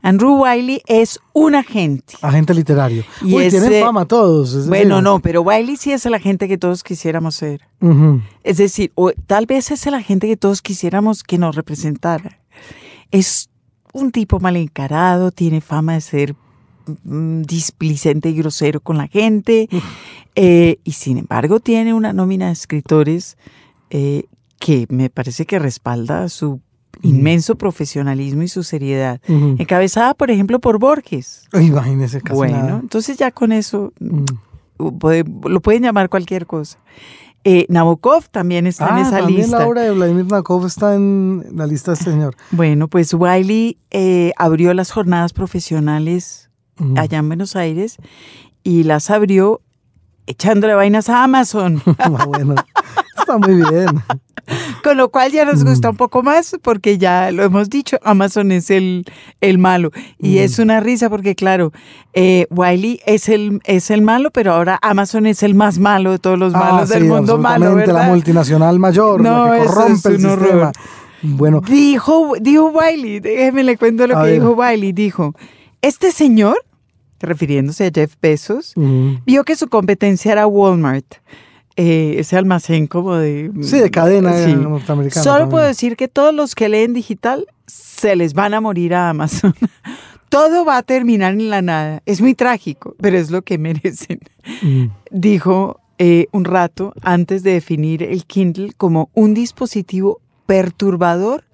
Andrew 0.02 0.42
Wiley 0.42 0.82
es 0.86 1.20
un 1.32 1.54
agente. 1.54 2.14
Agente 2.22 2.54
literario. 2.54 3.04
Y 3.22 3.34
Uy, 3.34 3.48
tienen 3.50 3.72
ese- 3.72 3.80
fama 3.82 4.04
todos. 4.06 4.52
es 4.54 4.68
Bueno, 4.68 4.96
decir. 4.96 5.04
no, 5.04 5.20
pero 5.20 5.42
Wiley 5.42 5.76
sí 5.76 5.92
es 5.92 6.04
el 6.06 6.14
agente 6.14 6.48
que 6.48 6.58
todos 6.58 6.82
quisiéramos 6.82 7.36
ser. 7.36 7.60
Es 8.44 8.56
decir, 8.58 8.90
o 8.94 9.12
tal 9.26 9.46
vez 9.46 9.70
es 9.70 9.86
el 9.86 9.94
agente 9.94 10.26
que 10.26 10.36
todos 10.36 10.60
quisiéramos 10.62 11.22
que 11.22 11.38
nos 11.38 11.54
representara. 11.56 12.38
Es 13.10 13.48
un 13.92 14.10
tipo 14.10 14.40
mal 14.40 14.56
encarado, 14.56 15.30
tiene 15.30 15.60
fama 15.60 15.94
de 15.94 16.00
ser 16.00 16.36
displicente 17.04 18.30
y 18.30 18.34
grosero 18.34 18.80
con 18.80 18.96
la 18.98 19.08
gente, 19.08 19.68
eh, 20.34 20.78
y 20.84 20.92
sin 20.92 21.18
embargo 21.18 21.60
tiene 21.60 21.94
una 21.94 22.12
nómina 22.12 22.46
de 22.46 22.52
escritores 22.52 23.36
eh, 23.90 24.24
que 24.58 24.86
me 24.88 25.10
parece 25.10 25.44
que 25.46 25.58
respalda 25.58 26.28
su 26.28 26.60
inmenso 27.02 27.56
profesionalismo 27.56 28.42
y 28.42 28.48
su 28.48 28.62
seriedad. 28.62 29.20
Encabezada, 29.26 30.14
por 30.14 30.30
ejemplo, 30.30 30.60
por 30.60 30.78
Borges. 30.78 31.48
Imagínese 31.52 32.20
casi 32.20 32.36
bueno, 32.36 32.58
nada. 32.58 32.78
entonces 32.80 33.16
ya 33.16 33.30
con 33.30 33.50
eso 33.52 33.92
Mm. 33.98 34.24
puede- 34.98 35.24
lo 35.48 35.60
pueden 35.60 35.82
llamar 35.82 36.08
cualquier 36.08 36.46
cosa. 36.46 36.78
Eh, 37.44 37.66
Nabokov 37.68 38.28
también 38.30 38.68
está 38.68 38.88
en 38.90 38.94
Ah, 38.94 39.00
esa 39.02 39.18
también 39.18 39.40
lista. 39.40 39.58
la 39.58 39.66
obra 39.66 39.82
de 39.82 39.90
Vladimir 39.90 40.26
Nabokov 40.26 40.64
está 40.66 40.94
en 40.94 41.44
la 41.56 41.66
lista 41.66 41.96
señor. 41.96 42.36
Bueno, 42.52 42.86
pues 42.86 43.12
Wiley 43.14 43.78
eh, 43.90 44.32
abrió 44.36 44.72
las 44.74 44.92
jornadas 44.92 45.32
profesionales 45.32 46.50
Ujú. 46.82 46.94
allá 47.00 47.18
en 47.18 47.28
Buenos 47.28 47.56
Aires 47.56 47.96
y 48.64 48.82
las 48.84 49.10
abrió 49.10 49.60
echándole 50.26 50.74
vainas 50.74 51.08
a 51.08 51.24
Amazon, 51.24 51.82
Ah, 51.98 52.26
bueno, 52.26 52.54
está 53.18 53.38
muy 53.38 53.56
bien. 53.56 53.86
con 54.84 54.96
lo 54.96 55.08
cual 55.10 55.30
ya 55.32 55.44
nos 55.44 55.64
gusta 55.64 55.88
Mm. 55.88 55.90
un 55.92 55.96
poco 55.96 56.22
más 56.22 56.56
porque 56.62 56.98
ya 56.98 57.30
lo 57.32 57.42
hemos 57.44 57.70
dicho, 57.70 57.98
Amazon 58.04 58.50
es 58.52 58.70
el, 58.70 59.04
el 59.40 59.58
malo 59.58 59.90
y 60.18 60.34
Mm. 60.34 60.38
es 60.38 60.58
una 60.58 60.80
risa 60.80 61.08
porque 61.10 61.34
claro, 61.34 61.72
eh, 62.14 62.46
Wiley 62.50 63.00
es 63.06 63.28
el, 63.28 63.60
es 63.64 63.90
el 63.90 64.02
malo, 64.02 64.30
pero 64.30 64.52
ahora 64.54 64.78
Amazon 64.82 65.26
es 65.26 65.42
el 65.42 65.54
más 65.54 65.78
malo 65.78 66.10
de 66.12 66.18
todos 66.18 66.38
los 66.38 66.52
malos 66.52 66.90
Ah, 66.90 66.94
del 66.94 67.02
sí, 67.04 67.08
mundo 67.08 67.38
malo, 67.38 67.74
¿verdad? 67.74 67.94
La 67.94 68.08
multinacional 68.08 68.78
mayor, 68.78 69.20
No, 69.20 69.46
la 69.48 69.58
que 69.60 69.66
corrompe 69.66 69.94
es 69.94 70.04
el 70.06 70.20
sistema. 70.20 70.72
Bueno, 71.22 71.60
Dijo, 71.60 72.32
dijo 72.40 72.70
Wiley, 72.70 73.20
déjeme 73.20 73.62
le 73.62 73.76
cuento 73.76 74.06
lo 74.08 74.18
A 74.18 74.22
que 74.24 74.30
ver. 74.32 74.40
dijo 74.40 74.52
Wiley. 74.54 74.92
Dijo, 74.92 75.34
este 75.80 76.10
señor, 76.10 76.56
refiriéndose 77.22 77.87
a 77.87 77.90
Jeff 77.94 78.14
Bezos, 78.20 78.72
mm, 78.76 79.14
vio 79.26 79.44
que 79.44 79.56
su 79.56 79.68
competencia 79.68 80.32
era 80.32 80.46
Walmart. 80.46 81.06
eh, 81.77 82.16
ese 82.18 82.37
almacén 82.37 82.87
como 82.87 83.14
de... 83.16 83.50
sí, 83.62 83.79
de 83.79 83.90
cadena 83.90 84.33
Sí. 84.44 84.54
norteamericana. 84.54 85.23
Solo 85.25 85.38
también. 85.38 85.50
puedo 85.50 85.66
decir 85.66 85.96
que 85.96 86.06
todos 86.06 86.35
los 86.35 86.54
que 86.54 86.68
leen 86.68 86.92
digital 86.92 87.46
se 87.66 88.14
les 88.14 88.35
van 88.35 88.52
a 88.52 88.60
morir 88.60 88.94
a 88.94 89.08
Amazon. 89.08 89.54
Todo 90.29 90.66
va 90.66 90.77
a 90.77 90.83
terminar 90.83 91.33
en 91.33 91.48
la 91.48 91.62
nada. 91.62 92.02
Es 92.04 92.20
muy 92.20 92.35
trágico, 92.35 92.94
pero 93.00 93.16
es 93.16 93.31
lo 93.31 93.40
que 93.40 93.56
merecen. 93.56 94.20
Mm. 94.60 94.87
Dijo 95.10 95.81
eh, 95.98 96.27
un 96.33 96.44
rato 96.44 96.92
antes 97.00 97.42
de 97.42 97.52
definir 97.52 98.02
el 98.02 98.27
Kindle 98.27 98.73
como 98.77 99.08
un 99.14 99.33
dispositivo 99.33 100.20
perturbador, 100.44 101.44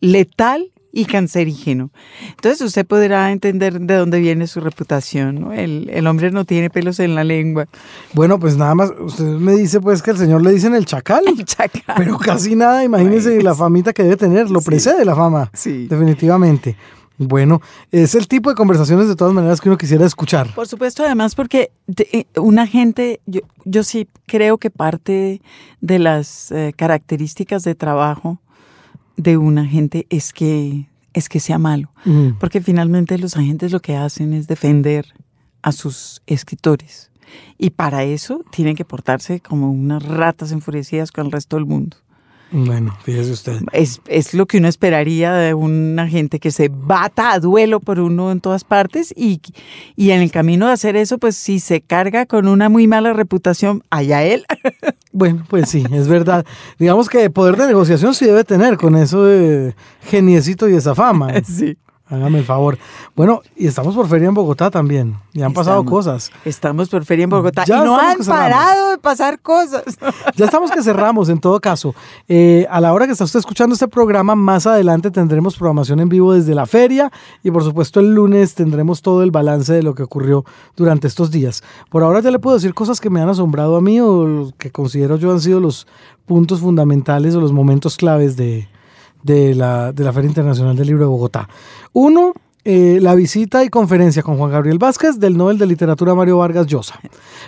letal 0.00 0.72
y 0.98 1.04
cancerígeno. 1.04 1.90
Entonces 2.30 2.60
usted 2.62 2.86
podrá 2.86 3.30
entender 3.30 3.78
de 3.80 3.94
dónde 3.96 4.18
viene 4.18 4.46
su 4.46 4.60
reputación. 4.60 5.40
¿no? 5.40 5.52
El, 5.52 5.90
el 5.92 6.06
hombre 6.06 6.30
no 6.30 6.44
tiene 6.46 6.70
pelos 6.70 6.98
en 7.00 7.14
la 7.14 7.22
lengua. 7.22 7.66
Bueno, 8.14 8.38
pues 8.38 8.56
nada 8.56 8.74
más, 8.74 8.90
usted 8.98 9.24
me 9.24 9.52
dice 9.54 9.80
pues 9.80 10.00
que 10.02 10.12
el 10.12 10.16
señor 10.16 10.42
le 10.42 10.52
dicen 10.52 10.74
el 10.74 10.86
chacal. 10.86 11.22
Chacal. 11.44 11.96
Pero 11.98 12.16
casi 12.18 12.56
nada, 12.56 12.82
imagínese 12.82 13.32
Pues, 13.32 13.44
la 13.44 13.54
famita 13.54 13.92
que 13.92 14.04
debe 14.04 14.16
tener, 14.16 14.50
lo 14.50 14.60
sí. 14.60 14.66
precede 14.66 15.04
la 15.04 15.14
fama, 15.14 15.50
Sí. 15.52 15.86
definitivamente. 15.86 16.76
Bueno, 17.18 17.62
es 17.92 18.14
el 18.14 18.28
tipo 18.28 18.50
de 18.50 18.56
conversaciones 18.56 19.08
de 19.08 19.16
todas 19.16 19.32
maneras 19.32 19.60
que 19.60 19.68
uno 19.70 19.78
quisiera 19.78 20.04
escuchar. 20.04 20.54
Por 20.54 20.66
supuesto, 20.68 21.02
además, 21.02 21.34
porque 21.34 21.70
eh, 22.12 22.24
una 22.36 22.66
gente, 22.66 23.20
yo, 23.26 23.40
yo 23.64 23.82
sí 23.84 24.06
creo 24.26 24.58
que 24.58 24.70
parte 24.70 25.40
de 25.80 25.98
las 25.98 26.52
eh, 26.52 26.72
características 26.76 27.62
de 27.64 27.74
trabajo 27.74 28.38
de 29.16 29.36
un 29.36 29.58
agente 29.58 30.06
es 30.10 30.32
que, 30.32 30.88
es 31.12 31.28
que 31.28 31.40
sea 31.40 31.58
malo. 31.58 31.90
Mm. 32.04 32.38
Porque 32.38 32.60
finalmente 32.60 33.18
los 33.18 33.36
agentes 33.36 33.72
lo 33.72 33.80
que 33.80 33.96
hacen 33.96 34.32
es 34.32 34.46
defender 34.46 35.06
a 35.62 35.72
sus 35.72 36.22
escritores. 36.26 37.10
Y 37.58 37.70
para 37.70 38.04
eso 38.04 38.44
tienen 38.50 38.76
que 38.76 38.84
portarse 38.84 39.40
como 39.40 39.70
unas 39.70 40.02
ratas 40.02 40.52
enfurecidas 40.52 41.10
con 41.10 41.26
el 41.26 41.32
resto 41.32 41.56
del 41.56 41.66
mundo. 41.66 41.96
Bueno, 42.52 42.96
fíjese 43.02 43.32
usted. 43.32 43.60
Es, 43.72 44.00
es 44.06 44.32
lo 44.32 44.46
que 44.46 44.58
uno 44.58 44.68
esperaría 44.68 45.32
de 45.32 45.54
un 45.54 45.98
agente 45.98 46.38
que 46.38 46.50
se 46.50 46.70
bata 46.72 47.32
a 47.32 47.40
duelo 47.40 47.80
por 47.80 47.98
uno 47.98 48.30
en 48.30 48.40
todas 48.40 48.62
partes 48.62 49.12
y, 49.16 49.40
y 49.96 50.10
en 50.10 50.22
el 50.22 50.30
camino 50.30 50.66
de 50.66 50.72
hacer 50.72 50.96
eso, 50.96 51.18
pues 51.18 51.36
si 51.36 51.58
se 51.58 51.80
carga 51.80 52.24
con 52.26 52.46
una 52.46 52.68
muy 52.68 52.86
mala 52.86 53.12
reputación, 53.12 53.82
allá 53.90 54.22
él. 54.24 54.44
Bueno, 55.12 55.46
pues 55.48 55.70
sí, 55.70 55.82
es 55.92 56.08
verdad. 56.08 56.44
Digamos 56.78 57.08
que 57.08 57.30
poder 57.30 57.56
de 57.56 57.68
negociación 57.68 58.14
sí 58.14 58.26
debe 58.26 58.44
tener 58.44 58.76
con 58.76 58.94
eso 58.96 59.24
de 59.24 59.74
geniecito 60.02 60.68
y 60.68 60.74
esa 60.74 60.94
fama. 60.94 61.32
sí. 61.42 61.78
Hágame 62.08 62.38
el 62.38 62.44
favor. 62.44 62.78
Bueno, 63.16 63.42
y 63.56 63.66
estamos 63.66 63.96
por 63.96 64.06
feria 64.06 64.28
en 64.28 64.34
Bogotá 64.34 64.70
también. 64.70 65.16
Y 65.32 65.42
han 65.42 65.52
pasado 65.52 65.84
cosas. 65.84 66.30
Estamos 66.44 66.88
por 66.88 67.04
feria 67.04 67.24
en 67.24 67.30
Bogotá 67.30 67.64
Ya 67.64 67.80
y 67.80 67.84
no 67.84 67.98
han 67.98 68.18
parado 68.18 68.90
de 68.90 68.98
pasar 68.98 69.40
cosas. 69.40 69.82
Ya 70.36 70.44
estamos 70.44 70.70
que 70.70 70.82
cerramos 70.82 71.28
en 71.28 71.40
todo 71.40 71.60
caso. 71.60 71.94
Eh, 72.28 72.66
a 72.70 72.80
la 72.80 72.92
hora 72.92 73.06
que 73.06 73.12
está 73.12 73.24
usted 73.24 73.38
escuchando 73.38 73.72
este 73.72 73.88
programa, 73.88 74.34
más 74.34 74.66
adelante 74.66 75.10
tendremos 75.10 75.56
programación 75.56 75.98
en 76.00 76.08
vivo 76.08 76.34
desde 76.34 76.54
la 76.54 76.66
feria 76.66 77.10
y 77.42 77.50
por 77.50 77.64
supuesto 77.64 78.00
el 78.00 78.14
lunes 78.14 78.54
tendremos 78.54 79.02
todo 79.02 79.22
el 79.22 79.30
balance 79.30 79.72
de 79.72 79.82
lo 79.82 79.94
que 79.94 80.02
ocurrió 80.02 80.44
durante 80.76 81.06
estos 81.06 81.30
días. 81.30 81.62
Por 81.90 82.02
ahora 82.02 82.20
ya 82.20 82.30
le 82.30 82.38
puedo 82.38 82.56
decir 82.56 82.74
cosas 82.74 83.00
que 83.00 83.08
me 83.08 83.20
han 83.20 83.28
asombrado 83.28 83.76
a 83.76 83.80
mí 83.80 84.00
o 84.00 84.52
que 84.58 84.70
considero 84.70 85.16
yo 85.16 85.32
han 85.32 85.40
sido 85.40 85.58
los 85.58 85.86
puntos 86.26 86.60
fundamentales 86.60 87.34
o 87.34 87.40
los 87.40 87.52
momentos 87.52 87.96
claves 87.96 88.36
de, 88.36 88.68
de, 89.26 89.54
la, 89.54 89.92
de 89.92 90.04
la 90.04 90.12
Feria 90.12 90.28
Internacional 90.28 90.76
del 90.76 90.86
Libro 90.86 91.02
de 91.02 91.08
Bogotá. 91.08 91.48
Uno, 91.92 92.32
eh, 92.64 92.98
la 93.00 93.14
visita 93.14 93.62
y 93.62 93.68
conferencia 93.68 94.22
con 94.22 94.38
Juan 94.38 94.50
Gabriel 94.50 94.78
Vázquez 94.78 95.20
del 95.20 95.36
Nobel 95.36 95.56
de 95.56 95.66
Literatura 95.66 96.14
Mario 96.14 96.38
Vargas 96.38 96.66
Llosa. 96.66 96.98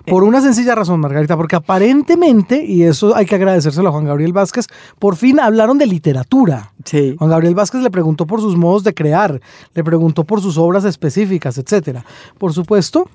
Por 0.06 0.22
una 0.22 0.40
sencilla 0.40 0.74
razón, 0.74 1.00
Margarita, 1.00 1.36
porque 1.36 1.56
aparentemente, 1.56 2.64
y 2.64 2.84
eso 2.84 3.16
hay 3.16 3.26
que 3.26 3.34
agradecérselo 3.34 3.88
a 3.88 3.92
Juan 3.92 4.04
Gabriel 4.04 4.32
Vázquez, 4.32 4.66
por 4.98 5.16
fin 5.16 5.40
hablaron 5.40 5.76
de 5.78 5.86
literatura. 5.86 6.72
Sí. 6.84 7.16
Juan 7.18 7.30
Gabriel 7.30 7.54
Vázquez 7.54 7.82
le 7.82 7.90
preguntó 7.90 8.26
por 8.26 8.40
sus 8.40 8.56
modos 8.56 8.84
de 8.84 8.94
crear, 8.94 9.40
le 9.74 9.82
preguntó 9.82 10.22
por 10.22 10.40
sus 10.40 10.56
obras 10.56 10.84
específicas, 10.84 11.58
etcétera. 11.58 12.04
Por 12.38 12.52
supuesto, 12.52 13.08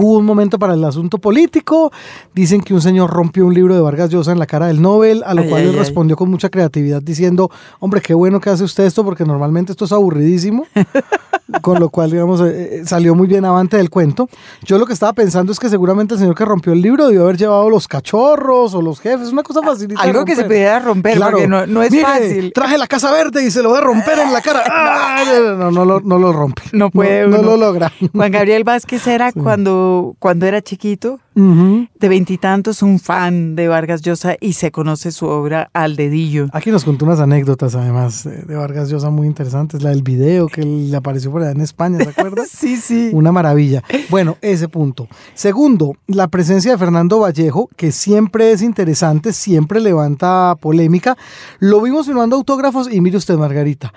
hubo 0.00 0.18
un 0.18 0.24
momento 0.24 0.58
para 0.58 0.74
el 0.74 0.84
asunto 0.84 1.18
político. 1.18 1.92
Dicen 2.34 2.60
que 2.60 2.74
un 2.74 2.80
señor 2.80 3.10
rompió 3.10 3.46
un 3.46 3.54
libro 3.54 3.74
de 3.74 3.80
Vargas 3.80 4.10
Llosa 4.10 4.32
en 4.32 4.38
la 4.38 4.46
cara 4.46 4.66
del 4.66 4.80
Nobel, 4.82 5.22
a 5.26 5.34
lo 5.34 5.42
Ay, 5.42 5.48
cual 5.48 5.62
él 5.62 5.70
ay. 5.72 5.76
respondió 5.78 6.16
con 6.16 6.30
mucha 6.30 6.48
creatividad 6.48 7.02
diciendo, 7.02 7.50
hombre, 7.78 8.00
qué 8.00 8.14
bueno 8.14 8.40
que 8.40 8.50
hace 8.50 8.64
usted 8.64 8.84
esto 8.84 9.04
porque 9.04 9.24
normalmente 9.24 9.72
esto 9.72 9.84
es 9.84 9.92
aburridísimo. 9.92 10.66
con 11.62 11.80
lo 11.80 11.88
cual, 11.88 12.12
digamos, 12.12 12.40
eh, 12.42 12.76
eh, 12.80 12.82
salió 12.86 13.14
muy 13.16 13.26
bien 13.26 13.44
avante 13.44 13.76
del 13.76 13.90
cuento. 13.90 14.28
Yo 14.62 14.78
lo 14.78 14.86
que 14.86 14.92
estaba 14.92 15.12
pensando 15.12 15.50
es 15.50 15.58
que 15.58 15.68
seguramente 15.68 16.14
el 16.14 16.20
señor 16.20 16.36
que 16.36 16.44
rompió 16.44 16.72
el 16.72 16.80
libro 16.80 17.06
debió 17.08 17.22
haber 17.24 17.36
llevado 17.36 17.68
los 17.68 17.88
cachorros 17.88 18.72
o 18.74 18.80
los 18.80 19.00
jefes, 19.00 19.32
una 19.32 19.42
cosa 19.42 19.60
facilita. 19.60 20.00
de 20.00 20.08
Algo 20.08 20.24
que 20.24 20.36
se 20.36 20.44
pudiera 20.44 20.78
romper, 20.78 21.16
Claro. 21.16 21.32
porque 21.32 21.48
no, 21.48 21.66
no 21.66 21.82
es 21.82 21.90
Mire, 21.90 22.04
fácil. 22.04 22.52
Traje 22.54 22.78
la 22.78 22.86
casa 22.86 23.10
verde 23.10 23.44
y 23.44 23.50
se 23.50 23.62
lo 23.64 23.70
voy 23.70 23.78
a 23.78 23.80
romper 23.80 24.20
en 24.20 24.32
la 24.32 24.40
cara. 24.40 24.62
¡Ah! 24.70 25.24
No, 25.58 25.72
no, 25.72 25.84
lo, 25.84 26.00
no 26.00 26.18
lo 26.18 26.32
rompe. 26.32 26.62
No 26.72 26.88
puede 26.90 27.26
No, 27.26 27.40
uno. 27.40 27.50
lo 27.50 27.56
logra. 27.56 27.92
Juan 28.14 28.30
Gabriel 28.30 28.62
Vázquez 28.62 29.04
era 29.08 29.32
cuando, 29.32 29.89
cuando 30.18 30.46
era 30.46 30.62
chiquito, 30.62 31.20
de 31.34 32.08
veintitantos, 32.08 32.82
un 32.82 32.98
fan 32.98 33.56
de 33.56 33.66
Vargas 33.66 34.02
Llosa 34.02 34.36
y 34.40 34.52
se 34.52 34.70
conoce 34.70 35.10
su 35.10 35.26
obra 35.26 35.70
al 35.72 35.96
dedillo. 35.96 36.48
Aquí 36.52 36.70
nos 36.70 36.84
contó 36.84 37.06
unas 37.06 37.20
anécdotas, 37.20 37.74
además, 37.74 38.24
de 38.24 38.54
Vargas 38.54 38.90
Llosa 38.90 39.08
muy 39.08 39.26
interesantes. 39.26 39.82
La 39.82 39.90
del 39.90 40.02
video 40.02 40.48
que 40.48 40.62
le 40.62 40.94
apareció 40.94 41.30
por 41.30 41.40
allá 41.42 41.52
en 41.52 41.62
España, 41.62 41.98
¿se 41.98 42.10
acuerda? 42.10 42.42
Sí, 42.50 42.76
sí. 42.76 43.10
Una 43.12 43.32
maravilla. 43.32 43.82
Bueno, 44.10 44.36
ese 44.42 44.68
punto. 44.68 45.08
Segundo, 45.34 45.94
la 46.06 46.28
presencia 46.28 46.72
de 46.72 46.78
Fernando 46.78 47.20
Vallejo, 47.20 47.70
que 47.74 47.90
siempre 47.90 48.52
es 48.52 48.60
interesante, 48.60 49.32
siempre 49.32 49.80
levanta 49.80 50.56
polémica. 50.60 51.16
Lo 51.58 51.80
vimos 51.80 52.06
firmando 52.06 52.36
autógrafos 52.36 52.92
y 52.92 53.00
mire 53.00 53.16
usted, 53.16 53.36
Margarita, 53.36 53.94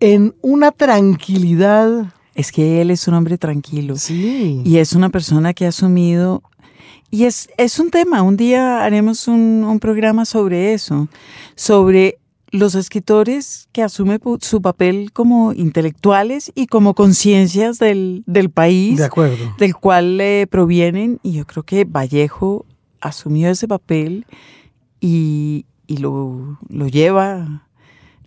en 0.00 0.34
una 0.40 0.70
tranquilidad. 0.72 2.14
Es 2.38 2.52
que 2.52 2.80
él 2.80 2.92
es 2.92 3.08
un 3.08 3.14
hombre 3.14 3.36
tranquilo. 3.36 3.96
Sí. 3.96 4.62
Y 4.64 4.78
es 4.78 4.92
una 4.92 5.10
persona 5.10 5.52
que 5.54 5.64
ha 5.64 5.70
asumido, 5.70 6.42
y 7.10 7.24
es, 7.24 7.48
es 7.56 7.80
un 7.80 7.90
tema, 7.90 8.22
un 8.22 8.36
día 8.36 8.84
haremos 8.84 9.26
un, 9.26 9.64
un 9.64 9.80
programa 9.80 10.24
sobre 10.24 10.72
eso, 10.72 11.08
sobre 11.56 12.18
los 12.50 12.76
escritores 12.76 13.68
que 13.72 13.82
asumen 13.82 14.20
su 14.40 14.62
papel 14.62 15.10
como 15.12 15.52
intelectuales 15.52 16.52
y 16.54 16.66
como 16.66 16.94
conciencias 16.94 17.80
del, 17.80 18.22
del 18.26 18.50
país 18.50 18.98
de 18.98 19.04
acuerdo. 19.04 19.54
del 19.58 19.74
cual 19.74 20.20
eh, 20.20 20.46
provienen, 20.48 21.18
y 21.24 21.32
yo 21.32 21.44
creo 21.44 21.64
que 21.64 21.84
Vallejo 21.84 22.64
asumió 23.00 23.50
ese 23.50 23.66
papel 23.66 24.26
y, 25.00 25.66
y 25.88 25.96
lo, 25.96 26.58
lo 26.68 26.86
lleva, 26.86 27.67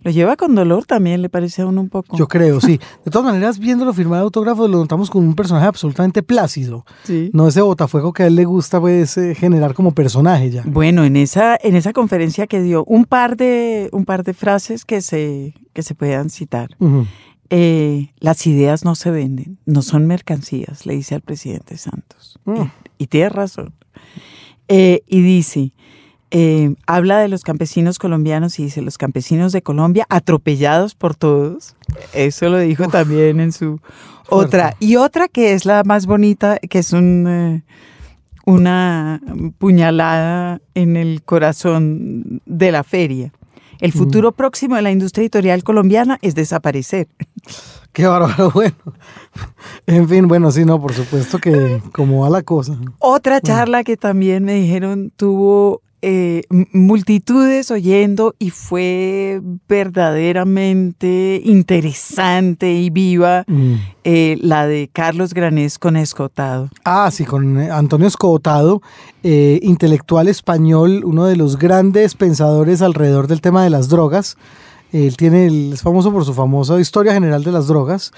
lo 0.02 0.10
lleva 0.10 0.36
con 0.36 0.54
dolor 0.54 0.84
también, 0.84 1.22
le 1.22 1.28
parece 1.28 1.62
a 1.62 1.66
uno 1.66 1.80
un 1.80 1.88
poco. 1.88 2.16
Yo 2.16 2.28
creo, 2.28 2.60
sí. 2.60 2.78
De 3.04 3.10
todas 3.10 3.26
maneras, 3.32 3.58
viéndolo 3.58 3.92
firmar 3.92 4.20
autógrafos, 4.20 4.68
lo 4.68 4.78
notamos 4.78 5.10
como 5.10 5.26
un 5.26 5.34
personaje 5.34 5.66
absolutamente 5.66 6.22
plácido. 6.22 6.84
Sí. 7.04 7.30
No 7.32 7.48
ese 7.48 7.62
botafuego 7.62 8.12
que 8.12 8.24
a 8.24 8.26
él 8.26 8.36
le 8.36 8.44
gusta 8.44 8.80
pues, 8.80 9.16
eh, 9.16 9.34
generar 9.34 9.74
como 9.74 9.92
personaje 9.92 10.50
ya. 10.50 10.62
Bueno, 10.66 11.04
en 11.04 11.16
esa, 11.16 11.56
en 11.60 11.76
esa 11.76 11.92
conferencia 11.92 12.46
que 12.46 12.60
dio, 12.60 12.84
un 12.84 13.04
par 13.04 13.36
de, 13.36 13.88
un 13.92 14.04
par 14.04 14.24
de 14.24 14.34
frases 14.34 14.84
que 14.84 15.00
se, 15.00 15.54
que 15.72 15.82
se 15.82 15.94
puedan 15.94 16.30
citar. 16.30 16.76
Eh, 17.50 18.12
las 18.18 18.46
ideas 18.46 18.84
no 18.84 18.94
se 18.94 19.10
venden, 19.10 19.58
no 19.66 19.82
son 19.82 20.06
mercancías, 20.06 20.86
le 20.86 20.94
dice 20.94 21.14
al 21.14 21.20
presidente 21.20 21.76
Santos. 21.76 22.38
Mm. 22.44 22.62
Y, 22.62 22.70
y 23.04 23.06
tiene 23.08 23.28
razón. 23.28 23.74
Eh, 24.68 25.02
y 25.06 25.20
dice, 25.20 25.74
eh, 26.34 26.74
habla 26.86 27.18
de 27.18 27.28
los 27.28 27.42
campesinos 27.42 27.98
colombianos 27.98 28.58
y 28.58 28.64
dice, 28.64 28.80
los 28.80 28.96
campesinos 28.96 29.52
de 29.52 29.60
Colombia 29.60 30.06
atropellados 30.08 30.94
por 30.94 31.14
todos. 31.14 31.76
Eso 32.14 32.48
lo 32.48 32.58
dijo 32.58 32.88
también 32.88 33.38
en 33.38 33.52
su 33.52 33.80
otra. 34.30 34.74
Y 34.80 34.96
otra 34.96 35.28
que 35.28 35.52
es 35.52 35.66
la 35.66 35.84
más 35.84 36.06
bonita, 36.06 36.58
que 36.58 36.78
es 36.78 36.94
un, 36.94 37.26
eh, 37.28 37.62
una 38.46 39.20
puñalada 39.58 40.62
en 40.74 40.96
el 40.96 41.22
corazón 41.22 42.40
de 42.46 42.72
la 42.72 42.82
feria. 42.82 43.30
El 43.78 43.92
futuro 43.92 44.32
próximo 44.32 44.76
de 44.76 44.82
la 44.82 44.90
industria 44.90 45.24
editorial 45.24 45.62
colombiana 45.64 46.18
es 46.22 46.34
desaparecer. 46.34 47.08
Qué 47.92 48.06
bárbaro, 48.06 48.50
bueno. 48.52 48.76
En 49.86 50.08
fin, 50.08 50.28
bueno, 50.28 50.50
sí, 50.50 50.64
no, 50.64 50.80
por 50.80 50.94
supuesto 50.94 51.38
que 51.38 51.82
como 51.92 52.22
va 52.22 52.30
la 52.30 52.42
cosa. 52.42 52.78
Otra 53.00 53.42
charla 53.42 53.84
que 53.84 53.98
también 53.98 54.44
me 54.44 54.54
dijeron 54.54 55.12
tuvo 55.14 55.82
eh, 56.02 56.42
multitudes 56.72 57.70
oyendo 57.70 58.34
y 58.38 58.50
fue 58.50 59.40
verdaderamente 59.68 61.40
interesante 61.44 62.72
y 62.72 62.90
viva 62.90 63.44
Mm. 63.46 63.74
eh, 64.04 64.36
la 64.40 64.66
de 64.66 64.90
Carlos 64.92 65.32
Granés 65.34 65.78
con 65.78 65.96
Escotado. 65.96 66.68
Ah, 66.84 67.10
sí, 67.12 67.24
con 67.24 67.60
eh, 67.60 67.70
Antonio 67.70 68.06
Escotado, 68.06 68.82
eh, 69.22 69.60
intelectual 69.62 70.28
español, 70.28 71.02
uno 71.04 71.24
de 71.26 71.36
los 71.36 71.58
grandes 71.58 72.14
pensadores 72.14 72.82
alrededor 72.82 73.26
del 73.28 73.40
tema 73.40 73.62
de 73.64 73.70
las 73.70 73.88
drogas. 73.88 74.36
Él 74.92 75.16
tiene, 75.16 75.46
el, 75.46 75.72
es 75.72 75.82
famoso 75.82 76.12
por 76.12 76.24
su 76.24 76.34
famosa 76.34 76.78
historia 76.80 77.14
general 77.14 77.44
de 77.44 77.52
las 77.52 77.66
drogas, 77.66 78.12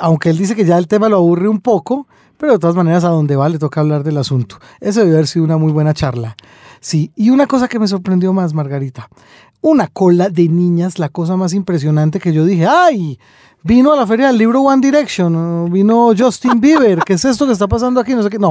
aunque 0.00 0.28
él 0.30 0.36
dice 0.38 0.54
que 0.54 0.64
ya 0.66 0.76
el 0.76 0.86
tema 0.86 1.08
lo 1.08 1.16
aburre 1.16 1.48
un 1.48 1.60
poco, 1.60 2.06
pero 2.36 2.52
de 2.52 2.58
todas 2.58 2.76
maneras 2.76 3.04
a 3.04 3.08
donde 3.08 3.36
va 3.36 3.48
le 3.48 3.58
toca 3.58 3.80
hablar 3.80 4.02
del 4.04 4.18
asunto. 4.18 4.58
Eso 4.80 5.00
debe 5.00 5.12
haber 5.14 5.26
sido 5.26 5.44
una 5.46 5.56
muy 5.56 5.72
buena 5.72 5.94
charla. 5.94 6.36
Sí, 6.84 7.10
y 7.16 7.30
una 7.30 7.46
cosa 7.46 7.66
que 7.66 7.78
me 7.78 7.88
sorprendió 7.88 8.34
más, 8.34 8.52
Margarita, 8.52 9.08
una 9.62 9.86
cola 9.86 10.28
de 10.28 10.50
niñas, 10.50 10.98
la 10.98 11.08
cosa 11.08 11.34
más 11.34 11.54
impresionante 11.54 12.20
que 12.20 12.30
yo 12.30 12.44
dije, 12.44 12.66
¡ay! 12.66 13.18
Vino 13.62 13.90
a 13.90 13.96
la 13.96 14.06
feria 14.06 14.26
del 14.26 14.36
libro 14.36 14.60
One 14.60 14.86
Direction, 14.86 15.72
vino 15.72 16.10
Justin 16.14 16.60
Bieber, 16.60 16.98
¿qué 16.98 17.14
es 17.14 17.24
esto 17.24 17.46
que 17.46 17.52
está 17.54 17.66
pasando 17.68 18.00
aquí? 18.00 18.12
No 18.12 18.22
sé 18.22 18.28
qué. 18.28 18.38
No, 18.38 18.50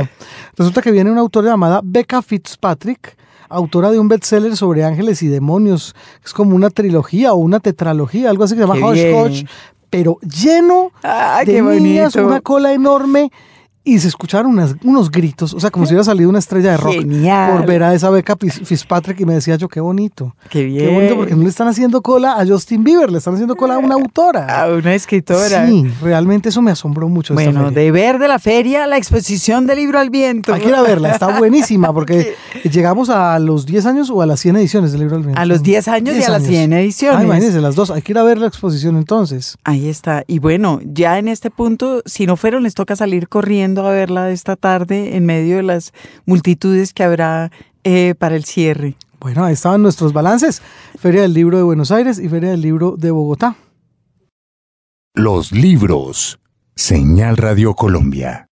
resulta 0.58 0.82
que 0.82 0.90
viene 0.90 1.12
una 1.12 1.22
autora 1.22 1.52
llamada 1.52 1.82
Becca 1.84 2.24
Fitzpatrick, 2.24 3.16
autora 3.50 3.92
de 3.92 4.00
un 4.00 4.08
bestseller 4.08 4.58
sobre 4.58 4.84
ángeles 4.84 5.22
y 5.22 5.28
demonios. 5.28 5.94
Es 6.26 6.34
como 6.34 6.56
una 6.56 6.72
trilogía 6.72 7.34
o 7.34 7.36
una 7.36 7.60
tetralogía, 7.60 8.32
algo 8.32 8.46
así 8.46 8.56
que 8.56 8.64
se 8.64 8.68
llama 8.68 8.84
Hush, 8.84 9.46
pero 9.92 10.18
lleno 10.22 10.92
de 11.46 11.62
niñas, 11.80 12.16
una 12.16 12.42
cola 12.42 12.74
enorme 12.74 13.32
y 13.86 14.00
se 14.00 14.08
escucharon 14.08 14.58
unos 14.84 15.12
gritos, 15.12 15.54
o 15.54 15.60
sea, 15.60 15.70
como 15.70 15.86
si 15.86 15.92
hubiera 15.92 16.06
salido 16.06 16.30
una 16.30 16.40
estrella 16.40 16.72
de 16.72 16.78
rock 16.78 16.94
Genial. 16.94 17.58
por 17.58 17.68
ver 17.68 17.84
a 17.84 17.94
esa 17.94 18.10
beca 18.10 18.38
Fitzpatrick 18.38 19.20
y 19.20 19.26
me 19.26 19.34
decía 19.34 19.58
yo, 19.58 19.68
qué 19.68 19.82
bonito. 19.82 20.36
Qué 20.50 20.64
bien. 20.64 20.86
Qué 20.88 20.94
bonito 20.94 21.16
porque 21.18 21.36
no 21.36 21.44
le 21.44 21.50
están 21.50 21.68
haciendo 21.68 22.02
cola 22.02 22.40
a 22.40 22.48
Justin 22.48 22.86
Bieber, 22.86 23.12
le 23.12 23.18
están 23.18 23.34
haciendo 23.34 23.58
cola 23.58 23.76
a 23.76 23.78
una 23.80 23.96
autora. 23.96 24.44
A 24.64 24.68
una 24.68 24.94
escritora. 24.94 25.68
Sí, 25.68 25.92
realmente 26.02 26.50
eso 26.50 26.62
me 26.62 26.72
asombró 26.72 27.10
mucho. 27.10 27.34
Bueno, 27.34 27.72
de 27.72 27.92
ver 27.92 28.20
de 28.20 28.28
la 28.28 28.40
feria 28.40 28.88
la 28.88 28.98
exposición 28.98 29.66
del 29.66 29.78
libro 29.78 30.00
al 30.00 30.10
viento. 30.10 30.54
Hay 30.54 30.62
que 30.62 30.70
ir 30.70 30.76
a 30.76 30.82
verla, 30.82 31.12
está 31.12 31.28
buenísima 31.40 31.92
porque 31.92 32.36
llegamos 32.64 33.10
a 33.10 33.38
los 33.40 33.66
10 33.66 33.86
años 33.88 34.10
o 34.10 34.22
a 34.22 34.26
las 34.26 34.40
100 34.40 34.58
ediciones 34.58 34.92
del 34.92 35.02
libro 35.02 35.18
del 35.18 35.26
viento. 35.26 35.42
A 35.42 35.46
los 35.46 35.64
10 35.64 35.88
años 35.90 36.16
y 36.16 36.24
a 36.24 36.30
las 36.30 36.44
100 36.44 36.74
ediciones. 36.74 37.20
Ah, 37.20 37.24
imagínense, 37.24 37.60
las 37.60 37.76
dos. 37.76 37.92
Hay 37.92 38.02
que 38.02 38.14
ir 38.14 38.18
a 38.18 38.24
ver 38.24 38.38
la 38.38 38.48
exposición 38.48 38.96
entonces. 38.96 39.58
Ahí 39.64 39.90
está. 39.90 40.24
Y 40.28 40.40
bueno, 40.40 40.80
ya 40.84 41.18
en 41.18 41.28
este 41.28 41.50
punto, 41.50 42.02
si 42.06 42.26
no 42.26 42.38
fueron, 42.38 42.64
les 42.64 42.76
toca 42.76 42.96
salir 42.96 43.28
corriendo 43.28 43.73
a 43.82 43.92
verla 43.92 44.32
esta 44.32 44.56
tarde 44.56 45.16
en 45.16 45.26
medio 45.26 45.58
de 45.58 45.64
las 45.64 45.94
multitudes 46.26 46.94
que 46.94 47.04
habrá 47.04 47.52
eh, 47.84 48.16
para 48.18 48.36
el 48.36 48.46
cierre. 48.46 48.96
Bueno, 49.20 49.44
ahí 49.44 49.54
estaban 49.54 49.82
nuestros 49.82 50.14
balances. 50.14 50.62
Feria 51.00 51.22
del 51.22 51.34
Libro 51.34 51.58
de 51.58 51.64
Buenos 51.64 51.92
Aires 51.92 52.20
y 52.20 52.30
Feria 52.30 52.52
del 52.52 52.62
Libro 52.62 52.96
de 52.98 53.12
Bogotá. 53.12 53.56
Los 55.16 55.52
libros. 55.52 56.40
Señal 56.76 57.38
Radio 57.38 57.74
Colombia. 57.74 58.48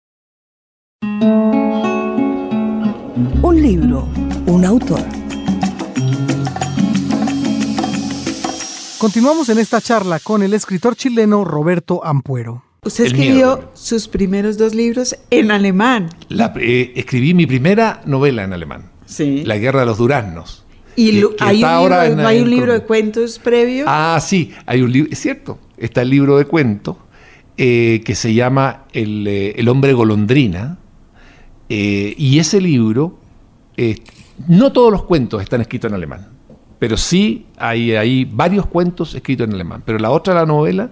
Un 3.42 3.62
libro, 3.62 4.08
un 4.48 4.66
autor. 4.66 5.04
Continuamos 8.98 9.48
en 9.50 9.60
esta 9.60 9.80
charla 9.80 10.20
con 10.20 10.42
el 10.42 10.54
escritor 10.56 10.96
chileno 10.96 11.46
Roberto 11.46 12.04
Ampuero. 12.04 12.67
Usted 12.84 13.06
El 13.06 13.12
escribió 13.12 13.34
miedo. 13.58 13.72
sus 13.74 14.08
primeros 14.08 14.58
dos 14.58 14.74
libros 14.76 15.16
en 15.30 15.52
alemán. 15.52 16.10
La- 16.30 16.54
eh, 16.60 16.94
escribí 16.96 17.34
mi 17.34 17.46
primera 17.46 18.02
novela 18.06 18.44
en 18.44 18.54
alemán, 18.54 18.92
Sí. 19.06 19.44
La 19.46 19.58
Guerra 19.58 19.82
de 19.82 19.86
los 19.88 19.98
Duraznos. 19.98 20.64
y 20.96 21.12
que- 21.12 21.22
lo- 21.22 21.36
que 21.36 21.44
hay, 21.44 21.56
un 21.58 21.62
libro, 21.62 21.70
ahora 21.70 22.08
en- 22.08 22.18
¿no 22.18 22.28
hay 22.28 22.40
un 22.42 22.50
libro 22.50 22.74
de 22.74 22.82
cuentos 22.82 23.40
previo. 23.40 23.86
Ah, 23.88 24.20
sí, 24.22 24.52
hay 24.66 24.82
un 24.82 24.92
libro, 24.92 25.12
es 25.12 25.20
cierto, 25.20 25.60
está 25.78 26.02
el 26.02 26.10
libro 26.10 26.38
de 26.38 26.46
cuentos 26.46 26.96
eh, 27.60 28.02
que 28.06 28.14
se 28.16 28.34
llama 28.36 28.84
El, 28.94 29.26
eh, 29.28 29.54
El 29.58 29.68
hombre 29.70 29.94
golondrina. 29.94 30.78
eh, 31.70 32.14
y 32.18 32.40
ese 32.40 32.62
libro, 32.62 33.20
no 34.48 34.72
todos 34.72 34.92
los 34.92 35.04
cuentos 35.04 35.42
están 35.42 35.60
escritos 35.62 35.90
en 35.90 35.96
alemán, 35.96 36.28
pero 36.80 36.96
sí 36.98 37.46
hay, 37.58 37.94
hay 37.96 38.26
varios 38.26 38.66
cuentos 38.68 39.14
escritos 39.16 39.48
en 39.48 39.54
alemán. 39.54 39.82
Pero 39.86 40.00
la 40.00 40.10
otra, 40.12 40.34
la 40.34 40.46
novela, 40.46 40.90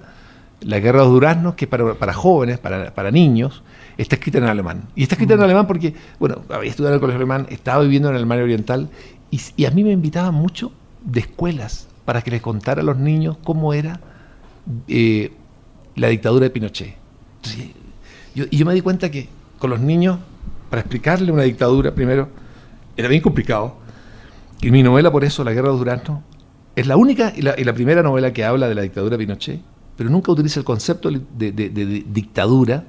La 0.62 0.80
Guerra 0.80 1.00
de 1.00 1.06
los 1.06 1.14
Duraznos, 1.14 1.56
que 1.56 1.66
es 1.66 1.70
para, 1.70 1.94
para 1.96 2.14
jóvenes, 2.14 2.58
para, 2.60 2.94
para 2.94 3.12
niños, 3.12 3.64
está 3.98 4.16
escrita 4.16 4.38
en 4.40 4.46
alemán. 4.46 4.90
Y 4.96 5.04
está 5.04 5.16
escrita 5.16 5.36
en 5.36 5.42
alemán 5.42 5.68
porque, 5.68 5.94
bueno, 6.20 6.42
había 6.50 6.70
estudiado 6.70 6.94
en 6.94 6.96
el 6.96 7.02
colegio 7.02 7.18
alemán, 7.18 7.48
estaba 7.50 7.84
viviendo 7.84 8.10
en 8.10 8.16
Alemania 8.16 8.44
Oriental, 8.44 8.90
y, 9.32 9.42
y 9.58 9.66
a 9.66 9.72
mí 9.72 9.84
me 9.84 9.92
invitaban 9.92 10.34
mucho 10.34 10.72
de 11.04 11.20
escuelas 11.20 11.88
para 12.06 12.22
que 12.22 12.32
les 12.32 12.42
contara 12.42 12.82
a 12.82 12.84
los 12.84 12.98
niños 12.98 13.38
cómo 13.44 13.74
era 13.74 14.00
eh, 14.88 15.32
la 15.96 16.08
dictadura 16.08 16.46
de 16.46 16.50
Pinochet. 16.50 16.96
Entonces, 17.38 17.72
yo, 18.34 18.46
y 18.50 18.58
yo 18.58 18.66
me 18.66 18.74
di 18.74 18.82
cuenta 18.82 19.10
que 19.12 19.28
con 19.60 19.70
los 19.70 19.80
niños, 19.80 20.20
para 20.70 20.82
explicarle 20.82 21.32
una 21.32 21.44
dictadura, 21.44 21.94
primero, 21.94 22.30
era 22.98 23.08
bien 23.08 23.22
complicado. 23.22 23.78
Y 24.62 24.72
mi 24.72 24.84
novela, 24.84 25.12
por 25.12 25.24
eso, 25.24 25.44
La 25.44 25.52
Guerra 25.52 25.68
de 25.68 25.74
los 25.74 25.80
Duraznos, 25.80 26.22
es 26.76 26.88
la 26.88 26.98
única 26.98 27.34
y 27.36 27.42
la, 27.42 27.56
y 27.58 27.64
la 27.64 27.74
primera 27.74 28.02
novela 28.04 28.34
que 28.34 28.44
habla 28.44 28.68
de 28.68 28.76
la 28.76 28.82
dictadura 28.82 29.18
de 29.18 29.26
Pinochet, 29.26 29.62
pero 29.98 30.10
nunca 30.10 30.32
utiliza 30.32 30.60
el 30.60 30.66
concepto 30.66 31.10
de, 31.10 31.52
dictadura, 32.08 32.84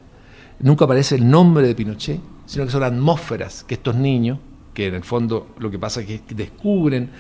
nunca 0.60 0.84
aparece 0.84 1.16
el 1.16 1.28
nombre 1.28 1.66
de 1.66 1.74
Pinochet, 1.74 2.20
sino 2.46 2.64
que 2.64 2.70
son 2.70 2.82
atmósferas 2.82 3.64
que 3.64 3.74
estos 3.74 3.94
niños, 3.94 4.38
que 4.74 4.86
en 4.86 4.94
el 4.94 5.04
fondo 5.04 5.48
lo 5.58 5.70
que 5.70 5.78
pasa 5.78 6.00
es 6.00 6.06
que 6.20 6.34
descubren 6.34 7.10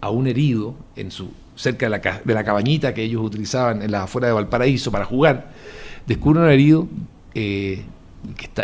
a 0.00 0.10
un 0.10 0.26
herido 0.26 0.74
en 0.96 1.10
su 1.10 1.30
cerca 1.56 1.86
de 1.86 1.90
la, 1.90 2.20
de 2.24 2.34
la 2.34 2.44
cabañita 2.44 2.94
que 2.94 3.02
ellos 3.02 3.22
utilizaban 3.22 3.82
en 3.82 3.90
las 3.90 4.04
afueras 4.04 4.28
de 4.28 4.34
Valparaíso 4.34 4.92
para 4.92 5.04
jugar, 5.04 5.50
descubren 6.06 6.44
a 6.44 6.46
un 6.46 6.52
herido 6.52 6.88
eh, 7.34 7.84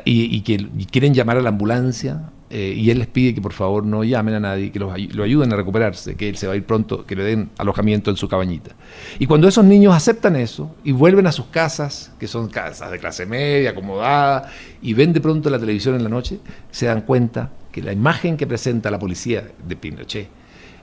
y 0.04 0.40
que 0.42 0.54
y 0.54 0.86
quieren 0.86 1.14
llamar 1.14 1.36
a 1.38 1.42
la 1.42 1.50
ambulancia 1.50 2.30
eh, 2.50 2.74
y 2.76 2.90
él 2.90 2.98
les 2.98 3.06
pide 3.06 3.34
que 3.34 3.40
por 3.40 3.52
favor 3.52 3.84
no 3.84 4.04
llamen 4.04 4.34
a 4.34 4.40
nadie, 4.40 4.70
que 4.70 4.78
los 4.78 4.92
lo 5.14 5.24
ayuden 5.24 5.52
a 5.52 5.56
recuperarse, 5.56 6.14
que 6.14 6.28
él 6.28 6.36
se 6.36 6.46
va 6.46 6.52
a 6.52 6.56
ir 6.56 6.64
pronto, 6.64 7.06
que 7.06 7.16
le 7.16 7.24
den 7.24 7.50
alojamiento 7.56 8.10
en 8.10 8.16
su 8.16 8.28
cabañita. 8.28 8.72
Y 9.18 9.26
cuando 9.26 9.48
esos 9.48 9.64
niños 9.64 9.94
aceptan 9.94 10.36
eso 10.36 10.74
y 10.84 10.92
vuelven 10.92 11.26
a 11.26 11.32
sus 11.32 11.46
casas, 11.46 12.12
que 12.18 12.26
son 12.26 12.48
casas 12.48 12.90
de 12.90 12.98
clase 12.98 13.24
media, 13.24 13.70
acomodadas, 13.70 14.52
y 14.82 14.92
ven 14.92 15.12
de 15.12 15.20
pronto 15.20 15.48
la 15.48 15.58
televisión 15.58 15.94
en 15.94 16.04
la 16.04 16.10
noche, 16.10 16.38
se 16.70 16.86
dan 16.86 17.00
cuenta 17.02 17.50
que 17.72 17.82
la 17.82 17.92
imagen 17.92 18.36
que 18.36 18.46
presenta 18.46 18.90
la 18.90 18.98
policía 18.98 19.48
de 19.66 19.76
Pinochet 19.76 20.28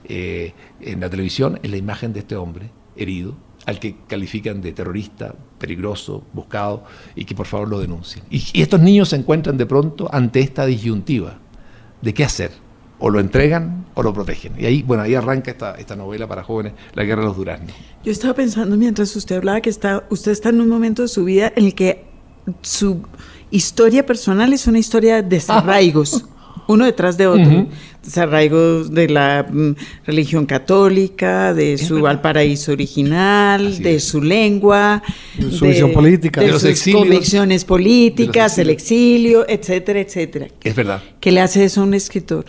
eh, 0.06 0.54
en 0.82 1.00
la 1.00 1.10
televisión 1.10 1.60
es 1.62 1.70
la 1.70 1.78
imagen 1.78 2.12
de 2.12 2.20
este 2.20 2.36
hombre 2.36 2.72
herido, 2.96 3.36
al 3.68 3.80
que 3.80 3.98
califican 4.08 4.62
de 4.62 4.74
terrorista, 4.74 5.36
peligroso, 5.60 6.26
buscado, 6.34 6.84
y 7.16 7.26
que 7.26 7.36
por 7.36 7.46
favor 7.46 7.70
lo 7.70 7.80
denuncien. 7.80 8.26
Y 8.32 8.62
estos 8.62 8.82
niños 8.82 9.10
se 9.10 9.18
encuentran 9.18 9.58
de 9.58 9.68
pronto 9.68 10.10
ante 10.12 10.40
esta 10.40 10.66
disyuntiva 10.66 11.38
de 12.02 12.14
qué 12.14 12.24
hacer. 12.24 12.52
O 13.00 13.10
lo 13.10 13.20
entregan 13.20 13.86
o 13.96 14.04
lo 14.04 14.14
protegen. 14.14 14.54
Y 14.60 14.66
ahí, 14.66 14.84
bueno, 14.84 15.04
ahí 15.04 15.16
arranca 15.16 15.52
esta, 15.52 15.76
esta 15.76 15.96
novela 15.96 16.28
para 16.28 16.44
jóvenes, 16.44 16.74
La 16.94 17.04
Guerra 17.04 17.22
de 17.22 17.28
los 17.28 17.38
Duraznos. 17.38 17.72
Yo 18.04 18.12
estaba 18.12 18.36
pensando 18.36 18.78
mientras 18.78 19.16
usted 19.16 19.38
hablaba 19.38 19.62
que 19.62 19.72
está, 19.72 20.04
usted 20.10 20.32
está 20.32 20.50
en 20.50 20.62
un 20.62 20.70
momento 20.70 21.02
de 21.02 21.08
su 21.08 21.24
vida 21.26 21.52
en 21.56 21.66
el 21.66 21.76
que 21.76 22.06
su 22.62 23.02
historia 23.50 24.06
personal 24.06 24.54
es 24.54 24.68
una 24.68 24.80
historia 24.80 25.16
de 25.16 25.24
desarraigos, 25.30 26.26
uno 26.72 26.86
detrás 26.86 27.18
de 27.18 27.28
otro. 27.28 27.44
Ujú. 27.46 27.68
Desarraigos 28.04 28.92
de 28.92 29.08
la 29.10 29.46
mm, 29.50 29.76
religión 30.06 30.46
católica, 30.48 31.54
de 31.54 31.78
su 31.78 31.96
verdad. 31.96 32.10
Valparaíso 32.10 32.72
original, 32.72 33.68
Así 33.68 33.84
de 33.84 33.96
es. 33.96 34.04
su 34.08 34.22
lengua, 34.22 35.04
De 35.38 35.52
su 35.52 35.66
visión 35.66 35.92
política. 35.94 36.42
de, 36.42 36.48
De 36.48 36.52
los 36.54 36.62
sus 36.62 36.72
exilios. 36.72 37.02
convicciones 37.04 37.64
políticas, 37.66 38.56
De 38.56 38.64
el 38.64 38.70
exilio, 38.72 39.46
etcétera, 39.48 40.00
etcétera. 40.00 40.48
Es 40.64 40.76
verdad. 40.76 41.02
¿Qué 41.20 41.32
le 41.32 41.42
hace 41.42 41.64
eso 41.64 41.82
a 41.82 41.84
un 41.84 41.94
escritor? 41.94 42.46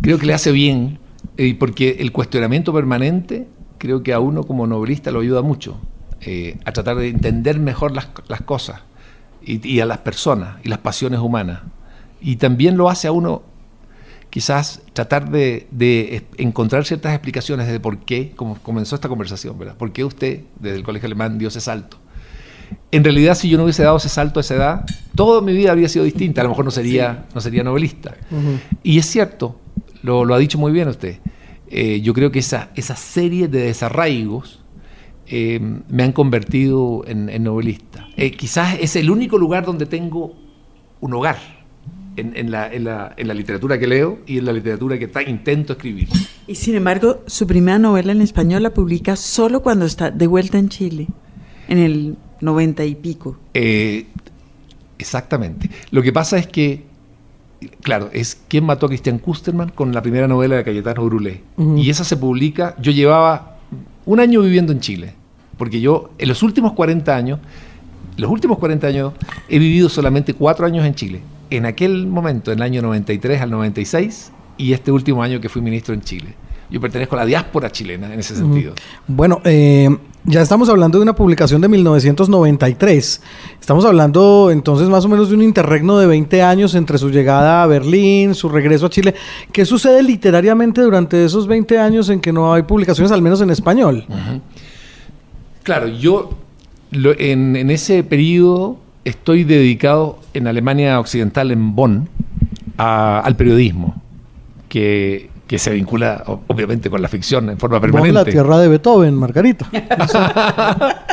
Creo 0.00 0.18
que 0.18 0.26
le 0.26 0.34
hace 0.34 0.52
bien, 0.52 0.98
eh, 1.36 1.54
porque 1.58 1.96
el 2.00 2.12
cuestionamiento 2.12 2.72
permanente 2.72 3.46
creo 3.78 4.02
que 4.02 4.12
a 4.14 4.20
uno 4.20 4.44
como 4.44 4.66
novelista 4.66 5.10
lo 5.10 5.20
ayuda 5.20 5.42
mucho, 5.42 5.78
eh, 6.22 6.56
a 6.64 6.72
tratar 6.72 6.96
de 6.96 7.08
entender 7.08 7.58
mejor 7.60 7.92
las, 7.92 8.08
las 8.28 8.40
cosas 8.40 8.80
y, 9.44 9.66
y 9.68 9.80
a 9.80 9.86
las 9.86 9.98
personas 9.98 10.56
y 10.64 10.68
las 10.70 10.78
pasiones 10.78 11.20
humanas. 11.20 11.60
Y 12.26 12.36
también 12.36 12.76
lo 12.76 12.90
hace 12.90 13.06
a 13.06 13.12
uno 13.12 13.44
quizás 14.30 14.82
tratar 14.92 15.30
de, 15.30 16.24
encontrar 16.38 16.84
ciertas 16.84 17.12
explicaciones 17.12 17.68
de 17.68 17.78
por 17.78 18.00
qué, 18.00 18.32
como 18.34 18.56
comenzó 18.56 18.96
esta 18.96 19.08
conversación, 19.08 19.56
¿verdad? 19.56 19.76
¿Por 19.76 19.92
qué 19.92 20.02
usted, 20.02 20.40
desde 20.58 20.76
el 20.76 20.82
colegio 20.82 21.06
alemán, 21.06 21.38
dio 21.38 21.46
ese 21.46 21.60
salto? 21.60 21.98
En 22.90 23.04
realidad, 23.04 23.36
si 23.36 23.48
yo 23.48 23.56
no 23.56 23.62
hubiese 23.62 23.84
dado 23.84 23.98
ese 23.98 24.08
salto 24.08 24.40
a 24.40 24.42
esa 24.42 24.56
edad, 24.56 24.84
toda 25.14 25.40
mi 25.40 25.52
vida 25.52 25.70
habría 25.70 25.88
sido 25.88 26.04
distinta. 26.04 26.40
A 26.40 26.44
lo 26.44 26.50
mejor 26.50 26.64
no 26.64 26.72
sería, 26.72 27.26
no 27.32 27.40
sería 27.40 27.62
novelista. 27.62 28.16
Y 28.82 28.98
es 28.98 29.06
cierto, 29.06 29.60
lo, 30.02 30.24
lo 30.24 30.34
ha 30.34 30.38
dicho 30.38 30.58
muy 30.58 30.72
bien 30.72 30.88
usted. 30.88 31.20
Eh, 31.68 32.00
yo 32.00 32.12
creo 32.12 32.32
que 32.32 32.40
esa, 32.40 32.70
esa 32.74 32.96
serie 32.96 33.46
de 33.46 33.60
desarraigos 33.60 34.64
eh, 35.28 35.60
me 35.88 36.02
han 36.02 36.10
convertido 36.10 37.04
en, 37.06 37.28
en 37.28 37.44
novelista. 37.44 38.08
Eh, 38.16 38.32
quizás 38.32 38.78
es 38.80 38.96
el 38.96 39.12
único 39.12 39.38
lugar 39.38 39.64
donde 39.64 39.86
tengo 39.86 40.34
un 41.00 41.14
hogar 41.14 41.55
en, 42.16 42.36
en 42.36 42.50
la, 42.50 42.72
en 42.72 42.84
la- 42.84 43.14
en 43.16 43.28
la 43.28 43.34
literatura 43.34 43.78
que 43.78 43.86
leo 43.86 44.18
y 44.26 44.38
en 44.38 44.44
la 44.46 44.52
literatura 44.52 44.98
que 44.98 45.08
ta- 45.08 45.22
intento 45.22 45.74
escribir. 45.74 46.08
Y 46.46 46.54
sin 46.54 46.74
embargo, 46.74 47.22
su 47.26 47.46
primera 47.46 47.78
novela 47.78 48.12
en 48.12 48.22
español 48.22 48.62
la 48.62 48.70
publica 48.74 49.16
solo 49.16 49.62
cuando 49.62 49.84
está 49.84 50.10
de 50.10 50.26
vuelta 50.26 50.58
en 50.58 50.68
Chile, 50.68 51.06
en 51.68 51.78
el 51.78 52.16
noventa 52.40 52.84
y 52.84 52.94
pico. 52.94 53.36
Eh, 53.54 54.06
exactamente. 54.98 55.70
Lo 55.90 56.02
que 56.02 56.12
pasa 56.12 56.38
es 56.38 56.46
que, 56.46 56.84
claro, 57.82 58.10
es 58.12 58.38
¿Quién 58.48 58.64
mató 58.64 58.86
a 58.86 58.88
Christian 58.88 59.18
Kusterman? 59.18 59.70
con 59.70 59.92
la 59.92 60.02
primera 60.02 60.28
novela 60.28 60.56
de 60.56 60.64
Cayetano 60.64 61.04
Brulé. 61.04 61.42
Ujú. 61.56 61.76
Y 61.78 61.90
esa 61.90 62.04
se 62.04 62.16
publica, 62.16 62.76
yo 62.80 62.92
llevaba 62.92 63.58
un 64.04 64.20
año 64.20 64.40
viviendo 64.42 64.72
en 64.72 64.80
Chile, 64.80 65.14
porque 65.58 65.80
yo 65.80 66.10
en 66.18 66.28
los 66.28 66.42
últimos 66.42 66.72
40 66.72 67.14
años, 67.16 67.40
los 68.16 68.30
últimos 68.30 68.58
40 68.58 68.86
años 68.86 69.12
he 69.48 69.58
vivido 69.58 69.88
solamente 69.88 70.32
cuatro 70.34 70.64
años 70.66 70.86
en 70.86 70.94
Chile. 70.94 71.20
En 71.50 71.66
aquel 71.66 72.06
momento, 72.06 72.52
en 72.52 72.58
el 72.58 72.62
año 72.62 72.82
93 72.82 73.40
al 73.40 73.50
96, 73.50 74.32
y 74.58 74.72
este 74.72 74.90
último 74.90 75.22
año 75.22 75.40
que 75.40 75.48
fui 75.48 75.62
ministro 75.62 75.94
en 75.94 76.00
Chile. 76.02 76.34
Yo 76.68 76.80
pertenezco 76.80 77.14
a 77.14 77.20
la 77.20 77.26
diáspora 77.26 77.70
chilena 77.70 78.12
en 78.12 78.18
ese 78.18 78.34
sentido. 78.34 78.74
Bueno, 79.06 79.40
eh, 79.44 79.88
ya 80.24 80.42
estamos 80.42 80.68
hablando 80.68 80.98
de 80.98 81.02
una 81.02 81.14
publicación 81.14 81.60
de 81.60 81.68
1993. 81.68 83.22
Estamos 83.60 83.84
hablando 83.84 84.50
entonces 84.50 84.88
más 84.88 85.04
o 85.04 85.08
menos 85.08 85.28
de 85.28 85.36
un 85.36 85.42
interregno 85.42 85.96
de 85.98 86.08
20 86.08 86.42
años 86.42 86.74
entre 86.74 86.98
su 86.98 87.10
llegada 87.10 87.62
a 87.62 87.66
Berlín, 87.66 88.34
su 88.34 88.48
regreso 88.48 88.86
a 88.86 88.90
Chile. 88.90 89.14
¿Qué 89.52 89.64
sucede 89.64 90.02
literariamente 90.02 90.80
durante 90.80 91.24
esos 91.24 91.46
20 91.46 91.78
años 91.78 92.08
en 92.08 92.20
que 92.20 92.32
no 92.32 92.52
hay 92.52 92.62
publicaciones, 92.62 93.12
al 93.12 93.22
menos 93.22 93.40
en 93.40 93.50
español? 93.50 94.04
Claro, 95.62 95.86
yo 95.86 96.30
en, 96.90 97.54
en, 97.54 97.70
ese 97.70 98.02
periodo 98.02 98.78
estoy 99.06 99.44
dedicado 99.44 100.18
en 100.34 100.46
Alemania 100.46 101.00
Occidental, 101.00 101.50
en 101.50 101.74
Bonn, 101.74 102.08
a, 102.76 103.20
al 103.20 103.36
periodismo, 103.36 104.02
que 104.68 105.30
que 105.46 105.58
se 105.58 105.70
vincula 105.70 106.24
obviamente 106.48 106.90
con 106.90 107.00
la 107.00 107.08
ficción 107.08 107.48
en 107.50 107.58
forma 107.58 107.80
permanente. 107.80 108.12
la 108.12 108.24
tierra 108.24 108.58
de 108.58 108.68
Beethoven, 108.68 109.14
Margarita. 109.14 109.68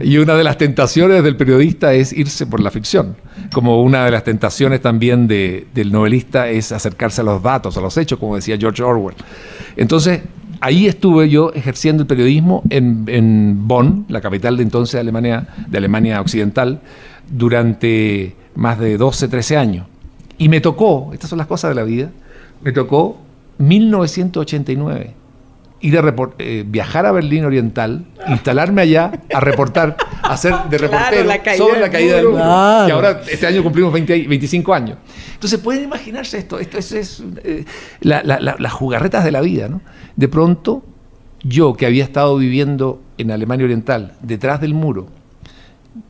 y 0.00 0.16
una 0.18 0.36
de 0.36 0.44
las 0.44 0.58
tentaciones 0.58 1.24
del 1.24 1.36
periodista 1.36 1.92
es 1.92 2.12
irse 2.12 2.46
por 2.46 2.60
la 2.60 2.70
ficción, 2.70 3.16
como 3.52 3.82
una 3.82 4.04
de 4.04 4.12
las 4.12 4.22
tentaciones 4.22 4.80
también 4.80 5.26
del 5.26 5.90
novelista 5.90 6.48
es 6.48 6.70
acercarse 6.70 7.22
a 7.22 7.24
los 7.24 7.42
datos, 7.42 7.76
a 7.76 7.80
los 7.80 7.96
hechos, 7.96 8.18
como 8.20 8.36
decía 8.36 8.56
George 8.56 8.80
Orwell. 8.82 9.16
Entonces, 9.76 10.20
ahí 10.60 10.86
estuve 10.86 11.28
yo 11.28 11.52
ejerciendo 11.52 12.04
el 12.04 12.06
periodismo 12.06 12.62
en, 12.70 13.06
en 13.08 13.66
Bonn, 13.66 14.04
la 14.08 14.20
capital 14.20 14.56
de 14.56 14.62
entonces 14.62 14.92
de 14.92 15.00
Alemania, 15.00 15.48
de 15.66 15.78
Alemania 15.78 16.20
Occidental, 16.20 16.80
durante 17.30 18.34
más 18.54 18.78
de 18.78 18.98
12, 18.98 19.28
13 19.28 19.56
años. 19.56 19.86
Y 20.36 20.48
me 20.48 20.60
tocó, 20.60 21.10
estas 21.12 21.30
son 21.30 21.38
las 21.38 21.46
cosas 21.46 21.70
de 21.70 21.74
la 21.76 21.84
vida, 21.84 22.10
me 22.62 22.72
tocó 22.72 23.18
1989 23.58 25.14
ir 25.80 25.98
a 25.98 26.14
eh, 26.38 26.64
viajar 26.66 27.06
a 27.06 27.12
Berlín 27.12 27.44
Oriental, 27.44 28.04
instalarme 28.28 28.82
allá 28.82 29.12
a 29.32 29.40
reportar, 29.40 29.96
a 30.22 30.34
hacer 30.34 30.54
de 30.68 30.78
reportero 30.78 31.26
sobre 31.56 31.80
la 31.80 31.90
caída 31.90 32.16
del 32.16 32.26
muro. 32.26 32.36
Que 32.86 32.92
ahora 32.92 33.22
este 33.26 33.46
año 33.46 33.62
cumplimos 33.62 33.92
25 33.92 34.74
años. 34.74 34.98
Entonces 35.34 35.58
pueden 35.58 35.84
imaginarse 35.84 36.38
esto, 36.38 36.58
esto 36.58 36.78
es, 36.78 37.22
eh, 37.44 37.64
las 38.00 38.72
jugarretas 38.72 39.24
de 39.24 39.32
la 39.32 39.40
vida. 39.40 39.68
¿no? 39.68 39.80
De 40.16 40.28
pronto, 40.28 40.82
yo 41.42 41.74
que 41.74 41.86
había 41.86 42.04
estado 42.04 42.36
viviendo 42.36 43.00
en 43.16 43.30
Alemania 43.30 43.64
Oriental, 43.64 44.12
detrás 44.22 44.60
del 44.60 44.74
muro, 44.74 45.08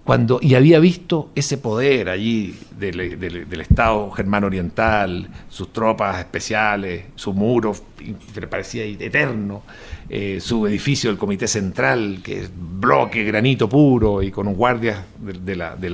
cuando, 0.05 0.41
y 0.43 0.55
había 0.55 0.79
visto 0.79 1.31
ese 1.35 1.57
poder 1.57 2.09
allí 2.09 2.55
del, 2.79 3.01
Estado 3.61 4.11
germano 4.11 4.47
oriental, 4.47 5.29
sus 5.49 5.73
tropas 5.73 6.19
especiales, 6.19 7.05
su 7.15 7.33
muro, 7.33 7.75
que 8.35 8.47
parecía 8.47 8.85
eterno, 8.85 9.63
eh, 10.09 10.39
su 10.41 10.67
edificio 10.67 11.11
del 11.11 11.19
Comité 11.19 11.47
Central, 11.47 12.21
que 12.23 12.41
es 12.41 12.51
bloque, 12.53 13.25
granito 13.25 13.69
puro, 13.69 14.23
y 14.23 14.31
con 14.31 14.49
un 14.49 14.55
guardia 14.55 15.05
de, 15.19 15.57
la, 15.57 15.77
de 15.77 15.89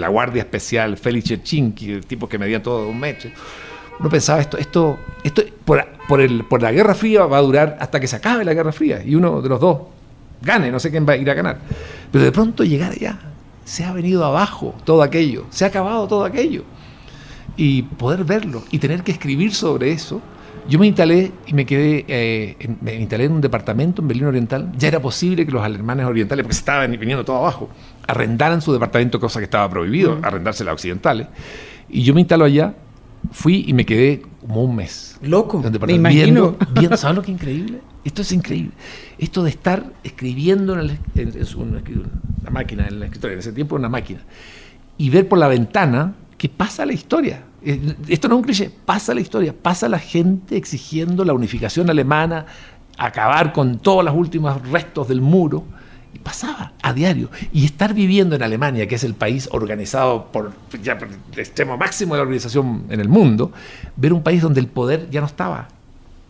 la, 0.00 0.08
Guardia 0.08 0.42
Especial, 0.42 0.96
Félix 0.96 1.28
Cherchinki, 1.28 2.00
tipo 2.00 2.28
que 2.28 2.38
medía 2.38 2.62
todo 2.62 2.88
un 2.88 2.98
metro. 2.98 3.30
Uno 4.00 4.08
pensaba, 4.08 4.40
esto, 4.40 4.58
esto, 4.58 4.98
esto 5.22 5.42
por, 5.64 5.86
por, 6.08 6.20
el, 6.20 6.44
por 6.44 6.60
la 6.60 6.72
Guerra 6.72 6.94
Fría 6.94 7.24
va 7.26 7.38
a 7.38 7.42
durar 7.42 7.78
hasta 7.80 8.00
que 8.00 8.06
se 8.06 8.16
acabe 8.16 8.44
la 8.44 8.52
Guerra 8.52 8.72
Fría, 8.72 9.02
y 9.04 9.14
uno 9.14 9.40
de 9.40 9.48
los 9.48 9.60
dos 9.60 9.78
gane, 10.42 10.70
no 10.70 10.80
sé 10.80 10.90
quién 10.90 11.06
va 11.06 11.12
a 11.12 11.16
ir 11.16 11.30
a 11.30 11.34
ganar. 11.34 11.58
Pero 12.10 12.24
de 12.24 12.32
pronto 12.32 12.64
llegar 12.64 12.92
allá 12.92 13.29
se 13.64 13.84
ha 13.84 13.92
venido 13.92 14.24
abajo 14.24 14.74
todo 14.84 15.02
aquello, 15.02 15.46
se 15.50 15.64
ha 15.64 15.68
acabado 15.68 16.06
todo 16.08 16.24
aquello. 16.24 16.64
Y 17.56 17.82
poder 17.82 18.24
verlo 18.24 18.62
y 18.70 18.78
tener 18.78 19.02
que 19.02 19.12
escribir 19.12 19.54
sobre 19.54 19.92
eso. 19.92 20.20
Yo 20.68 20.78
me 20.78 20.86
instalé 20.86 21.32
y 21.46 21.54
me 21.54 21.66
quedé, 21.66 22.04
eh, 22.06 22.76
me 22.80 22.94
instalé 22.94 23.24
en 23.24 23.32
un 23.32 23.40
departamento 23.40 24.02
en 24.02 24.08
Berlín 24.08 24.26
Oriental. 24.26 24.70
Ya 24.78 24.88
era 24.88 25.00
posible 25.00 25.44
que 25.44 25.52
los 25.52 25.62
alemanes 25.62 26.06
orientales, 26.06 26.44
porque 26.44 26.54
se 26.54 26.60
estaban 26.60 26.90
viniendo 26.92 27.24
todo 27.24 27.36
abajo, 27.38 27.68
arrendaran 28.06 28.62
su 28.62 28.72
departamento, 28.72 29.18
cosa 29.18 29.40
que 29.40 29.44
estaba 29.44 29.68
prohibido, 29.68 30.18
arrendársela 30.22 30.70
a 30.70 30.74
occidentales. 30.74 31.26
Y 31.88 32.02
yo 32.02 32.14
me 32.14 32.20
instaló 32.20 32.44
allá, 32.44 32.74
fui 33.32 33.64
y 33.66 33.72
me 33.72 33.84
quedé 33.84 34.22
como 34.40 34.64
un 34.64 34.76
mes. 34.76 35.18
Loco, 35.22 35.58
me 35.58 35.92
imagino. 35.92 36.56
Viendo, 36.72 36.96
¿Sabes 36.96 37.16
lo 37.16 37.22
que 37.22 37.32
es 37.32 37.38
increíble? 37.38 37.80
Esto 38.04 38.22
es 38.22 38.32
increíble. 38.32 38.72
Esto 39.18 39.42
de 39.42 39.50
estar 39.50 39.84
escribiendo 40.02 40.78
en, 40.78 40.98
una, 41.56 42.50
máquina, 42.50 42.86
en 42.88 43.00
la 43.00 43.06
escritorio, 43.06 43.34
en 43.34 43.40
ese 43.40 43.52
tiempo 43.52 43.76
una 43.76 43.88
máquina, 43.88 44.20
y 44.96 45.10
ver 45.10 45.28
por 45.28 45.38
la 45.38 45.48
ventana 45.48 46.14
que 46.38 46.48
pasa 46.48 46.86
la 46.86 46.94
historia. 46.94 47.42
Eh, 47.62 47.94
esto 48.08 48.28
no 48.28 48.36
es 48.36 48.38
un 48.38 48.44
cliché, 48.44 48.70
pasa 48.86 49.12
la 49.12 49.20
historia, 49.20 49.54
pasa 49.54 49.88
la 49.88 49.98
gente 49.98 50.56
exigiendo 50.56 51.24
la 51.24 51.34
unificación 51.34 51.90
alemana, 51.90 52.46
acabar 52.96 53.52
con 53.52 53.78
todos 53.78 54.02
los 54.04 54.14
últimos 54.14 54.66
restos 54.68 55.08
del 55.08 55.20
muro. 55.20 55.64
Y 56.12 56.18
pasaba 56.18 56.72
a 56.82 56.92
diario. 56.92 57.30
Y 57.52 57.64
estar 57.64 57.94
viviendo 57.94 58.34
en 58.34 58.42
Alemania, 58.42 58.88
que 58.88 58.96
es 58.96 59.04
el 59.04 59.14
país 59.14 59.48
organizado 59.52 60.32
por, 60.32 60.52
ya 60.82 60.98
por 60.98 61.06
el 61.06 61.38
extremo 61.38 61.76
máximo 61.76 62.14
de 62.14 62.18
la 62.18 62.22
organización 62.22 62.86
en 62.88 62.98
el 62.98 63.08
mundo, 63.08 63.52
ver 63.94 64.12
un 64.12 64.20
país 64.24 64.42
donde 64.42 64.58
el 64.58 64.66
poder 64.66 65.08
ya 65.08 65.20
no 65.20 65.26
estaba, 65.28 65.68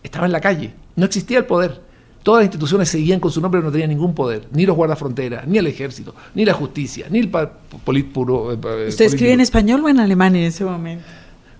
estaba 0.03 0.27
en 0.27 0.33
la 0.33 0.39
calle 0.39 0.75
no 0.95 1.05
existía 1.05 1.39
el 1.39 1.45
poder. 1.45 1.81
Todas 2.23 2.41
las 2.41 2.45
instituciones 2.45 2.89
seguían 2.89 3.19
con 3.19 3.31
su 3.31 3.41
nombre, 3.41 3.59
pero 3.59 3.69
no 3.69 3.71
tenían 3.71 3.89
ningún 3.89 4.13
poder. 4.13 4.47
Ni 4.51 4.65
los 4.65 4.75
guardafronteras, 4.75 5.47
ni 5.47 5.57
el 5.57 5.65
ejército, 5.65 6.13
ni 6.35 6.45
la 6.45 6.53
justicia, 6.53 7.07
ni 7.09 7.19
el 7.19 7.29
politpuro. 7.29 8.53
Eh, 8.53 8.87
¿Usted 8.89 9.05
escribe 9.05 9.33
en 9.33 9.39
español 9.39 9.81
o 9.83 9.89
en 9.89 9.99
alemán 9.99 10.35
en 10.35 10.43
ese 10.43 10.63
momento? 10.63 11.03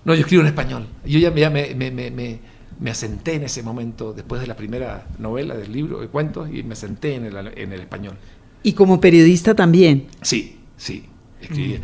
No, 0.04 0.14
yo 0.14 0.20
escribo 0.20 0.42
en 0.42 0.48
español. 0.48 0.86
Yo 1.04 1.18
ya, 1.18 1.30
me, 1.30 2.90
asenté 2.90 3.34
en 3.34 3.42
ese 3.42 3.62
momento, 3.64 4.12
después 4.12 4.40
de 4.40 4.46
la 4.46 4.56
primera 4.56 5.06
novela 5.18 5.56
del 5.56 5.72
libro 5.72 6.00
de 6.00 6.06
cuentos, 6.06 6.48
y 6.52 6.62
me 6.62 6.74
asenté 6.74 7.16
en 7.16 7.26
el, 7.26 7.80
español. 7.80 8.14
¿Y 8.62 8.74
como 8.74 9.00
periodista 9.00 9.56
también? 9.56 10.06
Sí, 10.20 10.58
sí, 10.76 11.06
escribía. 11.40 11.80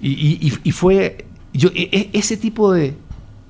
Y, 0.00 0.70
fue 0.70 1.24
yo, 1.52 1.70
e, 1.74 1.88
e, 1.90 2.10
ese 2.12 2.36
tipo 2.36 2.72
de, 2.72 2.94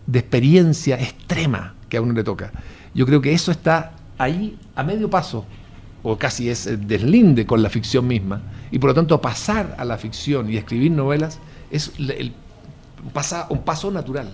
de 0.07 0.19
experiencia 0.19 0.99
extrema 0.99 1.75
que 1.91 1.99
a 1.99 2.01
uno 2.01 2.15
le 2.15 2.25
toca 2.25 2.51
yo 2.95 3.07
creo 3.07 3.21
que 3.21 3.33
eso 3.33 3.51
está 3.51 3.93
ahí 4.19 4.59
a 4.75 4.83
medio 4.83 5.09
paso, 5.09 5.45
o 6.03 6.17
casi 6.17 6.49
es 6.49 6.69
deslinde 6.87 7.47
con 7.47 7.63
la 7.63 7.71
ficción 7.71 8.07
misma, 8.07 8.41
y 8.71 8.79
por 8.79 8.91
lo 8.91 8.95
tanto 8.95 9.21
pasar 9.21 9.75
a 9.79 9.85
la 9.85 9.99
ficción 9.99 10.51
y 10.51 10.57
escribir 10.57 10.93
novelas 10.93 11.39
es 11.71 11.93
el, 11.99 12.33
un 13.49 13.63
paso 13.63 13.91
natural. 13.91 14.31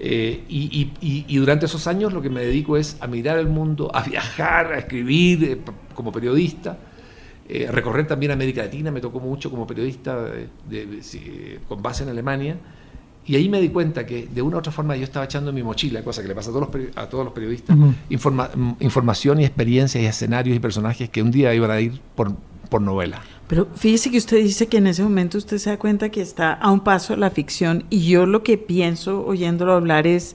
Eh, 0.00 0.44
y, 0.48 1.36
durante 1.38 1.66
esos 1.66 1.88
años 1.88 2.12
lo 2.12 2.22
que 2.22 2.30
me 2.30 2.42
dedico 2.42 2.76
es 2.76 2.96
a 3.00 3.08
mirar 3.08 3.38
el 3.38 3.48
mundo, 3.48 3.90
a 3.92 4.02
viajar, 4.02 4.72
a 4.72 4.78
escribir 4.78 5.44
eh, 5.44 5.58
como 5.94 6.12
periodista, 6.12 6.78
eh, 7.48 7.68
recorrer 7.70 8.06
también 8.06 8.30
América 8.30 8.62
Latina, 8.62 8.92
me 8.92 9.00
tocó 9.00 9.18
mucho 9.18 9.50
como 9.50 9.66
periodista 9.66 10.26
con 11.66 11.82
base 11.82 12.04
en 12.04 12.10
Alemania, 12.10 12.56
y 13.28 13.36
ahí 13.36 13.48
me 13.50 13.60
di 13.60 13.68
cuenta 13.68 14.06
que 14.06 14.26
de 14.26 14.40
una 14.40 14.56
u 14.56 14.58
otra 14.60 14.72
forma 14.72 14.96
yo 14.96 15.04
estaba 15.04 15.26
echando 15.26 15.50
en 15.50 15.56
mi 15.56 15.62
mochila, 15.62 16.02
cosa 16.02 16.22
que 16.22 16.28
le 16.28 16.34
pasa 16.34 16.48
a 16.48 16.52
todos 16.54 16.68
los, 16.72 16.96
a 16.96 17.08
todos 17.08 17.24
los 17.26 17.34
periodistas, 17.34 17.76
mm, 17.76 18.72
información 18.80 19.40
y 19.40 19.44
experiencias 19.44 20.02
y 20.02 20.06
escenarios 20.06 20.56
y 20.56 20.60
personajes 20.60 21.10
que 21.10 21.22
un 21.22 21.30
día 21.30 21.54
iban 21.54 21.70
a 21.70 21.78
ir 21.78 22.00
por, 22.14 22.34
por 22.70 22.80
novela. 22.80 23.20
Pero 23.46 23.68
fíjese 23.74 24.10
que 24.10 24.16
usted 24.16 24.38
dice 24.38 24.66
que 24.66 24.78
en 24.78 24.86
ese 24.86 25.02
momento 25.02 25.36
usted 25.36 25.58
se 25.58 25.68
da 25.68 25.78
cuenta 25.78 26.08
que 26.08 26.22
está 26.22 26.54
a 26.54 26.70
un 26.70 26.80
paso 26.80 27.12
de 27.12 27.20
la 27.20 27.30
ficción 27.30 27.84
y 27.90 28.06
yo 28.06 28.24
lo 28.24 28.42
que 28.42 28.56
pienso 28.56 29.24
oyéndolo 29.26 29.74
hablar 29.74 30.06
es, 30.06 30.34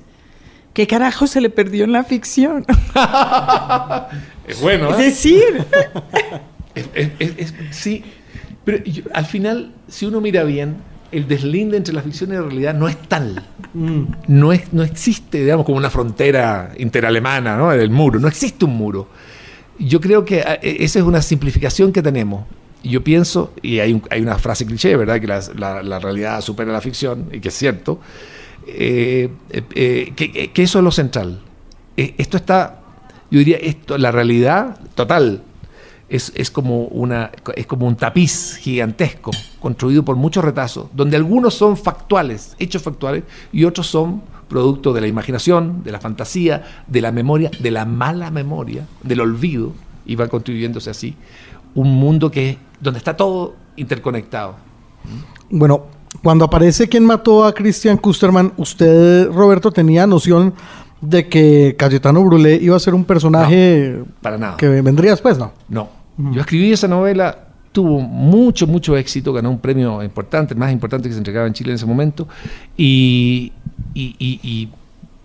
¿qué 0.73 0.85
carajo 0.85 1.25
se 1.25 1.41
le 1.41 1.49
perdió 1.49 1.85
en 1.85 1.93
la 1.93 2.03
ficción? 2.03 2.63
es 4.47 4.61
bueno. 4.61 4.89
Es 4.91 4.99
¿eh? 4.99 5.03
decir. 5.03 5.65
sí, 7.71 8.03
pero 8.63 8.83
al 9.13 9.25
final, 9.25 9.73
si 9.87 10.05
uno 10.05 10.21
mira 10.21 10.43
bien, 10.43 10.77
el 11.14 11.28
deslinde 11.28 11.78
entre 11.78 11.93
la 11.93 12.01
ficción 12.01 12.32
y 12.32 12.34
la 12.34 12.41
realidad 12.41 12.74
no 12.74 12.88
es 12.88 12.97
tal. 13.07 13.43
Mm. 13.74 14.03
No, 14.28 14.51
es, 14.51 14.74
no 14.74 14.84
existe, 14.84 15.41
digamos, 15.41 15.66
como 15.66 15.78
una 15.78 15.89
frontera 15.89 16.72
interalemana, 16.78 17.55
¿no? 17.55 17.70
Del 17.70 17.89
muro. 17.89 18.20
No 18.20 18.28
existe 18.28 18.66
un 18.66 18.76
muro. 18.76 19.07
Yo 19.80 20.01
creo 20.01 20.26
que 20.26 20.39
eh, 20.39 20.78
esa 20.80 20.99
es 20.99 21.05
una 21.05 21.22
simplificación 21.22 21.91
que 21.91 22.01
tenemos. 22.01 22.45
Yo 22.84 23.03
pienso, 23.03 23.53
y 23.61 23.80
hay, 23.80 24.01
hay 24.09 24.22
una 24.22 24.38
frase 24.38 24.66
cliché, 24.66 24.95
¿verdad? 24.97 25.22
Que 25.22 25.28
la, 25.28 25.99
realidad 25.99 26.41
supera 26.41 26.72
la 26.72 26.82
ficción, 26.82 27.30
y 27.32 27.39
que 27.39 27.47
es 27.47 27.55
cierto, 27.55 27.99
eh, 28.68 29.30
eh, 29.51 30.11
que, 30.16 30.51
que, 30.51 30.64
eso 30.64 30.80
es 30.80 30.84
lo 30.84 30.91
central. 30.91 31.39
esto 31.95 32.36
está, 32.36 32.82
yo 33.32 33.39
diría, 33.39 33.57
esto, 33.57 33.97
la 33.97 34.11
realidad 34.11 34.80
total 34.95 35.43
es, 36.09 36.51
como 36.51 36.85
una, 36.85 37.31
es 37.55 37.65
como 37.65 37.87
un 37.87 37.95
tapiz 37.95 38.57
gigantesco, 38.57 39.31
construido 39.59 40.03
por 40.03 40.15
muchos 40.15 40.43
retazos, 40.43 40.87
donde 40.93 41.17
algunos 41.17 41.53
son 41.53 41.77
factuales, 41.77 42.55
hechos 42.59 42.81
factuales, 42.81 43.23
y 43.51 43.65
otros 43.65 43.87
son 43.87 44.21
producto 44.47 44.93
de 44.93 45.01
la 45.01 45.07
imaginación, 45.07 45.83
de 45.83 45.91
la 45.91 45.99
fantasía, 45.99 46.83
de 46.87 47.01
la 47.01 47.11
memoria, 47.11 47.49
de 47.59 47.71
la 47.71 47.85
mala 47.85 48.29
memoria, 48.29 48.85
del 49.01 49.21
olvido, 49.21 49.71
y 50.05 50.15
va 50.15 50.27
construyéndose 50.27 50.89
así 50.89 51.15
un 51.75 51.95
mundo 51.95 52.29
que 52.29 52.57
donde 52.79 52.99
está 52.99 53.15
todo 53.15 53.55
interconectado. 53.75 54.55
Bueno, 55.49 55.85
cuando 56.21 56.45
aparece 56.45 56.87
quien 56.87 57.05
mató 57.05 57.45
a 57.45 57.53
Christian 57.53 57.97
Kusterman, 57.97 58.53
usted, 58.57 59.29
Roberto, 59.31 59.71
tenía 59.71 60.05
noción 60.05 60.53
de 61.03 61.27
que 61.27 61.75
Cayetano 61.77 62.23
Brulé 62.23 62.55
iba 62.55 62.75
a 62.77 62.79
ser 62.79 62.93
un 62.93 63.03
personaje 63.03 63.99
para 64.21 64.37
nada. 64.37 64.57
que 64.57 64.67
vendría 64.69 65.11
después, 65.11 65.37
¿no? 65.37 65.51
No. 65.67 65.89
Yo 66.31 66.41
escribí 66.41 66.71
esa 66.71 66.87
novela, 66.87 67.37
tuvo 67.71 67.99
mucho, 67.99 68.67
mucho 68.67 68.95
éxito, 68.95 69.33
ganó 69.33 69.49
un 69.49 69.59
premio 69.59 70.01
importante, 70.01 70.53
el 70.53 70.59
más 70.59 70.71
importante 70.71 71.09
que 71.09 71.13
se 71.13 71.17
entregaba 71.17 71.47
en 71.47 71.53
Chile 71.53 71.71
en 71.71 71.75
ese 71.75 71.85
momento, 71.85 72.27
y, 72.77 73.51
y, 73.93 74.15
y, 74.19 74.69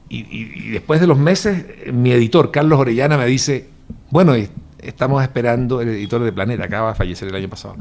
y 0.08 0.70
después 0.70 1.00
de 1.00 1.06
los 1.06 1.18
meses, 1.18 1.64
mi 1.92 2.10
editor, 2.10 2.50
Carlos 2.50 2.80
Orellana, 2.80 3.18
me 3.18 3.26
dice, 3.26 3.68
bueno, 4.10 4.32
estamos 4.80 5.22
esperando, 5.22 5.80
el 5.80 5.90
editor 5.90 6.24
de 6.24 6.32
Planeta, 6.32 6.64
acaba 6.64 6.88
de 6.88 6.94
fallecer 6.96 7.28
el 7.28 7.34
año 7.34 7.48
pasado, 7.48 7.76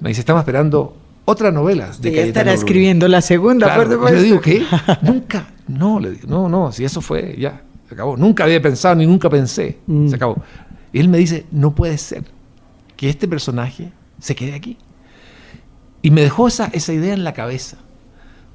me 0.00 0.08
dice, 0.08 0.20
estamos 0.20 0.40
esperando 0.40 0.96
otra 1.30 1.50
novela 1.50 1.90
de 2.00 2.12
Ya 2.12 2.22
estará 2.22 2.52
escribiendo 2.52 3.08
la 3.08 3.20
segunda, 3.20 3.74
por 3.74 3.90
supuesto. 3.90 4.16
Le 4.16 4.22
digo, 4.22 4.40
¿qué? 4.40 4.64
nunca, 5.02 5.48
no, 5.68 6.00
le 6.00 6.12
digo, 6.12 6.28
no, 6.28 6.48
no, 6.48 6.72
si 6.72 6.84
eso 6.84 7.00
fue, 7.00 7.36
ya, 7.38 7.62
se 7.88 7.94
acabó. 7.94 8.16
Nunca 8.16 8.44
había 8.44 8.60
pensado 8.60 8.94
ni 8.94 9.06
nunca 9.06 9.30
pensé, 9.30 9.78
mm. 9.86 10.08
se 10.08 10.16
acabó. 10.16 10.42
Y 10.92 11.00
él 11.00 11.08
me 11.08 11.18
dice, 11.18 11.46
no 11.50 11.74
puede 11.74 11.96
ser 11.98 12.24
que 12.96 13.08
este 13.08 13.28
personaje 13.28 13.92
se 14.18 14.34
quede 14.34 14.54
aquí. 14.54 14.76
Y 16.02 16.10
me 16.10 16.22
dejó 16.22 16.48
esa, 16.48 16.66
esa 16.72 16.92
idea 16.92 17.14
en 17.14 17.24
la 17.24 17.34
cabeza, 17.34 17.78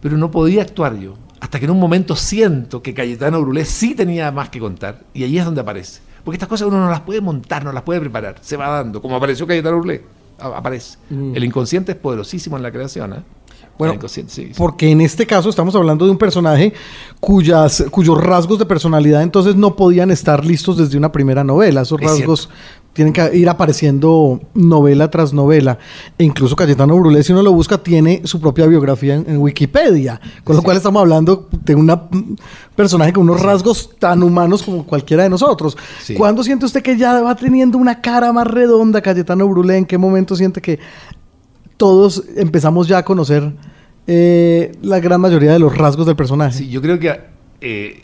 pero 0.02 0.18
no 0.18 0.32
podía 0.32 0.62
actuar 0.62 0.98
yo, 1.00 1.16
hasta 1.40 1.60
que 1.60 1.66
en 1.66 1.72
un 1.72 1.80
momento 1.80 2.16
siento 2.16 2.82
que 2.82 2.94
Cayetano 2.94 3.42
Brulé 3.42 3.66
sí 3.66 3.96
tenía 3.96 4.32
más 4.32 4.50
que 4.50 4.60
contar, 4.60 5.04
y 5.14 5.24
ahí 5.24 5.38
es 5.38 5.46
donde 5.46 5.62
aparece. 5.62 6.02
Porque 6.24 6.36
estas 6.36 6.50
cosas 6.50 6.68
uno 6.68 6.80
no 6.80 6.90
las 6.90 7.02
puede 7.02 7.22
montar, 7.22 7.64
no 7.64 7.72
las 7.72 7.84
puede 7.84 8.00
preparar, 8.00 8.38
se 8.42 8.58
va 8.58 8.68
dando, 8.70 9.02
como 9.02 9.16
apareció 9.16 9.46
Cayetano 9.46 9.78
Brulé 9.78 10.04
aparece. 10.40 10.98
Mm. 11.10 11.36
El 11.36 11.44
inconsciente 11.44 11.94
es 11.94 11.98
poderosísimo 11.98 12.58
en 12.58 12.64
la 12.64 12.72
creación. 12.72 13.14
¿eh? 13.14 13.24
Bueno, 13.78 14.00
porque 14.58 14.90
en 14.90 15.02
este 15.02 15.28
caso 15.28 15.50
estamos 15.50 15.76
hablando 15.76 16.06
de 16.06 16.12
un 16.12 16.18
personaje 16.18 16.74
cuyas, 17.20 17.84
cuyos 17.92 18.24
rasgos 18.24 18.58
de 18.58 18.66
personalidad 18.66 19.22
entonces 19.22 19.56
no 19.58 19.76
podían 19.76 20.12
estar 20.12 20.46
listos 20.46 20.78
desde 20.78 20.98
una 20.98 21.12
primera 21.12 21.44
novela. 21.44 21.82
Esos 21.82 22.00
rasgos 22.00 22.50
tienen 22.96 23.14
que 23.14 23.36
ir 23.36 23.50
apareciendo 23.50 24.40
novela 24.54 25.10
tras 25.12 25.34
novela. 25.34 25.78
E 26.18 26.24
incluso 26.24 26.56
Cayetano 26.56 26.98
Brulé, 26.98 27.24
si 27.24 27.34
uno 27.34 27.44
lo 27.44 27.52
busca, 27.52 27.78
tiene 27.78 28.22
su 28.24 28.40
propia 28.40 28.66
biografía 28.68 29.16
en, 29.16 29.38
Wikipedia. 29.38 30.22
Con 30.46 30.56
lo 30.56 30.62
cual 30.62 30.78
estamos 30.78 31.02
hablando 31.02 31.50
de 31.52 31.76
un 31.76 32.38
personaje 32.74 33.12
con 33.12 33.24
unos 33.24 33.42
rasgos 33.42 33.92
tan 34.00 34.24
humanos 34.24 34.64
como 34.64 34.86
cualquiera 34.86 35.24
de 35.24 35.30
nosotros. 35.30 35.78
¿Cuándo 36.16 36.42
siente 36.42 36.66
usted 36.66 36.82
que 36.82 36.96
ya 36.98 37.22
va 37.22 37.36
teniendo 37.36 37.78
una 37.78 38.00
cara 38.00 38.32
más 38.32 38.48
redonda 38.48 39.02
Cayetano 39.02 39.46
Brulé? 39.48 39.78
¿En 39.78 39.86
qué 39.86 39.98
momento 39.98 40.36
siente 40.38 40.62
que 40.62 40.80
todos 41.76 42.24
empezamos 42.38 42.88
ya 42.88 43.00
a 43.00 43.04
conocer 43.04 43.52
eh, 44.08 44.72
la 44.82 45.00
gran 45.00 45.20
mayoría 45.20 45.52
de 45.52 45.60
los 45.60 45.78
rasgos 45.78 46.06
del 46.06 46.16
personaje. 46.16 46.60
Sí, 46.60 46.70
yo 46.70 46.82
creo 46.82 47.00
que 47.00 47.20
eh, 47.62 48.04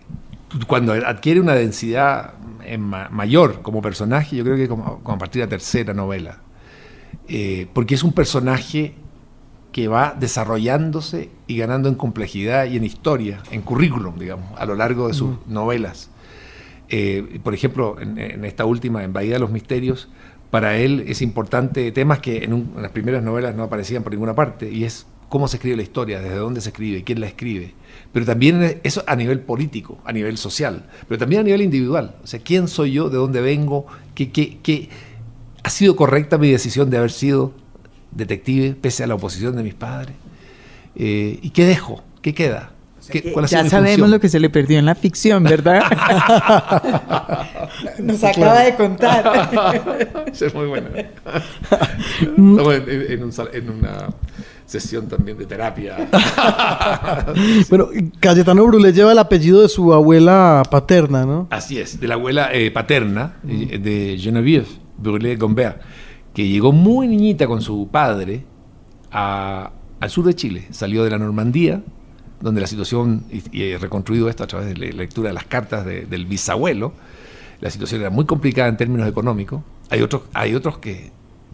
cuando 0.68 0.94
adquiere 0.94 1.40
una 1.40 1.54
densidad 1.54 2.34
eh, 2.64 2.78
mayor 2.78 3.62
como 3.62 3.82
personaje, 3.82 4.36
yo 4.36 4.44
creo 4.44 4.56
que 4.56 4.68
como, 4.68 5.02
a 5.06 5.18
partir 5.18 5.42
de 5.42 5.46
la 5.46 5.50
tercera 5.50 5.94
novela. 5.94 6.40
porque 7.74 7.96
es 7.96 8.04
un 8.04 8.14
personaje 8.14 8.96
que 9.72 9.88
va 9.88 10.16
desarrollándose 10.20 11.30
y 11.48 11.58
ganando 11.58 11.88
en 11.88 11.96
complejidad 11.96 12.66
y 12.66 12.76
en 12.76 12.84
historia, 12.84 13.42
en 13.52 13.62
currículum, 13.62 14.20
digamos, 14.20 14.60
a 14.60 14.66
lo 14.66 14.76
largo 14.76 15.08
de 15.08 15.14
sus 15.14 15.38
novelas. 15.48 16.10
por 17.44 17.54
ejemplo, 17.54 17.96
en, 18.02 18.18
en, 18.18 18.44
esta 18.44 18.66
última, 18.66 19.04
en 19.04 19.14
Bahía 19.14 19.34
de 19.34 19.40
los 19.40 19.52
Misterios, 19.52 20.10
para 20.52 20.78
él 20.78 21.06
es 21.08 21.22
importante 21.22 21.92
temas 21.94 22.20
que 22.20 22.44
en, 22.44 22.72
las 22.78 22.92
primeras 22.92 23.24
novelas 23.24 23.56
no 23.56 23.64
aparecían 23.64 24.04
por 24.04 24.12
ninguna 24.12 24.36
parte, 24.36 24.70
y 24.70 24.84
es 24.84 25.08
cómo 25.30 25.48
se 25.48 25.56
escribe 25.56 25.78
la 25.78 25.84
historia, 25.84 26.22
desde 26.22 26.36
dónde 26.36 26.62
se 26.62 26.70
escribe, 26.70 27.04
quién 27.04 27.22
la 27.22 27.28
escribe. 27.28 27.74
Pero 28.14 28.26
también 28.26 28.82
eso 28.84 29.04
a 29.08 29.16
nivel 29.16 29.40
político, 29.40 30.00
a 30.04 30.12
nivel 30.12 30.38
social, 30.38 30.86
pero 31.08 31.18
también 31.18 31.42
a 31.42 31.44
nivel 31.44 31.62
individual. 31.62 32.16
O 32.24 32.28
sea, 32.28 32.40
quién 32.42 32.68
soy 32.68 32.92
yo, 32.92 33.10
de 33.10 33.18
dónde 33.18 33.42
vengo, 33.42 33.86
qué, 34.16 34.32
qué, 34.32 34.58
qué 34.62 34.90
ha 35.64 35.70
sido 35.70 35.96
correcta 35.96 36.38
mi 36.38 36.52
decisión 36.52 36.90
de 36.90 36.98
haber 36.98 37.12
sido 37.12 37.54
detective 38.12 38.76
pese 38.80 39.04
a 39.04 39.08
la 39.08 39.16
oposición 39.16 39.56
de 39.56 39.64
mis 39.64 39.74
padres. 39.74 40.16
Eh, 40.96 41.40
¿Y 41.42 41.52
qué 41.52 41.66
dejo? 41.66 42.04
¿Qué 42.22 42.34
queda? 42.34 42.72
ya 43.48 43.68
sabemos 43.68 44.10
lo 44.10 44.20
que 44.20 44.30
se 44.30 44.40
le 44.40 44.50
perdió 44.50 44.78
en 44.80 44.86
la 44.86 44.96
ficción, 44.96 45.44
¿verdad? 45.44 45.82
Nos 48.00 48.24
acaba 48.24 48.62
de 48.62 48.76
contar. 48.76 49.50
es 50.32 50.54
muy 50.54 50.68
buena. 50.68 50.90
Estamos 52.20 52.76
en, 53.54 53.70
una 53.70 54.08
sesión 54.72 55.08
también 55.08 55.38
de 55.38 55.46
terapia. 55.46 55.98
bueno, 57.70 57.90
Cayetano 58.20 58.66
Brulé 58.66 58.94
lleva 58.94 59.12
el 59.12 59.20
apellido 59.20 59.62
de 59.62 59.70
su 59.70 59.94
abuela 59.94 60.64
paterna, 60.72 61.26
¿no? 61.26 61.48
Así 61.50 61.78
es, 61.78 62.00
de 62.00 62.08
la 62.08 62.16
abuela 62.16 62.54
eh, 62.54 62.72
paterna, 62.72 63.36
eh, 63.48 63.78
de 63.78 64.18
Geneviève 64.18 64.68
Brulé 64.98 65.36
Gombert, 65.36 65.82
que 66.34 66.48
llegó 66.48 66.72
muy 66.72 67.08
niñita 67.08 67.48
con 67.48 67.62
su 67.62 67.90
padre 67.92 68.46
al 69.12 70.10
sur 70.10 70.26
de 70.26 70.34
Chile. 70.36 70.68
Salió 70.72 71.04
de 71.04 71.10
la 71.10 71.18
Normandía 71.18 71.82
donde 72.40 72.62
la 72.62 72.68
situación, 72.68 73.26
y, 73.30 73.62
he 73.62 73.78
reconstruido 73.78 74.30
esto 74.30 74.44
a 74.44 74.48
través 74.48 74.70
de 74.70 74.76
la 74.76 74.96
lectura 74.96 75.30
de 75.30 75.34
las 75.34 75.46
cartas 75.46 75.86
del 75.86 76.26
bisabuelo, 76.26 76.94
la 77.60 77.70
situación 77.70 78.02
era 78.02 78.10
muy 78.10 78.26
complicada 78.26 78.68
en 78.70 78.78
términos 78.78 79.08
económicos. 79.08 79.62
Hay 79.90 80.02
otros, 80.02 80.24
hay 80.34 80.56
otros 80.56 80.80
que 80.80 81.12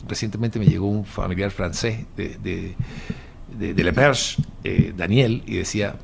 recientemente 0.08 0.60
me 0.60 0.66
llegó 0.66 0.88
un 0.88 1.06
familiar 1.06 1.52
francés 1.52 2.06
de, 2.16 2.38
de, 2.38 3.74
de, 3.74 3.84
Le 3.84 3.94
Perche, 3.94 4.42
eh, 4.64 4.94
Daniel, 4.96 5.44
y 5.46 5.58
decía, 5.58 5.96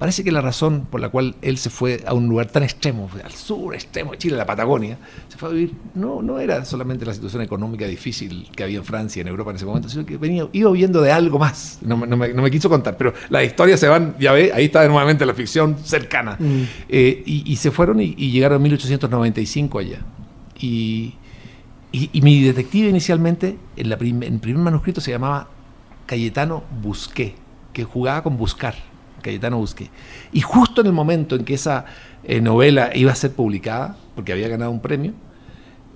Parece 0.00 0.24
que 0.24 0.32
la 0.32 0.40
razón 0.40 0.86
por 0.90 0.98
la 0.98 1.10
cual 1.10 1.34
él 1.42 1.58
se 1.58 1.68
fue 1.68 2.02
a 2.06 2.14
un 2.14 2.26
lugar 2.26 2.46
tan 2.46 2.62
extremo, 2.62 3.10
al 3.22 3.32
sur 3.32 3.74
extremo 3.74 4.12
de 4.12 4.16
Chile, 4.16 4.34
la 4.34 4.46
Patagonia, 4.46 4.96
se 5.28 5.36
fue 5.36 5.50
a 5.50 5.52
vivir, 5.52 5.74
no, 5.94 6.22
no 6.22 6.40
era 6.40 6.64
solamente 6.64 7.04
la 7.04 7.12
situación 7.12 7.42
económica 7.42 7.84
difícil 7.84 8.48
que 8.56 8.64
había 8.64 8.78
en 8.78 8.84
Francia, 8.86 9.20
en 9.20 9.28
Europa 9.28 9.50
en 9.50 9.56
ese 9.56 9.66
momento, 9.66 9.90
sino 9.90 10.06
que 10.06 10.16
venía, 10.16 10.48
iba 10.52 10.70
viendo 10.70 11.02
de 11.02 11.12
algo 11.12 11.38
más. 11.38 11.80
No, 11.82 11.98
me, 11.98 12.50
quiso 12.50 12.70
contar, 12.70 12.96
pero 12.96 13.12
las 13.28 13.44
historias 13.44 13.78
se 13.78 13.88
van, 13.88 14.16
ya 14.18 14.32
ve, 14.32 14.50
ahí 14.54 14.64
está 14.64 14.88
nuevamente 14.88 15.26
la 15.26 15.34
ficción 15.34 15.76
cercana. 15.84 16.38
Mm. 16.38 16.62
Eh, 16.88 17.22
y, 17.26 17.56
se 17.56 17.70
fueron 17.70 18.00
y, 18.00 18.14
llegaron 18.14 18.56
en 18.56 18.62
1895 18.62 19.78
allá. 19.80 19.98
Y, 20.58 21.12
mi 21.92 22.42
detective 22.42 22.88
inicialmente, 22.88 23.58
en, 23.76 23.92
en 23.92 24.22
el 24.22 24.40
primer 24.40 24.62
manuscrito 24.62 25.00
se 25.00 25.10
llamaba 25.10 25.48
Cayetano 26.06 26.64
Busqué, 26.82 27.34
que 27.72 27.84
jugaba 27.84 28.22
con 28.22 28.36
buscar 28.36 28.74
Cayetano 29.22 29.58
Busqué. 29.58 29.90
Y 30.32 30.40
justo 30.40 30.80
en 30.80 30.88
el 30.88 30.92
momento 30.92 31.36
en 31.36 31.44
que 31.44 31.54
esa 31.54 31.86
eh, 32.24 32.40
novela 32.40 32.90
iba 32.94 33.12
a 33.12 33.14
ser 33.14 33.32
publicada, 33.32 33.96
porque 34.14 34.32
había 34.32 34.48
ganado 34.48 34.70
un 34.70 34.80
premio, 34.80 35.12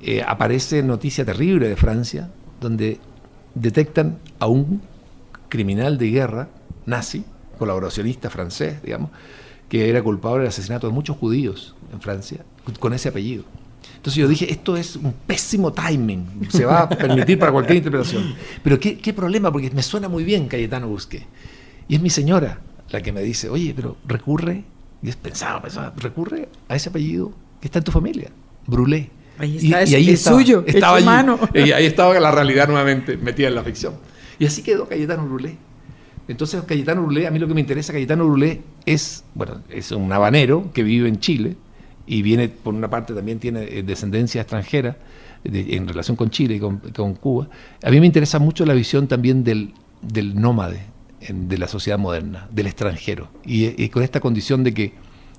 eh, 0.03 0.23
aparece 0.27 0.83
noticia 0.83 1.25
terrible 1.25 1.69
de 1.69 1.77
Francia, 1.77 2.31
donde 2.61 3.01
detectan 3.55 4.19
a 4.39 4.47
un 4.47 4.83
criminal 5.49 5.99
de 5.99 6.11
guerra 6.11 6.49
nazi, 6.87 7.25
colaboracionista 7.59 8.31
francés, 8.31 8.83
digamos, 8.83 9.11
que 9.69 9.89
era 9.89 10.03
culpable 10.03 10.41
del 10.41 10.49
asesinato 10.49 10.87
de 10.87 10.93
muchos 10.93 11.17
judíos 11.17 11.75
en 11.93 12.01
Francia, 12.01 12.45
con 12.81 12.93
ese 12.93 13.09
apellido. 13.09 13.45
Entonces 14.05 14.21
yo 14.21 14.29
dije, 14.29 14.53
esto 14.53 14.77
es 14.77 14.97
un 14.97 15.15
pésimo 15.27 15.73
timing, 15.73 16.47
se 16.51 16.67
va 16.67 16.81
a 16.81 16.89
permitir 16.91 17.39
para 17.39 17.51
cualquier 17.51 17.79
interpretación. 17.79 18.35
Pero 18.63 18.79
qué, 18.79 18.99
qué 18.99 19.15
problema, 19.15 19.51
porque 19.51 19.71
me 19.71 19.83
suena 19.83 20.11
muy 20.11 20.25
bien 20.25 20.47
Cayetano 20.47 20.89
Busqué. 20.89 21.27
Y 21.89 21.95
es 21.95 22.03
mi 22.03 22.11
señora, 22.11 22.59
la 22.91 23.01
que 23.01 23.13
me 23.13 23.23
dice, 23.23 23.49
oye, 23.49 23.73
pero 23.75 23.97
recurre, 24.07 24.63
y 25.03 25.09
es 25.09 25.17
pensaba, 25.17 25.63
pensaba, 25.63 25.95
recurre 25.97 26.51
a 26.69 26.77
ese 26.77 26.91
apellido 26.91 27.33
que 27.63 27.69
está 27.69 27.79
en 27.79 27.85
tu 27.85 27.93
familia, 27.93 28.29
Brulé. 28.67 29.09
Ahí 29.39 29.57
está, 29.57 29.85
y, 29.85 29.95
ahí 29.95 30.11
es 30.11 30.21
suyo, 30.21 30.65
estaba 30.67 30.99
allí, 30.99 31.31
y 31.55 31.73
ahí 31.73 31.87
estaba 31.87 32.21
la 32.21 32.31
realidad 32.31 32.69
nuevamente 32.69 33.17
metida 33.17 33.49
en 33.49 33.55
la 33.55 33.65
ficción. 33.65 33.95
Y 34.39 34.45
así 34.45 34.63
quedó 34.63 34.87
Cayetano 34.87 35.25
Brulé. 35.25 35.57
Entonces, 36.29 36.61
Cayetano 36.65 37.05
Brulé, 37.05 37.27
a 37.27 37.31
mí 37.31 37.39
lo 37.39 37.49
que 37.49 37.55
me 37.55 37.63
interesa, 37.63 37.95
Cayetano 37.95 38.27
Brulé 38.27 38.61
es, 38.85 39.25
bueno, 39.35 39.63
es 39.71 39.93
un 39.93 40.13
habanero 40.13 40.71
que 40.75 40.83
vive 40.83 41.09
en 41.09 41.21
Chile 41.21 41.57
y 42.07 42.23
viene, 42.23 42.49
por 42.49 42.75
una 42.75 42.91
parte, 42.91 43.15
también 43.15 43.39
tiene 43.39 43.63
eh, 43.65 43.83
descendencia 43.83 44.43
extranjera 44.43 44.97
en 45.45 45.87
relación 45.87 46.17
con 46.17 46.31
Chile 46.31 46.55
y 46.55 46.61
con, 46.61 46.79
con, 46.79 47.15
Cuba. 47.15 47.49
A 47.83 47.91
mí 47.91 48.01
me 48.01 48.07
interesa 48.07 48.39
mucho 48.39 48.65
la 48.65 48.73
visión 48.73 49.07
también 49.09 49.45
del, 49.45 49.75
del 50.01 50.41
nómade, 50.41 50.81
de 51.29 51.59
la 51.59 51.69
sociedad 51.69 51.99
moderna, 51.99 52.49
del 52.51 52.67
extranjero. 52.67 53.29
Y, 53.45 53.89
con 53.89 54.03
esta 54.03 54.21
condición 54.21 54.65
de 54.65 54.73
que 54.73 54.93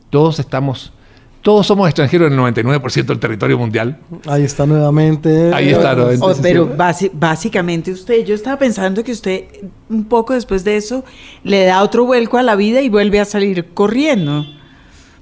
todos 0.09 0.39
estamos, 0.39 0.93
todos 1.41 1.65
somos 1.65 1.87
extranjeros 1.87 2.31
en 2.31 2.33
el 2.33 2.39
99% 2.39 3.05
del 3.05 3.19
territorio 3.19 3.57
mundial. 3.57 3.99
Ahí 4.27 4.43
está 4.43 4.65
nuevamente. 4.65 5.51
Ahí 5.53 5.69
está 5.69 5.95
nuevamente. 5.95 6.25
Oh, 6.25 6.33
pero 6.41 6.75
básicamente 7.13 7.91
usted, 7.91 8.25
yo 8.25 8.35
estaba 8.35 8.57
pensando 8.57 9.03
que 9.03 9.11
usted 9.11 9.45
un 9.89 10.05
poco 10.05 10.33
después 10.33 10.63
de 10.63 10.77
eso 10.77 11.03
le 11.43 11.65
da 11.65 11.81
otro 11.83 12.05
vuelco 12.05 12.37
a 12.37 12.43
la 12.43 12.55
vida 12.55 12.81
y 12.81 12.89
vuelve 12.89 13.19
a 13.19 13.25
salir 13.25 13.73
corriendo. 13.73 14.45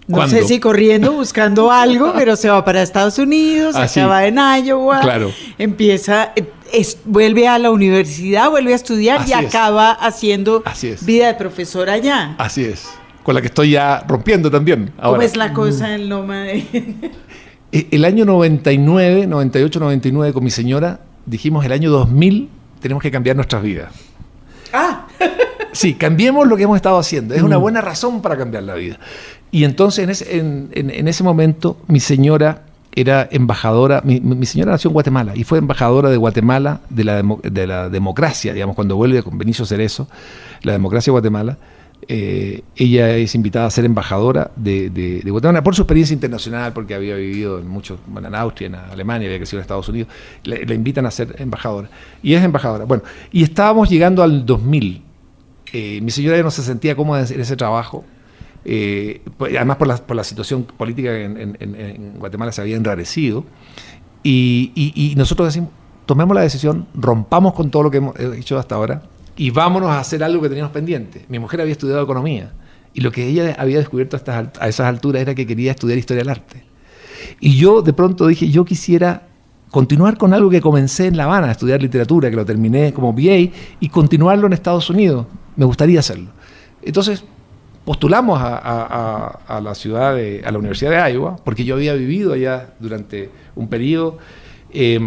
No 0.07 0.27
sé 0.27 0.43
si 0.43 0.59
corriendo, 0.59 1.13
buscando 1.13 1.71
algo, 1.71 2.13
pero 2.15 2.35
se 2.35 2.49
va 2.49 2.63
para 2.65 2.81
Estados 2.81 3.17
Unidos, 3.19 3.75
Así. 3.75 3.99
acaba 3.99 4.25
en 4.25 4.37
Iowa, 4.65 4.99
Claro. 4.99 5.31
empieza, 5.57 6.33
es- 6.73 6.97
vuelve 7.05 7.47
a 7.47 7.57
la 7.59 7.71
universidad, 7.71 8.49
vuelve 8.49 8.73
a 8.73 8.75
estudiar 8.75 9.21
Así 9.21 9.31
y 9.31 9.33
es. 9.33 9.45
acaba 9.55 9.91
haciendo 9.91 10.61
Así 10.65 10.87
es. 10.89 11.05
vida 11.05 11.27
de 11.27 11.33
profesor 11.35 11.89
allá. 11.89 12.35
Así 12.37 12.63
es. 12.65 12.85
Con 13.23 13.35
la 13.35 13.41
que 13.41 13.47
estoy 13.47 13.71
ya 13.71 14.03
rompiendo 14.07 14.51
también. 14.51 14.91
¿Cómo 14.97 15.07
Ahora. 15.15 15.23
es 15.25 15.37
la 15.37 15.53
cosa 15.53 15.95
en 15.95 16.09
Loma 16.09 16.41
de... 16.43 16.95
Eh, 17.75 17.87
El 17.89 18.05
año 18.05 18.23
99, 18.23 19.25
98, 19.25 19.79
99, 19.79 20.31
con 20.31 20.43
mi 20.43 20.51
señora, 20.51 20.99
dijimos 21.25 21.65
el 21.65 21.71
año 21.71 21.89
2000 21.89 22.47
tenemos 22.79 23.01
que 23.01 23.09
cambiar 23.09 23.35
nuestras 23.35 23.63
vidas. 23.63 23.91
ah, 24.73 25.07
Sí, 25.71 25.95
cambiemos 25.95 26.47
lo 26.47 26.55
que 26.55 26.63
hemos 26.63 26.75
estado 26.75 26.99
haciendo. 26.99 27.33
Es 27.33 27.41
Mm. 27.41 27.45
una 27.45 27.57
buena 27.57 27.81
razón 27.81 28.21
para 28.21 28.37
cambiar 28.37 28.61
la 28.61 28.75
vida. 28.75 28.99
Y 29.53 29.65
entonces 29.65 30.03
en 30.03 30.09
ese, 30.09 30.37
en, 30.73 31.07
ese 31.07 31.23
momento 31.23 31.77
mi 31.87 31.99
señora 31.99 32.63
era 32.95 33.29
embajadora, 33.31 34.01
mi, 34.03 34.45
señora 34.47 34.71
nació 34.71 34.89
en 34.89 34.93
Guatemala 34.93 35.33
y 35.35 35.43
fue 35.43 35.59
embajadora 35.59 36.09
de 36.09 36.17
Guatemala 36.17 36.81
de 36.89 37.03
la, 37.03 37.21
demo- 37.21 37.39
de 37.43 37.67
la 37.67 37.87
democracia, 37.89 38.51
digamos, 38.53 38.75
cuando 38.75 38.95
vuelve 38.95 39.21
con 39.21 39.37
Benicio 39.37 39.63
Cerezo, 39.65 40.07
la 40.63 40.71
democracia 40.71 41.11
de 41.11 41.13
Guatemala. 41.13 41.57
eh, 42.07 42.61
ella 42.75 43.15
es 43.15 43.35
invitada 43.35 43.67
a 43.67 43.69
ser 43.69 43.85
embajadora 43.85 44.49
de, 44.55 45.21
Guatemala 45.23 45.61
por 45.63 45.75
su 45.75 45.83
experiencia 45.83 46.15
internacional, 46.15 46.73
porque 46.73 46.95
había 46.95 47.15
vivido 47.15 47.59
en 47.59 47.67
muchos, 47.67 47.99
bueno, 48.07 48.29
en 48.29 48.35
Austria, 48.35 48.65
en 48.67 48.75
Alemania, 48.75 49.27
había 49.27 49.37
crecido 49.37 49.59
en 49.59 49.61
Estados 49.61 49.87
Unidos. 49.87 50.09
Le 50.43 50.73
invitan 50.73 51.05
a 51.05 51.11
ser 51.11 51.35
embajadora. 51.37 51.89
Y 52.23 52.33
es 52.33 52.43
embajadora. 52.43 52.85
Bueno, 52.85 53.03
y 53.31 53.43
estábamos 53.43 53.87
llegando 53.87 54.23
al 54.23 54.45
2000. 54.47 55.01
Eh, 55.71 55.99
mi 56.01 56.09
señora 56.11 56.37
ya 56.37 56.43
no 56.43 56.51
se 56.51 56.63
sentía 56.63 56.95
cómoda 56.95 57.23
en 57.27 57.39
ese 57.39 57.55
trabajo. 57.55 58.03
Eh, 58.65 59.21
pues, 59.37 59.55
además 59.55 59.77
por 59.77 60.15
la, 60.15 60.23
situación 60.23 60.63
política 60.63 61.15
en, 61.15 62.13
Guatemala 62.17 62.51
se 62.51 62.61
había 62.61 62.75
enrarecido. 62.75 63.45
Y, 64.23 65.13
nosotros 65.17 65.49
decimos, 65.49 65.69
tomemos 66.05 66.35
la 66.35 66.41
decisión, 66.41 66.87
rompamos 66.93 67.53
con 67.53 67.71
todo 67.71 67.83
lo 67.83 67.91
que 67.91 67.97
hemos 67.97 68.19
hecho 68.19 68.57
hasta 68.57 68.75
ahora 68.75 69.03
y 69.35 69.49
vámonos 69.49 69.89
a 69.89 69.99
hacer 69.99 70.23
algo 70.23 70.41
que 70.41 70.49
teníamos 70.49 70.71
pendiente. 70.71 71.25
Mi 71.27 71.39
mujer 71.39 71.61
había 71.61 71.71
estudiado 71.71 72.01
economía 72.03 72.51
y 72.93 73.01
lo 73.01 73.11
que 73.11 73.27
ella 73.27 73.55
había 73.57 73.79
descubierto 73.79 74.15
a, 74.15 74.19
estas 74.19 74.49
a 74.59 74.67
esas 74.67 74.87
alturas 74.87 75.21
era 75.21 75.35
que 75.35 75.45
quería 75.45 75.71
estudiar 75.71 75.97
historia 75.97 76.21
del 76.21 76.29
arte. 76.29 76.63
Y 77.39 77.55
yo 77.57 77.81
de 77.81 77.93
pronto 77.93 78.27
dije, 78.27 78.49
yo 78.49 78.63
quisiera 78.63 79.27
continuar 79.71 80.17
con 80.17 80.33
algo 80.33 80.49
que 80.49 80.61
comencé 80.61 81.07
en 81.07 81.17
La 81.17 81.23
Habana, 81.23 81.51
estudiar 81.51 81.81
literatura, 81.81 82.29
que 82.29 82.35
lo 82.35 82.45
terminé 82.45 82.93
como 82.93 83.11
BA, 83.11 83.51
y 83.79 83.89
continuarlo 83.89 84.45
en 84.45 84.53
Estados 84.53 84.89
Unidos. 84.89 85.25
Me 85.55 85.65
gustaría 85.65 85.99
hacerlo. 85.99 86.29
Entonces 86.83 87.25
postulamos 87.85 88.39
a, 88.41 88.57
a- 88.57 89.37
a- 89.47 89.57
a 89.57 89.61
la 89.61 89.75
ciudad, 89.75 90.15
de, 90.15 90.41
a 90.45 90.51
la 90.51 90.57
Universidad 90.57 90.91
de 91.05 91.13
Iowa, 91.13 91.35
porque 91.43 91.65
yo 91.65 91.75
había 91.75 91.93
vivido 91.93 92.33
allá 92.33 92.73
durante 92.79 93.29
un 93.55 93.67
periodo 93.67 94.17
eh, 94.71 94.99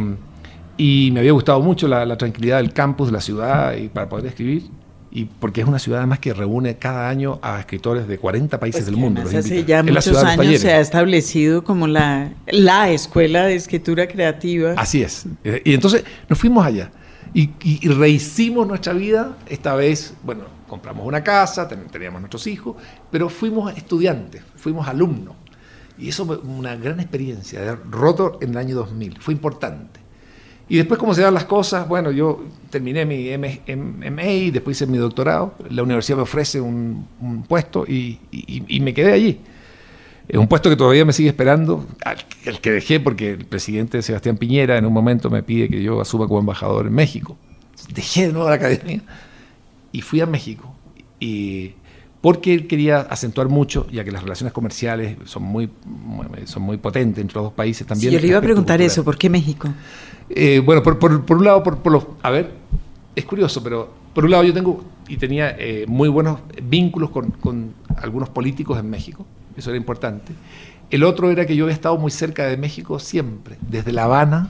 y 0.76 1.10
me 1.12 1.20
había 1.20 1.32
gustado 1.32 1.60
mucho 1.60 1.88
la, 1.88 2.04
la 2.04 2.18
tranquilidad 2.18 2.58
del 2.58 2.72
campus, 2.72 3.08
de 3.08 3.12
la 3.12 3.20
ciudad, 3.20 3.74
y 3.76 3.88
para 3.88 4.08
poder 4.08 4.26
escribir. 4.26 4.64
Y 5.10 5.24
porque 5.24 5.62
es 5.62 5.66
una 5.66 5.78
ciudad 5.78 6.00
además 6.00 6.18
que 6.18 6.34
reúne 6.34 6.76
cada 6.76 7.08
año 7.08 7.38
a 7.40 7.58
escritores 7.60 8.06
de 8.06 8.18
40 8.18 8.60
países 8.60 8.82
Pues 8.82 8.86
del 8.90 8.96
mundo. 8.96 9.22
hace 9.22 9.64
ya 9.64 9.82
la 9.82 9.90
muchos 9.92 10.22
años 10.22 10.60
se 10.60 10.70
ha 10.72 10.80
establecido 10.80 11.64
como 11.64 11.86
la, 11.86 12.32
la 12.48 12.90
escuela 12.90 13.46
de 13.46 13.54
escritura 13.54 14.06
creativa. 14.08 14.74
Así 14.76 15.02
es. 15.02 15.24
Eh, 15.44 15.62
Y 15.64 15.72
entonces 15.72 16.04
nos 16.28 16.38
fuimos 16.38 16.66
allá 16.66 16.90
y, 17.32 17.44
y- 17.62 17.78
y 17.80 17.88
rehicimos 17.88 18.68
nuestra 18.68 18.92
vida. 18.92 19.34
Esta 19.48 19.74
vez, 19.74 20.12
bueno, 20.22 20.42
compramos 20.68 21.06
una 21.06 21.22
casa, 21.22 21.68
ten- 21.68 21.86
teníamos 21.90 22.20
nuestros 22.20 22.46
hijos, 22.46 22.76
pero 23.10 23.28
fuimos 23.28 23.76
estudiantes, 23.76 24.42
fuimos 24.56 24.86
alumnos. 24.88 25.34
Y 25.98 26.08
eso 26.08 26.26
fue 26.26 26.36
una 26.38 26.76
gran 26.76 27.00
experiencia, 27.00 27.60
de 27.60 27.74
roto 27.90 28.38
en 28.42 28.50
el 28.50 28.58
año 28.58 28.76
2000. 28.76 29.18
Fue 29.18 29.32
importante. 29.32 30.00
Y 30.68 30.76
después, 30.76 30.98
cómo 30.98 31.14
se 31.14 31.22
dan 31.22 31.32
las 31.32 31.44
cosas, 31.44 31.88
bueno, 31.88 32.10
yo 32.10 32.44
terminé 32.70 33.06
mi 33.06 33.30
MA 33.36 34.52
después 34.52 34.76
hice 34.76 34.86
mi 34.86 34.98
doctorado. 34.98 35.54
La 35.70 35.82
universidad 35.84 36.16
me 36.16 36.22
ofrece 36.24 36.60
un, 36.60 37.06
puesto 37.48 37.84
y 37.86 38.18
me 38.82 38.92
quedé 38.92 39.12
allí. 39.12 39.40
Es 40.28 40.38
un 40.38 40.48
puesto 40.48 40.68
que 40.68 40.76
todavía 40.76 41.04
me 41.04 41.12
sigue 41.12 41.28
esperando, 41.28 41.86
al, 42.04 42.16
al 42.46 42.60
que 42.60 42.72
dejé 42.72 42.98
porque 42.98 43.30
el 43.32 43.44
presidente 43.44 44.02
Sebastián 44.02 44.36
Piñera 44.36 44.76
en 44.76 44.84
un 44.84 44.92
momento 44.92 45.30
me 45.30 45.42
pide 45.42 45.68
que 45.68 45.80
yo 45.80 46.00
asuma 46.00 46.26
como 46.26 46.40
embajador 46.40 46.88
en 46.88 46.94
México. 46.94 47.36
Dejé 47.94 48.26
de 48.26 48.32
nuevo 48.32 48.48
la 48.48 48.56
academia 48.56 49.02
y 49.96 50.00
fui 50.02 50.20
a 50.20 50.26
México. 50.26 50.74
Y 51.20 51.72
porque 52.20 52.52
él 52.54 52.66
quería 52.66 52.98
acentuar 53.00 53.48
mucho, 53.48 53.86
ya 53.90 54.04
que 54.04 54.10
las 54.10 54.22
relaciones 54.22 54.52
comerciales 54.52 55.16
son 55.24 55.42
muy, 55.44 55.70
muy- 55.86 56.26
son 56.46 56.62
muy 56.62 56.76
potentes 56.76 57.22
entre 57.22 57.34
los 57.36 57.44
dos 57.44 57.52
países 57.52 57.86
también. 57.86 58.10
Sí, 58.10 58.14
yo 58.16 58.20
le 58.20 58.26
iba 58.28 58.38
a 58.38 58.40
preguntar 58.42 58.76
cultural. 58.76 58.90
eso, 58.92 59.04
¿por 59.04 59.16
qué 59.16 59.30
México? 59.30 59.68
Eh, 60.28 60.60
bueno, 60.64 60.82
por, 60.82 60.98
por- 60.98 61.24
por 61.24 61.36
un 61.38 61.44
lado, 61.44 61.62
por, 61.62 61.78
por 61.78 61.92
los. 61.92 62.06
A 62.22 62.30
ver, 62.30 62.50
es 63.14 63.24
curioso, 63.24 63.62
pero 63.62 63.92
por 64.12 64.24
un 64.24 64.30
lado 64.32 64.42
yo 64.44 64.52
tengo 64.52 64.84
y 65.08 65.16
tenía 65.18 65.54
eh, 65.58 65.84
muy 65.88 66.08
buenos 66.08 66.40
vínculos 66.62 67.10
con, 67.10 67.30
con 67.30 67.72
algunos 68.02 68.28
políticos 68.28 68.78
en 68.78 68.90
México, 68.90 69.24
eso 69.56 69.70
era 69.70 69.76
importante. 69.78 70.32
El 70.90 71.04
otro 71.04 71.30
era 71.30 71.46
que 71.46 71.54
yo 71.56 71.64
había 71.64 71.74
estado 71.74 71.96
muy 71.96 72.10
cerca 72.10 72.44
de 72.46 72.56
México 72.56 72.98
siempre, 72.98 73.56
desde 73.68 73.92
La 73.92 74.04
Habana. 74.04 74.46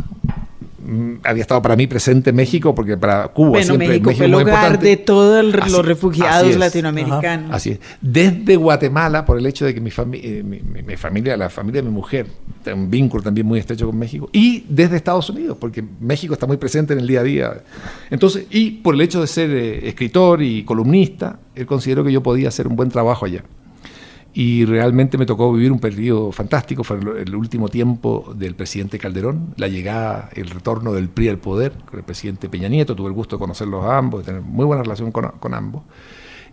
Mm, 0.86 1.14
Había 1.24 1.42
estado 1.42 1.60
para 1.62 1.76
mí 1.76 1.86
presente 1.86 2.30
en 2.30 2.36
México, 2.36 2.74
porque 2.74 2.96
para 2.96 3.28
Cuba 3.28 3.50
Bueno, 3.50 3.64
siempre 3.66 3.88
México 3.88 4.04
fue 4.04 4.14
es 4.14 4.20
el 4.20 4.30
muy 4.30 4.42
hogar 4.42 4.54
importante. 4.54 4.86
de 4.86 4.96
todos 4.96 5.44
los 5.44 5.84
refugiados 5.86 6.42
así 6.42 6.50
es. 6.50 6.56
latinoamericanos. 6.58 7.50
Así 7.52 7.70
es. 7.70 7.80
Desde 8.00 8.56
Guatemala, 8.56 9.24
por 9.24 9.38
el 9.38 9.46
hecho 9.46 9.64
de 9.64 9.74
que 9.74 9.80
mi, 9.80 9.90
fami- 9.90 10.20
eh, 10.22 10.42
mi, 10.44 10.60
mi- 10.60 10.82
mi 10.82 10.96
familia, 10.96 11.36
la 11.36 11.50
familia 11.50 11.82
de 11.82 11.88
mi 11.88 11.94
mujer, 11.94 12.26
tiene 12.62 12.80
un 12.80 12.90
vínculo 12.90 13.22
también 13.22 13.46
muy 13.46 13.58
estrecho 13.58 13.86
con 13.86 13.98
México. 13.98 14.28
Y 14.32 14.64
desde 14.68 14.96
Estados 14.96 15.28
Unidos, 15.30 15.56
porque 15.60 15.84
México 16.00 16.34
está 16.34 16.46
muy 16.46 16.56
presente 16.56 16.92
en 16.92 17.00
el 17.00 17.06
día 17.06 17.20
a 17.20 17.24
día. 17.24 17.52
Entonces, 18.10 18.46
y 18.50 18.70
por 18.70 18.94
el 18.94 19.00
hecho 19.00 19.20
de 19.20 19.26
ser 19.26 19.50
eh, 19.50 19.88
escritor 19.88 20.42
y 20.42 20.62
columnista, 20.64 21.38
él 21.54 21.66
consideró 21.66 22.04
que 22.04 22.12
yo 22.12 22.22
podía 22.22 22.48
hacer 22.48 22.66
un 22.68 22.76
buen 22.76 22.88
trabajo 22.90 23.24
allá. 23.26 23.42
Y 24.38 24.66
realmente 24.66 25.16
me 25.16 25.24
tocó 25.24 25.50
vivir 25.50 25.72
un 25.72 25.78
periodo 25.78 26.30
fantástico, 26.30 26.84
fue 26.84 26.98
el, 26.98 27.34
último 27.34 27.70
tiempo 27.70 28.34
del 28.36 28.54
presidente 28.54 28.98
Calderón, 28.98 29.54
la 29.56 29.66
llegada, 29.66 30.28
el 30.34 30.50
retorno 30.50 30.92
del 30.92 31.08
PRI 31.08 31.30
al 31.30 31.38
poder 31.38 31.72
con 31.86 31.98
el 31.98 32.04
presidente 32.04 32.50
Peña 32.50 32.68
Nieto, 32.68 32.94
tuve 32.94 33.08
el 33.08 33.14
gusto 33.14 33.36
de 33.36 33.40
conocerlos 33.40 33.82
a 33.86 33.96
ambos, 33.96 34.20
de 34.20 34.26
tener 34.26 34.42
muy 34.42 34.66
buena 34.66 34.82
relación 34.82 35.10
con, 35.10 35.26
con 35.40 35.54
ambos. 35.54 35.84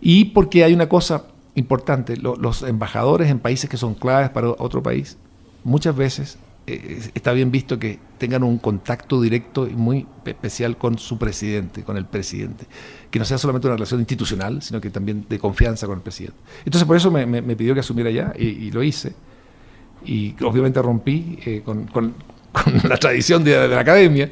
Y 0.00 0.24
porque 0.26 0.64
hay 0.64 0.72
una 0.72 0.88
cosa 0.88 1.26
importante, 1.56 2.16
lo- 2.16 2.36
los 2.36 2.62
embajadores 2.62 3.28
en 3.30 3.38
países 3.38 3.68
que 3.68 3.76
son 3.76 3.92
claves 3.92 4.30
para 4.30 4.48
otro 4.48 4.82
país, 4.82 5.18
muchas 5.62 5.94
veces 5.94 6.38
eh, 6.66 7.00
está 7.14 7.32
bien 7.32 7.50
visto 7.50 7.78
que 7.78 7.98
tengan 8.18 8.42
un 8.42 8.58
contacto 8.58 9.20
directo 9.20 9.66
y 9.68 9.74
muy 9.74 10.06
especial 10.24 10.76
con 10.78 10.98
su 10.98 11.18
presidente, 11.18 11.82
con 11.82 11.96
el 11.96 12.06
presidente. 12.06 12.66
Que 13.10 13.18
no 13.18 13.24
sea 13.24 13.36
solamente 13.38 13.66
una 13.66 13.76
relación 13.76 14.00
institucional, 14.00 14.62
sino 14.62 14.80
que 14.80 14.90
también 14.90 15.26
de 15.28 15.38
confianza 15.38 15.86
con 15.86 15.96
el 15.98 16.02
presidente. 16.02 16.36
Entonces 16.64 16.86
por 16.86 16.96
eso 16.96 17.10
me, 17.10 17.26
me- 17.26 17.42
me 17.42 17.54
pidió 17.56 17.74
que 17.74 17.80
asumiera 17.80 18.10
allá 18.10 18.32
y, 18.38 18.46
y 18.46 18.70
lo 18.70 18.82
hice. 18.82 19.12
Y 20.06 20.34
obviamente 20.42 20.80
rompí 20.82 21.38
eh, 21.44 21.62
con, 21.64 21.84
con- 21.86 22.14
con 22.52 22.88
la 22.88 22.96
tradición 22.96 23.42
de, 23.44 23.58
de 23.58 23.68
la 23.68 23.80
academia 23.80 24.30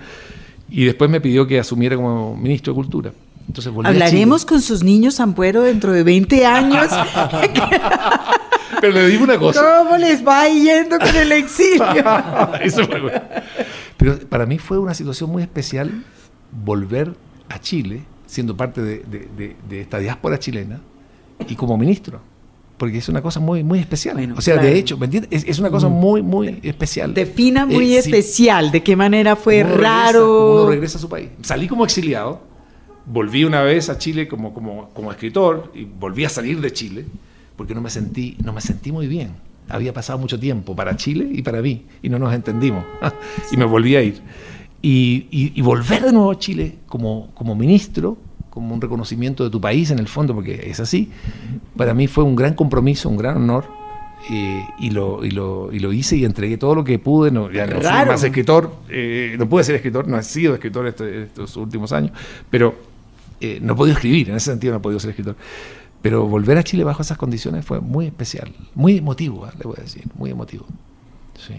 y 0.71 0.85
después 0.85 1.11
me 1.11 1.21
pidió 1.21 1.47
que 1.47 1.59
asumiera 1.61 1.97
como 1.97 2.37
ministro 2.37 2.73
de 2.73 2.77
Cultura. 2.77 3.13
Entonces 3.47 3.73
Hablaremos 3.85 4.47
con 4.47 4.63
sus 4.63 4.83
niños 4.85 5.19
Ampuero 5.21 5.63
dentro 5.63 5.93
de 5.93 6.03
20 6.05 6.47
años. 6.47 6.87
Pero 8.83 8.93
le 8.93 9.09
digo 9.09 9.25
una 9.25 9.39
cosa. 9.39 9.79
¿Cómo 9.79 9.97
les 9.97 10.23
va 10.27 10.47
yendo 10.49 10.99
con 10.99 11.17
el 11.17 11.33
exilio? 11.33 12.05
Eso 12.63 12.85
fue 12.87 13.01
bueno. 13.01 13.23
Pero 13.97 14.19
para 14.29 14.45
mí 14.45 14.59
fue 14.59 14.79
una 14.79 14.93
situación 14.93 15.31
muy 15.31 15.43
especial 15.43 16.05
volver 16.51 17.15
a 17.49 17.59
Chile, 17.61 18.03
siendo 18.27 18.57
parte 18.57 18.83
de, 18.83 18.99
de- 18.99 19.29
de- 19.37 19.57
de 19.69 19.81
esta 19.81 19.99
diáspora 19.99 20.39
chilena 20.39 20.81
y 21.49 21.55
como 21.55 21.79
ministro. 21.79 22.21
Porque 22.77 22.99
es 22.99 23.09
una 23.09 23.23
cosa 23.23 23.39
muy, 23.39 23.63
muy 23.63 23.79
especial. 23.79 24.17
Bueno, 24.17 24.35
o 24.37 24.41
sea, 24.41 24.55
claro. 24.55 24.69
de 24.69 24.77
hecho, 24.79 24.99
¿me 24.99 25.05
entiendes? 25.07 25.31
Es, 25.33 25.49
es 25.49 25.59
una 25.61 25.71
cosa 25.71 25.89
muy, 25.89 26.21
muy 26.21 26.59
especial. 26.65 27.15
Defina 27.15 27.65
muy 27.65 27.95
Eh, 27.97 28.03
sí. 28.03 28.11
especial. 28.11 28.73
¿De 28.73 28.83
qué 28.83 28.97
manera 28.97 29.37
fue 29.37 29.61
Uno 29.63 29.69
regresa, 29.75 29.89
raro? 30.07 30.55
uno 30.63 30.71
regresa 30.71 30.99
a 30.99 31.01
su 31.01 31.09
país. 31.09 31.29
Salí 31.43 31.69
como 31.69 31.85
exiliado, 31.85 32.41
volví 33.07 33.45
una 33.45 33.63
vez 33.63 33.89
a 33.89 33.99
Chile 33.99 34.27
como, 34.27 34.53
como, 34.53 34.89
como 34.91 35.13
escritor 35.13 35.71
y 35.75 35.85
volví 35.85 36.25
a 36.25 36.29
salir 36.29 36.61
de 36.61 36.73
Chile 36.73 37.05
porque 37.63 37.75
no 37.77 37.81
me 37.81 37.91
sentí, 37.91 38.37
no 38.43 38.53
me 38.53 38.61
sentí 38.61 38.91
muy 38.91 39.07
bien. 39.07 39.31
Había 39.69 39.93
pasado 39.93 40.19
mucho 40.19 40.39
tiempo 40.41 40.75
para 40.75 40.97
Chile 40.97 41.29
y 41.33 41.43
para 41.43 41.63
mí 41.63 41.85
y 42.03 42.09
no 42.09 42.19
nos 42.19 42.35
entendimos 42.35 42.85
y 43.53 43.57
me 43.57 43.65
volví 43.65 43.95
a 43.95 44.03
ir. 44.03 44.21
Y, 44.83 45.27
y- 45.31 45.53
y 45.55 45.63
volver 45.63 46.03
de 46.03 46.13
nuevo 46.13 46.33
a 46.33 46.39
Chile 46.41 46.79
como, 46.89 47.31
como 47.35 47.55
ministro, 47.55 48.19
como 48.51 48.75
un 48.75 48.81
reconocimiento 48.81 49.45
de 49.45 49.51
tu 49.51 49.61
país 49.61 49.93
en 49.93 50.01
el 50.01 50.09
fondo, 50.09 50.35
porque 50.35 50.65
es 50.69 50.81
así, 50.81 51.09
para 51.77 51.95
mí 51.95 52.09
fue 52.09 52.25
un 52.25 52.35
gran 52.35 52.55
compromiso, 52.55 53.09
un 53.09 53.17
gran 53.17 53.37
honor. 53.37 53.65
eh, 54.31 54.65
y, 54.81 54.91
lo, 54.91 55.25
y, 55.25 55.31
lo, 55.31 55.73
y 55.73 55.79
lo 55.79 55.93
hice 55.93 56.17
y 56.17 56.25
entregué 56.25 56.57
todo 56.57 56.75
lo 56.75 56.83
que 56.85 56.99
pude. 56.99 57.31
No, 57.31 57.49
ya 57.51 57.67
no 57.67 57.81
fui 57.81 57.91
más 58.09 58.23
escritor, 58.25 58.75
eh, 58.89 59.37
no 59.39 59.49
pude 59.49 59.63
ser 59.65 59.77
escritor, 59.77 60.07
no 60.09 60.19
he 60.19 60.23
sido 60.25 60.55
escritor 60.55 60.87
este- 60.89 61.23
estos 61.25 61.57
últimos 61.57 61.93
años, 61.93 62.11
pero 62.51 62.75
eh, 63.41 63.59
no 63.63 63.73
he 63.73 63.77
podido 63.77 63.95
escribir, 63.97 64.31
en 64.31 64.37
ese 64.37 64.51
sentido 64.51 64.73
no 64.73 64.79
he 64.79 64.83
podido 64.83 64.99
ser 65.01 65.11
escritor. 65.11 65.37
Pero 66.03 66.27
volver 66.27 66.59
a 66.59 66.65
Chile 66.65 66.85
bajo 66.85 67.03
esas 67.03 67.17
condiciones 67.17 67.65
fue 67.65 67.81
muy 67.81 68.07
especial, 68.07 68.53
muy 68.75 68.99
emotivo, 68.99 69.47
¿eh? 69.47 69.51
le 69.59 69.65
voy 69.65 69.77
a 69.79 69.83
decir, 69.83 70.05
muy 70.17 70.31
emotivo. 70.31 70.67
Sí. 71.39 71.55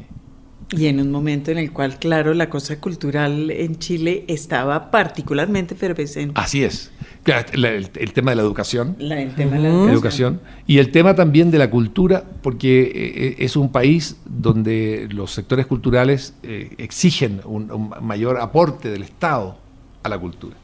Y 0.71 0.87
en 0.87 0.99
un 0.99 1.11
momento 1.11 1.51
en 1.51 1.57
el 1.57 1.71
cual, 1.71 1.99
claro, 1.99 2.33
la 2.33 2.49
cosa 2.49 2.79
cultural 2.79 3.51
en 3.51 3.77
Chile 3.77 4.25
estaba 4.27 4.91
particularmente 4.91 5.75
efervescente. 5.75 6.33
Así 6.35 6.63
es. 6.63 6.91
El, 7.25 8.13
tema 8.13 8.31
de 8.31 8.35
la 8.35 8.41
educación. 8.41 8.97
el 8.99 9.33
tema 9.35 9.55
de 9.57 9.61
la 9.61 9.91
educación. 9.91 10.41
Y 10.67 10.79
el 10.79 10.91
tema 10.91 11.15
también 11.15 11.51
de 11.51 11.57
la 11.57 11.69
cultura, 11.69 12.23
porque 12.41 12.81
eh, 12.81 12.91
eh, 12.95 13.35
es 13.39 13.55
un 13.55 13.71
país 13.71 14.17
donde 14.25 15.07
los 15.11 15.31
sectores 15.31 15.65
culturales 15.67 16.33
eh, 16.43 16.73
exigen 16.77 17.41
un, 17.45 17.91
mayor 18.01 18.39
aporte 18.39 18.89
del 18.89 19.03
Estado 19.03 19.57
a 20.01 20.09
la 20.09 20.17
cultura. 20.17 20.55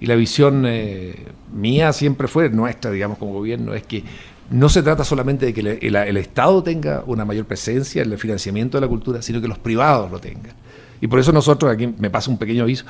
Y 0.00 0.06
la 0.06 0.14
visión 0.14 0.66
mía 1.52 1.92
siempre 1.92 2.28
fue, 2.28 2.50
nuestra, 2.50 2.90
digamos, 2.90 3.18
como 3.18 3.32
gobierno, 3.32 3.74
es 3.74 3.82
que 3.84 4.04
no 4.50 4.68
se 4.68 4.82
trata 4.82 5.04
solamente 5.04 5.46
de 5.46 5.54
que 5.54 5.60
el, 5.60 6.16
Estado 6.16 6.62
tenga 6.62 7.04
una 7.06 7.24
mayor 7.24 7.44
presencia 7.44 8.02
en 8.02 8.12
el 8.12 8.18
financiamiento 8.18 8.78
de 8.78 8.80
la 8.80 8.88
cultura, 8.88 9.20
sino 9.20 9.40
que 9.40 9.48
los 9.48 9.58
privados 9.58 10.10
lo 10.10 10.20
tengan. 10.20 10.54
Y 11.00 11.06
por 11.06 11.18
eso 11.18 11.32
nosotros, 11.32 11.70
aquí 11.70 11.86
me 11.98 12.10
pasa 12.10 12.30
un 12.30 12.38
pequeño 12.38 12.62
aviso, 12.62 12.84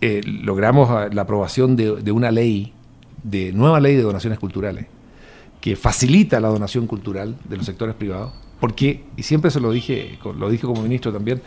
eh, 0.00 0.20
logramos 0.24 1.12
la 1.12 1.22
aprobación 1.22 1.76
de, 1.76 2.12
una 2.12 2.30
ley, 2.30 2.72
de 3.22 3.52
nueva 3.52 3.80
ley 3.80 3.96
de 3.96 4.02
donaciones 4.02 4.38
culturales, 4.38 4.86
que 5.60 5.76
facilita 5.76 6.40
la 6.40 6.48
donación 6.48 6.86
cultural 6.86 7.36
de 7.44 7.56
los 7.56 7.66
sectores 7.66 7.94
privados, 7.94 8.32
porque, 8.60 9.04
y 9.16 9.24
siempre 9.24 9.50
se 9.50 9.60
lo 9.60 9.72
dije, 9.72 10.18
lo 10.38 10.48
dije 10.48 10.66
como 10.66 10.82
ministro 10.82 11.12
también, 11.12 11.42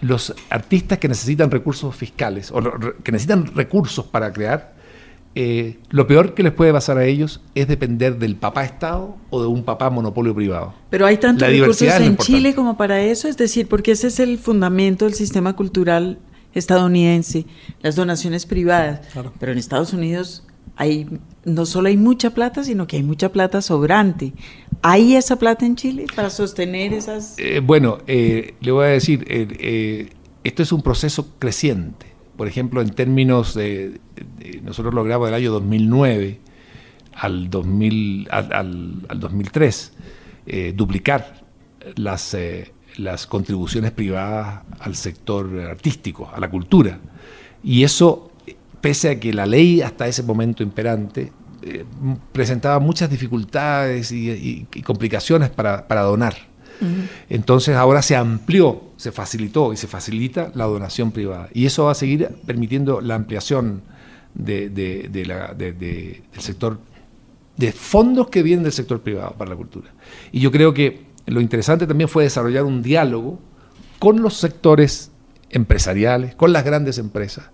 los 0.00 0.34
artistas 0.50 0.98
que 0.98 1.08
necesitan 1.08 1.50
recursos 1.50 1.94
fiscales 1.94 2.50
o 2.52 2.60
que 3.02 3.12
necesitan 3.12 3.46
recursos 3.54 4.04
para 4.06 4.32
crear, 4.32 4.74
eh, 5.36 5.78
lo 5.90 6.06
peor 6.06 6.34
que 6.34 6.44
les 6.44 6.52
puede 6.52 6.72
pasar 6.72 6.96
a 6.96 7.04
ellos 7.04 7.40
es 7.56 7.66
depender 7.66 8.18
del 8.18 8.36
papá 8.36 8.64
Estado 8.64 9.16
o 9.30 9.42
de 9.42 9.48
un 9.48 9.64
papá 9.64 9.90
monopolio 9.90 10.34
privado. 10.34 10.74
Pero 10.90 11.06
hay 11.06 11.16
tantos 11.16 11.48
recursos 11.48 11.82
en 11.82 12.16
Chile 12.18 12.54
como 12.54 12.76
para 12.76 13.00
eso, 13.00 13.26
es 13.26 13.36
decir, 13.36 13.66
porque 13.66 13.92
ese 13.92 14.06
es 14.06 14.20
el 14.20 14.38
fundamento 14.38 15.06
del 15.06 15.14
sistema 15.14 15.56
cultural 15.56 16.18
estadounidense, 16.54 17.46
las 17.82 17.96
donaciones 17.96 18.46
privadas. 18.46 19.00
Pero 19.40 19.50
en 19.50 19.58
Estados 19.58 19.92
Unidos 19.92 20.44
hay 20.76 21.06
no 21.44 21.66
solo 21.66 21.88
hay 21.88 21.96
mucha 21.96 22.30
plata, 22.30 22.64
sino 22.64 22.86
que 22.86 22.96
hay 22.96 23.02
mucha 23.02 23.30
plata 23.30 23.60
sobrante. 23.60 24.32
¿Hay 24.82 25.14
esa 25.14 25.36
plata 25.36 25.66
en 25.66 25.76
Chile 25.76 26.06
para 26.14 26.30
sostener 26.30 26.92
esas...? 26.92 27.34
Eh, 27.38 27.60
bueno, 27.60 27.98
eh, 28.06 28.54
le 28.60 28.72
voy 28.72 28.86
a 28.86 28.88
decir, 28.88 29.26
esto 30.42 30.62
es 30.62 30.72
un 30.72 30.82
proceso 30.82 31.28
creciente 31.38 32.14
por 32.36 32.48
ejemplo, 32.48 32.80
en 32.80 32.90
términos 32.90 33.54
de, 33.54 34.00
nosotros 34.62 34.92
logramos 34.94 35.28
del 35.28 35.34
año 35.34 35.52
2009 35.52 36.40
al, 37.14 37.48
2000, 37.48 38.28
al, 38.30 39.20
2003 39.20 39.92
eh, 40.46 40.72
duplicar 40.74 41.44
las, 41.94 42.34
eh, 42.34 42.72
las 42.96 43.26
contribuciones 43.26 43.92
privadas 43.92 44.62
al 44.80 44.96
sector 44.96 45.60
artístico, 45.60 46.30
a 46.32 46.40
la 46.40 46.50
cultura. 46.50 46.98
Y 47.62 47.84
eso, 47.84 48.32
pese 48.84 49.08
a 49.08 49.18
que 49.18 49.32
la 49.32 49.46
ley 49.46 49.80
hasta 49.80 50.06
ese 50.06 50.22
momento 50.22 50.62
imperante 50.62 51.32
eh, 51.62 51.86
presentaba 52.32 52.78
muchas 52.80 53.08
dificultades 53.08 54.12
y, 54.12 54.66
complicaciones 54.84 55.48
para, 55.48 55.88
para 55.88 56.02
donar. 56.02 56.34
Entonces 57.30 57.76
ahora 57.76 58.02
se 58.02 58.14
amplió, 58.14 58.82
se 58.98 59.10
facilitó 59.10 59.72
y 59.72 59.78
se 59.78 59.86
facilita 59.86 60.52
la 60.54 60.66
donación 60.66 61.12
privada. 61.12 61.48
Y 61.54 61.64
eso 61.64 61.84
va 61.84 61.92
a 61.92 61.94
seguir 61.94 62.28
permitiendo 62.44 63.00
la 63.00 63.14
ampliación 63.14 63.80
de, 64.34 64.68
del 64.68 66.42
sector, 66.42 66.78
de 67.56 67.72
fondos 67.72 68.28
que 68.28 68.42
vienen 68.42 68.64
del 68.64 68.72
sector 68.74 69.00
privado 69.00 69.32
para 69.38 69.48
la 69.48 69.56
cultura. 69.56 69.94
Y 70.30 70.40
yo 70.40 70.52
creo 70.52 70.74
que 70.74 71.06
lo 71.24 71.40
interesante 71.40 71.86
también 71.86 72.10
fue 72.10 72.24
desarrollar 72.24 72.64
un 72.64 72.82
diálogo 72.82 73.40
con 73.98 74.20
los 74.20 74.34
sectores 74.34 75.10
empresariales, 75.48 76.34
con 76.34 76.52
las 76.52 76.66
grandes 76.66 76.98
empresas 76.98 77.46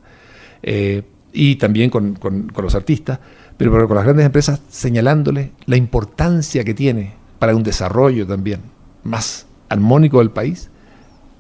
eh, 0.64 1.04
y 1.32 1.56
también 1.56 1.90
con, 1.90 2.14
con, 2.14 2.50
los 2.56 2.74
artistas, 2.74 3.18
pero 3.56 3.86
con 3.86 3.96
las 3.96 4.04
grandes 4.04 4.26
empresas 4.26 4.60
señalándoles 4.68 5.50
la 5.66 5.76
importancia 5.76 6.64
que 6.64 6.74
tiene 6.74 7.14
para 7.38 7.54
un 7.54 7.62
desarrollo 7.62 8.26
también 8.26 8.60
más 9.04 9.46
armónico 9.68 10.18
del 10.18 10.30
país, 10.30 10.70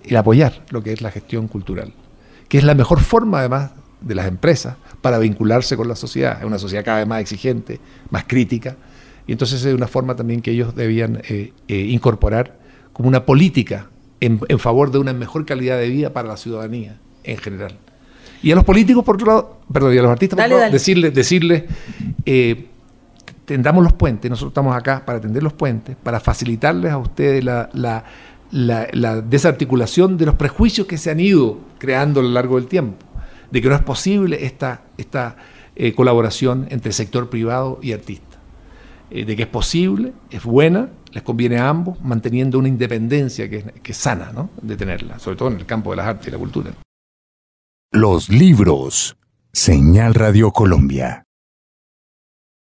el 0.04 0.16
apoyar 0.16 0.64
lo 0.70 0.82
que 0.82 0.92
es 0.92 1.02
la 1.02 1.10
gestión 1.10 1.48
cultural, 1.48 1.92
que 2.48 2.58
es 2.58 2.64
la 2.64 2.74
mejor 2.74 3.00
forma 3.00 3.40
además 3.40 3.72
de 4.00 4.14
las 4.14 4.26
empresas 4.26 4.76
para 5.02 5.18
vincularse 5.18 5.76
con 5.76 5.88
la 5.88 5.96
sociedad, 5.96 6.38
es 6.40 6.44
una 6.44 6.58
sociedad 6.58 6.84
cada 6.84 6.98
vez 6.98 7.06
más 7.06 7.20
exigente, 7.20 7.80
más 8.10 8.24
crítica, 8.26 8.76
y 9.26 9.32
entonces 9.32 9.64
es 9.64 9.74
una 9.74 9.86
forma 9.86 10.16
también 10.16 10.40
que 10.40 10.50
ellos 10.50 10.74
debían 10.74 11.22
eh, 11.28 11.52
eh, 11.68 11.76
incorporar 11.76 12.58
como 12.92 13.08
una 13.08 13.24
política 13.24 13.88
en, 14.20 14.40
favor 14.58 14.90
de 14.90 14.98
una 14.98 15.12
mejor 15.12 15.46
calidad 15.46 15.78
de 15.78 15.88
vida 15.88 16.12
para 16.12 16.28
la 16.28 16.36
ciudadanía 16.36 16.98
en 17.24 17.38
general. 17.38 17.78
Y 18.42 18.52
a 18.52 18.54
los 18.54 18.64
políticos, 18.64 19.04
por 19.04 19.16
otro 19.16 19.26
lado, 19.26 19.58
perdón, 19.72 19.94
y 19.94 19.98
a 19.98 20.02
los 20.02 20.10
artistas, 20.10 20.36
por 20.36 20.44
otro 20.44 20.58
lado, 20.58 20.72
decirles, 20.72 21.14
decirle, 21.14 21.66
eh, 22.24 22.70
tendamos 23.44 23.82
los 23.82 23.92
puentes, 23.94 24.30
nosotros 24.30 24.52
estamos 24.52 24.76
acá 24.76 25.04
para 25.04 25.20
tender 25.20 25.42
los 25.42 25.52
puentes, 25.52 25.96
para 26.02 26.20
facilitarles 26.20 26.92
a 26.92 26.98
ustedes 26.98 27.44
la, 27.44 28.04
desarticulación 29.22 30.16
de 30.16 30.26
los 30.26 30.36
prejuicios 30.36 30.86
que 30.86 30.96
se 30.96 31.10
han 31.10 31.18
ido 31.20 31.58
creando 31.78 32.20
a 32.20 32.22
lo 32.22 32.30
largo 32.30 32.56
del 32.56 32.68
tiempo, 32.68 33.04
de 33.50 33.60
que 33.60 33.68
no 33.68 33.74
es 33.74 33.82
posible 33.82 34.44
esta, 34.44 34.82
esta 34.96 35.36
eh, 35.74 35.92
colaboración 35.94 36.66
entre 36.70 36.92
sector 36.92 37.28
privado 37.28 37.80
y 37.82 37.92
artista, 37.92 38.38
eh, 39.10 39.24
de 39.24 39.36
que 39.36 39.42
es 39.42 39.48
posible, 39.48 40.12
es 40.30 40.44
buena, 40.44 40.88
les 41.12 41.24
conviene 41.24 41.58
a 41.58 41.68
ambos, 41.68 42.00
manteniendo 42.02 42.56
una 42.56 42.68
independencia 42.68 43.50
que, 43.50 43.64
que 43.82 43.92
es 43.92 43.98
sana 43.98 44.30
¿no? 44.32 44.50
de 44.62 44.76
tenerla, 44.76 45.18
sobre 45.18 45.36
todo 45.36 45.48
en 45.48 45.56
el 45.56 45.66
campo 45.66 45.90
de 45.90 45.96
las 45.96 46.06
artes 46.06 46.28
y 46.28 46.30
la 46.30 46.38
cultura. 46.38 46.70
Los 47.92 48.28
libros. 48.28 49.16
Señal 49.52 50.14
Radio 50.14 50.52
Colombia. 50.52 51.24